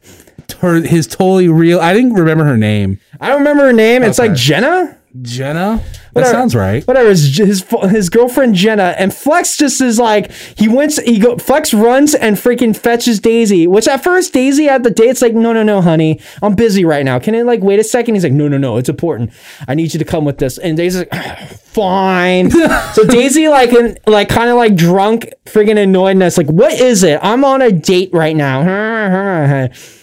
[0.60, 1.80] Her, his totally real.
[1.80, 3.00] I didn't remember her name.
[3.20, 4.04] I don't remember her name.
[4.04, 4.98] It's like Jenna.
[5.22, 5.82] Jenna.
[5.84, 6.32] That Whatever.
[6.34, 6.88] sounds right.
[6.88, 7.10] Whatever.
[7.10, 11.00] His, his his girlfriend Jenna and Flex just is like he went.
[11.02, 11.38] He go.
[11.38, 13.68] Flex runs and freaking fetches Daisy.
[13.68, 17.04] Which at first Daisy at the date's like, no, no, no, honey, I'm busy right
[17.04, 17.20] now.
[17.20, 18.16] Can I like wait a second?
[18.16, 19.32] He's like, no, no, no, it's important.
[19.68, 20.58] I need you to come with this.
[20.58, 22.52] And Daisy's like, fine.
[22.94, 26.38] so Daisy like in, like kind of like drunk, freaking annoyedness.
[26.38, 27.20] Like, what is it?
[27.22, 29.70] I'm on a date right now.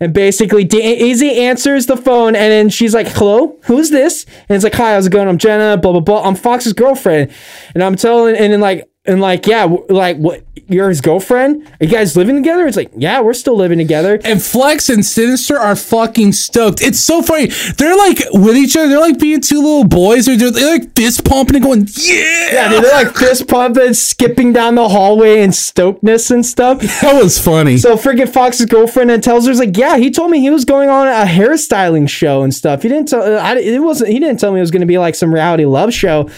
[0.00, 4.64] And basically, Daisy answers the phone, and then she's like, "Hello, who's this?" And it's
[4.64, 5.28] like, "Hi, how's it going?
[5.28, 5.76] I'm Jenna.
[5.76, 6.22] Blah blah blah.
[6.24, 7.32] I'm Fox's girlfriend."
[7.74, 10.44] And I'm telling, and then like, and like, yeah, like, what?
[10.70, 11.66] You're his girlfriend?
[11.80, 12.66] Are you guys living together?
[12.66, 14.20] It's like, yeah, we're still living together.
[14.22, 16.82] And Flex and Sinister are fucking stoked.
[16.82, 17.46] It's so funny.
[17.78, 18.88] They're like with each other.
[18.88, 20.26] They're like being two little boys.
[20.26, 22.52] They're, they're like fist pumping and going, yeah.
[22.52, 26.82] Yeah, dude, they're like fist pumping, skipping down the hallway and stokeness and stuff.
[27.08, 27.78] That was funny.
[27.78, 30.90] So freaking Fox's girlfriend and tells her, like, yeah, he told me he was going
[30.90, 32.82] on a hairstyling show and stuff.
[32.82, 34.10] He didn't tell, I, it wasn't.
[34.10, 36.28] He didn't tell me it was going to be like some reality love show."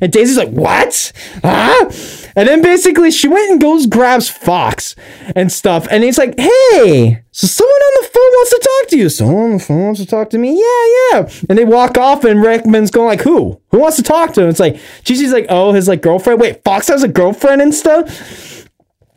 [0.00, 1.12] And Daisy's like, "What?
[1.42, 1.90] Huh?"
[2.36, 4.96] And then basically she went and goes grabs Fox
[5.34, 8.98] and stuff, and he's like, "Hey." So someone on the phone wants to talk to
[8.98, 9.08] you.
[9.08, 10.60] Someone on the phone wants to talk to me.
[10.60, 11.30] Yeah, yeah.
[11.48, 13.60] And they walk off, and Rackman's going like, "Who?
[13.70, 16.40] Who wants to talk to him?" It's like Gigi's like, "Oh, his like girlfriend.
[16.40, 18.60] Wait, Fox has a girlfriend and stuff."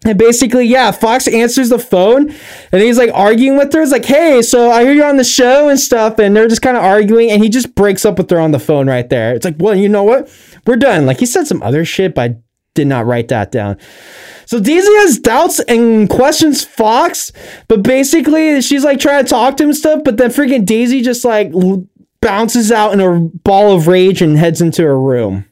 [0.06, 2.34] And basically, yeah, Fox answers the phone
[2.72, 3.82] and he's like arguing with her.
[3.82, 6.20] It's like, hey, so I hear you're on the show and stuff.
[6.20, 7.32] And they're just kind of arguing.
[7.32, 9.34] And he just breaks up with her on the phone right there.
[9.34, 10.30] It's like, well, you know what?
[10.68, 11.06] We're done.
[11.06, 12.36] Like, he said some other shit, but I
[12.74, 13.78] did not write that down.
[14.46, 17.32] So Daisy has doubts and questions Fox,
[17.68, 20.02] but basically, she's like trying to talk to him stuff.
[20.04, 21.52] But then freaking Daisy just like
[22.22, 25.46] bounces out in a ball of rage and heads into her room.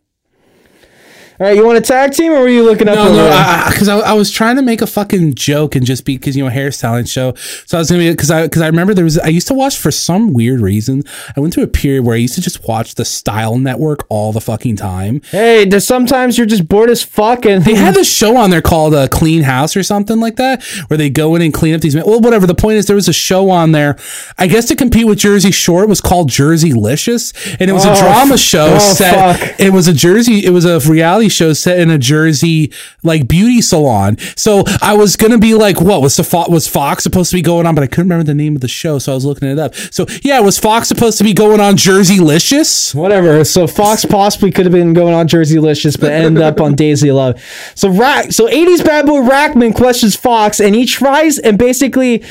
[1.41, 2.93] All right, you want a tag team or were you looking up?
[2.93, 6.15] No, no, because I, I, was trying to make a fucking joke and just be
[6.15, 7.33] because you know hairstyling show.
[7.65, 9.55] So I was gonna be because I because I remember there was I used to
[9.55, 11.01] watch for some weird reason.
[11.35, 14.31] I went through a period where I used to just watch the Style Network all
[14.31, 15.23] the fucking time.
[15.31, 18.61] Hey, there's sometimes you're just bored as fuck and They had this show on there
[18.61, 21.81] called uh, Clean House or something like that, where they go in and clean up
[21.81, 21.95] these.
[21.95, 22.45] Well, whatever.
[22.45, 23.97] The point is, there was a show on there,
[24.37, 25.81] I guess to compete with Jersey Shore.
[25.81, 29.39] It was called Jerseylicious, and it was Oh, a drama show oh, set.
[29.39, 29.59] fuck.
[29.59, 30.45] It was a Jersey.
[30.45, 32.71] It was a reality show set in a Jersey
[33.03, 34.17] like beauty salon.
[34.35, 37.41] So I was gonna be like, what was the Fo- was Fox supposed to be
[37.41, 37.75] going on?
[37.75, 39.75] But I couldn't remember the name of the show, so I was looking it up.
[39.75, 42.93] So yeah, was Fox supposed to be going on Jerseylicious?
[42.95, 43.43] whatever.
[43.43, 47.41] So Fox possibly could have been going on Jerseylicious, but ended up on Daisy Love.
[47.75, 52.23] So Rack, so 80s bad boy Rackman questions Fox, and he tries and basically.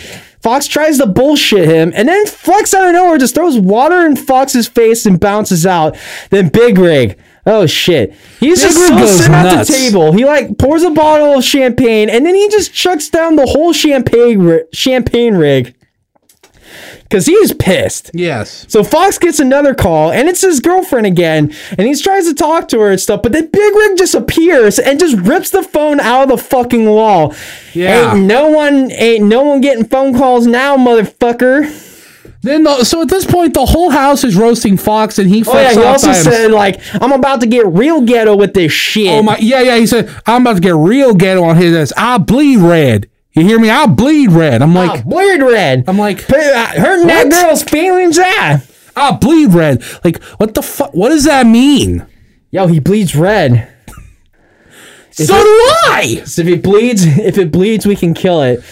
[0.43, 4.16] Fox tries to bullshit him, and then Flex out of nowhere just throws water in
[4.16, 5.98] Fox's face and bounces out.
[6.31, 7.18] Then Big Rig.
[7.47, 8.15] Oh shit.
[8.39, 9.69] He's Big just Rig goes sitting at nuts.
[9.69, 10.12] the table.
[10.12, 13.73] He like pours a bottle of champagne and then he just chucks down the whole
[13.73, 15.75] champagne ri- champagne rig.
[17.11, 18.12] Cause he's pissed.
[18.15, 18.67] Yes.
[18.69, 22.69] So Fox gets another call, and it's his girlfriend again, and he tries to talk
[22.69, 25.99] to her and stuff, but then Big Rig just appears and just rips the phone
[25.99, 27.35] out of the fucking wall.
[27.73, 28.15] Yeah.
[28.15, 31.69] Ain't no one, ain't no one getting phone calls now, motherfucker.
[32.43, 35.45] Then the, so at this point, the whole house is roasting Fox, and he.
[35.47, 39.09] Oh yeah, he also said like, I'm about to get real ghetto with this shit.
[39.11, 39.77] Oh my, yeah, yeah.
[39.77, 41.93] He said, "I'm about to get real ghetto on his ass.
[41.99, 43.11] I bleed red.
[43.33, 43.69] You hear me?
[43.69, 45.85] I bleed red." I'm like, Ah, Weird red.
[45.87, 47.31] I'm like, uh, hurting that What?
[47.33, 48.19] girl's feelings.
[48.19, 48.62] Ah.
[48.97, 49.83] I bleed red.
[50.03, 50.95] Like, what the fuck?
[50.95, 52.07] What does that mean?
[52.51, 53.69] Yo, he bleeds red.
[55.26, 55.51] So do
[55.90, 56.22] I.
[56.24, 58.62] So if it bleeds, if it bleeds, we can kill it.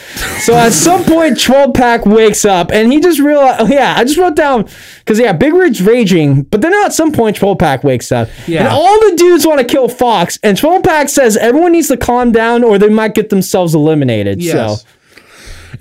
[0.40, 4.04] So at some point, 12 Pack wakes up and he just realized, oh, yeah, I
[4.04, 4.68] just wrote down,
[4.98, 8.28] because yeah, Big Ridge raging, but then at some point, 12 Pack wakes up.
[8.46, 8.60] Yeah.
[8.60, 11.96] And all the dudes want to kill Fox, and 12 Pack says everyone needs to
[11.96, 14.42] calm down or they might get themselves eliminated.
[14.42, 14.76] So.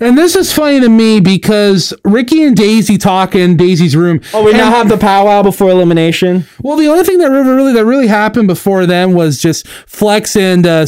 [0.00, 4.20] And this is funny to me because Ricky and Daisy talk in Daisy's room.
[4.32, 6.46] Oh, we now have the powwow before elimination.
[6.62, 10.66] Well, the only thing that really, that really happened before then was just Flex and
[10.66, 10.86] uh,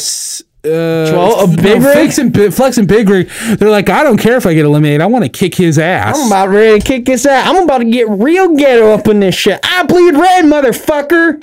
[0.62, 1.82] uh, no, Big Rig?
[1.82, 3.28] Flex and Flex and Big Rig.
[3.56, 5.00] They're like, I don't care if I get eliminated.
[5.00, 6.18] I want to kick his ass.
[6.18, 7.48] I'm about ready to kick his ass.
[7.48, 9.58] I'm about to get real ghetto up in this shit.
[9.64, 11.42] I bleed red, motherfucker.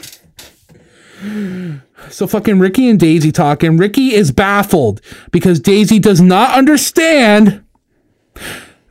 [2.10, 3.78] So fucking Ricky and Daisy talking.
[3.78, 5.02] Ricky is baffled
[5.32, 7.64] because Daisy does not understand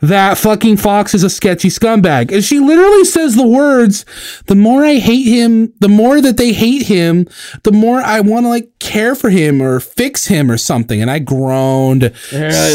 [0.03, 2.31] that fucking Fox is a sketchy scumbag.
[2.31, 4.05] And she literally says the words,
[4.47, 7.27] the more I hate him, the more that they hate him,
[7.62, 11.01] the more I want to like care for him or fix him or something.
[11.01, 12.12] And I groaned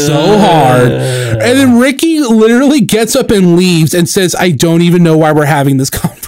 [0.00, 0.90] so hard.
[0.90, 5.32] And then Ricky literally gets up and leaves and says, I don't even know why
[5.32, 6.21] we're having this conversation.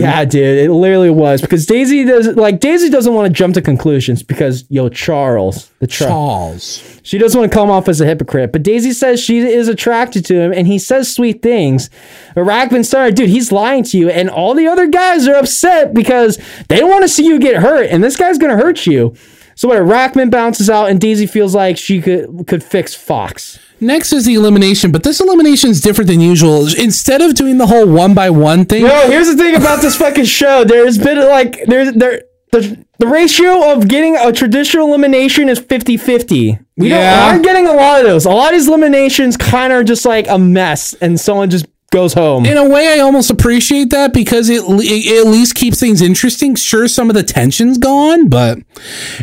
[0.00, 3.62] Yeah, dude, it literally was because Daisy does like Daisy doesn't want to jump to
[3.62, 7.00] conclusions because yo Charles, the Charles, Charles.
[7.02, 8.52] she doesn't want to come off as a hypocrite.
[8.52, 11.90] But Daisy says she is attracted to him and he says sweet things.
[12.34, 15.94] But Rackman started, dude, he's lying to you, and all the other guys are upset
[15.94, 16.38] because
[16.68, 19.14] they don't want to see you get hurt, and this guy's gonna hurt you.
[19.54, 19.82] So what?
[19.82, 23.58] Rackman bounces out, and Daisy feels like she could could fix Fox.
[23.80, 26.66] Next is the elimination, but this elimination is different than usual.
[26.78, 29.96] Instead of doing the whole one by one thing, No, here's the thing about this
[29.96, 30.64] fucking show.
[30.64, 36.58] There's been like there's there the the ratio of getting a traditional elimination is 50-50.
[36.76, 37.20] We Yeah.
[37.20, 38.24] don't aren't getting a lot of those.
[38.26, 41.66] A lot of these eliminations kind of are just like a mess and someone just
[41.90, 42.46] goes home.
[42.46, 46.54] in a way, I almost appreciate that because it, it at least keeps things interesting.
[46.54, 48.58] Sure, some of the tension's gone, but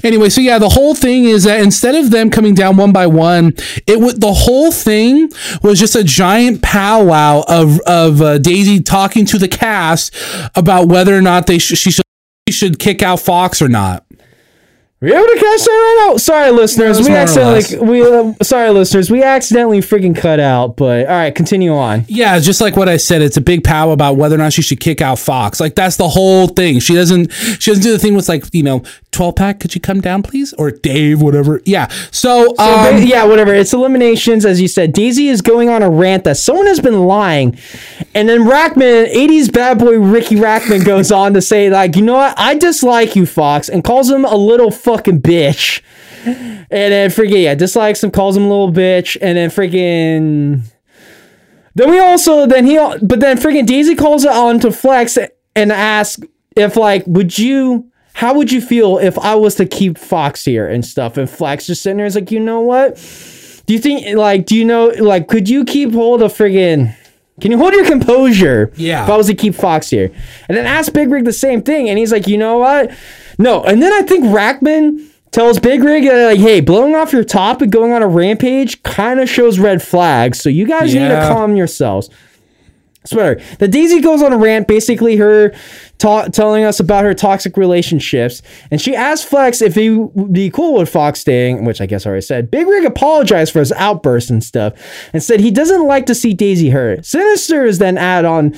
[0.03, 0.29] anyway.
[0.29, 3.53] So yeah, the whole thing is that instead of them coming down one by one,
[3.87, 5.31] it would the whole thing
[5.63, 10.13] was just a giant powwow of of uh, Daisy talking to the cast
[10.55, 12.05] about whether or not they sh- she should
[12.47, 14.06] she should kick out Fox or not.
[14.99, 16.17] Are you able to catch that right now?
[16.17, 17.07] Sorry, listeners.
[17.07, 19.11] We accidentally we uh, sorry, listeners.
[19.11, 20.75] We accidentally freaking cut out.
[20.75, 22.05] But all right, continue on.
[22.07, 24.63] Yeah, just like what I said, it's a big pow about whether or not she
[24.63, 25.59] should kick out Fox.
[25.59, 26.79] Like that's the whole thing.
[26.79, 28.81] She doesn't she doesn't do the thing with like, you know,
[29.17, 30.53] 12 pack, could you come down please?
[30.53, 31.61] Or Dave, whatever.
[31.65, 31.87] Yeah.
[32.11, 33.53] So, So, um, yeah, whatever.
[33.53, 34.93] It's eliminations, as you said.
[34.93, 37.57] Daisy is going on a rant that someone has been lying,
[38.13, 42.13] and then Rackman, '80s bad boy Ricky Rackman, goes on to say like, you know
[42.13, 42.37] what?
[42.37, 45.81] I dislike you, Fox, and calls him a little fucking bitch.
[46.25, 50.61] And then freaking yeah, dislikes him, calls him a little bitch, and then freaking.
[51.75, 55.17] Then we also then he but then freaking Daisy calls it on to Flex
[55.55, 56.21] and asks
[56.55, 60.67] if like would you how would you feel if I was to keep Fox here
[60.67, 62.95] and stuff and Flex just sitting there is like you know what?
[63.67, 66.95] Do you think like do you know like could you keep hold of friggin'
[67.39, 69.03] can you hold your composure Yeah.
[69.03, 70.09] if I was to keep Fox here?
[70.49, 72.89] And then ask Big Rig the same thing and he's like you know what?
[73.37, 73.63] No.
[73.63, 77.61] And then I think Rackman tells Big Rig uh, like hey blowing off your top
[77.61, 81.27] and going on a rampage kind of shows red flags so you guys need to
[81.33, 82.09] calm yourselves.
[83.05, 85.53] Swear the daisy goes on a rant basically her
[85.97, 88.41] ta- telling us about her toxic relationships.
[88.71, 92.05] And she asked flex if he would be cool with fox staying which i guess
[92.05, 92.51] I already said.
[92.51, 94.73] Big rig apologized for his outburst and stuff
[95.13, 97.05] and said he doesn't like to see daisy hurt.
[97.05, 98.55] Sinister is then add on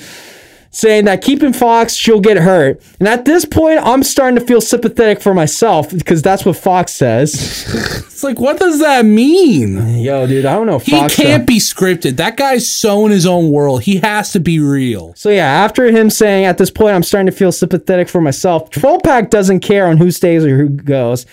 [0.70, 2.80] saying that keeping Fox, she'll get hurt.
[3.00, 6.92] And at this point, I'm starting to feel sympathetic for myself because that's what Fox
[6.92, 7.34] says.
[8.06, 9.98] it's like, what does that mean?
[9.98, 10.76] Yo, dude, I don't know.
[10.76, 12.16] if He Fox uh, can't be scripted.
[12.16, 13.82] That guy's so in his own world.
[13.82, 15.12] He has to be real.
[15.16, 18.70] So yeah, after him saying at this point I'm starting to feel sympathetic for myself,
[18.70, 21.26] 12 pack doesn't care on who stays or who goes.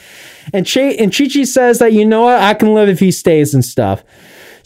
[0.54, 3.12] And Che and Chi Chi says that you know what, I can live if he
[3.12, 4.04] stays and stuff.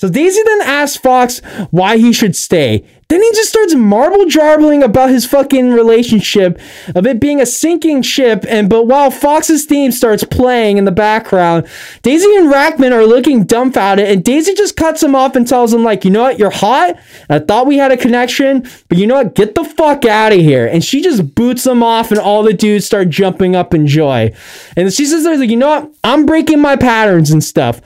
[0.01, 2.83] So Daisy then asks Fox why he should stay.
[3.11, 6.57] Then he just starts marble jarbling about his fucking relationship
[6.95, 8.45] of it being a sinking ship.
[8.47, 11.67] And but while Fox's theme starts playing in the background,
[12.03, 15.83] Daisy and Rackman are looking dumbfounded, and Daisy just cuts him off and tells him
[15.83, 16.97] like, you know what, you're hot.
[17.29, 20.39] I thought we had a connection, but you know what, get the fuck out of
[20.39, 20.65] here.
[20.65, 24.33] And she just boots him off, and all the dudes start jumping up in joy.
[24.77, 27.81] And she says, like, you know what, I'm breaking my patterns and stuff.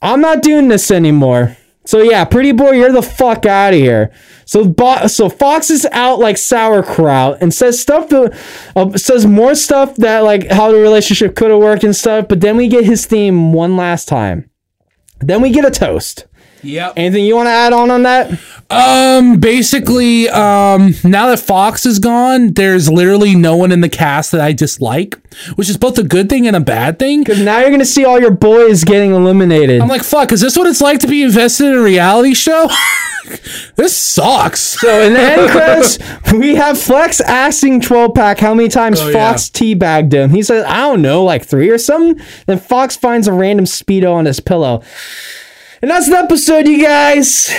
[0.00, 1.56] I'm not doing this anymore.
[1.84, 4.12] So yeah, pretty boy, you're the fuck out of here.
[4.44, 8.38] So Bo- so Fox is out like sauerkraut and says stuff that
[8.76, 12.28] uh, says more stuff that like how the relationship could have worked and stuff.
[12.28, 14.50] But then we get his theme one last time.
[15.20, 16.26] Then we get a toast.
[16.62, 16.92] Yep.
[16.96, 18.38] Anything you want to add on on that?
[18.70, 24.30] Um, basically, um, now that Fox is gone, there's literally no one in the cast
[24.32, 25.16] that I dislike,
[25.56, 27.20] which is both a good thing and a bad thing.
[27.20, 29.80] Because now you're gonna see all your boys getting eliminated.
[29.80, 32.68] I'm like, fuck, is this what it's like to be invested in a reality show?
[33.76, 34.60] this sucks.
[34.60, 35.98] So in the end credits,
[36.32, 39.12] we have Flex asking 12 pack how many times Oh, yeah.
[39.12, 40.30] Fox teabagged him.
[40.30, 42.24] He says, I don't know, like three or something.
[42.46, 44.82] Then Fox finds a random speedo on his pillow.
[45.82, 47.50] And that's the episode, you guys.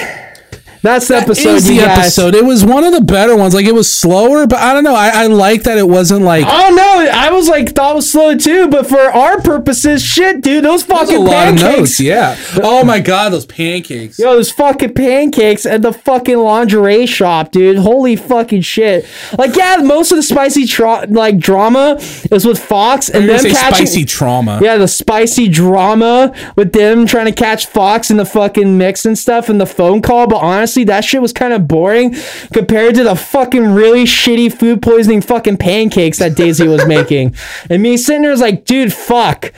[0.81, 1.97] That's the It episode, you the guys.
[1.99, 2.33] episode.
[2.35, 3.53] It was one of the better ones.
[3.53, 4.95] Like it was slower, but I don't know.
[4.95, 8.11] I, I like that it wasn't like Oh no, I was like thought it was
[8.11, 11.99] slow too, but for our purposes, shit, dude, those fucking a lot pancakes.
[11.99, 12.35] Yeah.
[12.63, 14.17] Oh my god, those pancakes.
[14.17, 17.77] Yo, those fucking pancakes at the fucking lingerie shop, dude.
[17.77, 19.05] Holy fucking shit!
[19.37, 21.97] Like, yeah, most of the spicy tra- like drama
[22.31, 23.85] is with Fox and say catching.
[23.85, 24.59] spicy trauma.
[24.63, 29.17] yeah, the spicy drama with them trying to catch Fox in the fucking mix and
[29.17, 30.25] stuff and the phone call.
[30.27, 32.15] But honestly, that shit was kind of boring
[32.53, 37.35] compared to the fucking really shitty food poisoning fucking pancakes that Daisy was making.
[37.69, 39.53] And me sitting there was like, dude, fuck.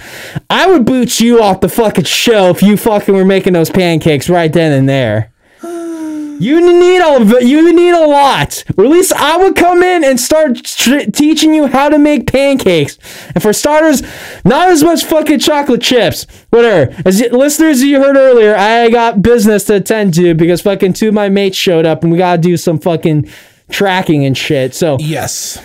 [0.50, 4.30] I would boot you off the fucking show if you fucking were making those pancakes
[4.30, 5.33] right then and there.
[6.40, 8.64] You need a you need a lot.
[8.78, 12.28] Or at least I would come in and start tr- teaching you how to make
[12.32, 12.98] pancakes.
[13.34, 14.02] And for starters,
[14.44, 16.26] not as much fucking chocolate chips.
[16.50, 16.96] Whatever.
[17.06, 21.14] As listeners, you heard earlier, I got business to attend to because fucking two of
[21.14, 23.30] my mates showed up and we gotta do some fucking
[23.72, 24.74] tracking and shit.
[24.76, 25.60] So, Yes.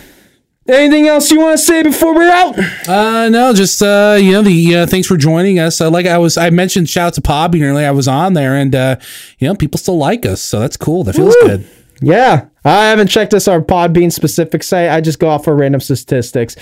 [0.69, 2.57] Anything else you want to say before we're out?
[2.87, 5.81] Uh, no, just uh, you know, the uh, thanks for joining us.
[5.81, 7.87] Uh, like I was, I mentioned shout out to Podbean earlier.
[7.87, 8.97] I was on there, and uh,
[9.39, 11.03] you know, people still like us, so that's cool.
[11.03, 11.47] That feels Woo.
[11.47, 11.67] good.
[12.01, 14.89] Yeah, I haven't checked this our Podbean specific site.
[14.89, 16.55] I just go off for random statistics.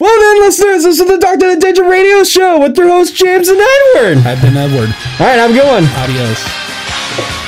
[0.00, 3.48] Well then, listeners, this is the Doctor the Danger Radio Show with your hosts James
[3.48, 4.26] and Edward.
[4.26, 4.88] I've been Edward.
[5.20, 5.84] All right, have a good one.
[5.84, 7.43] Adios.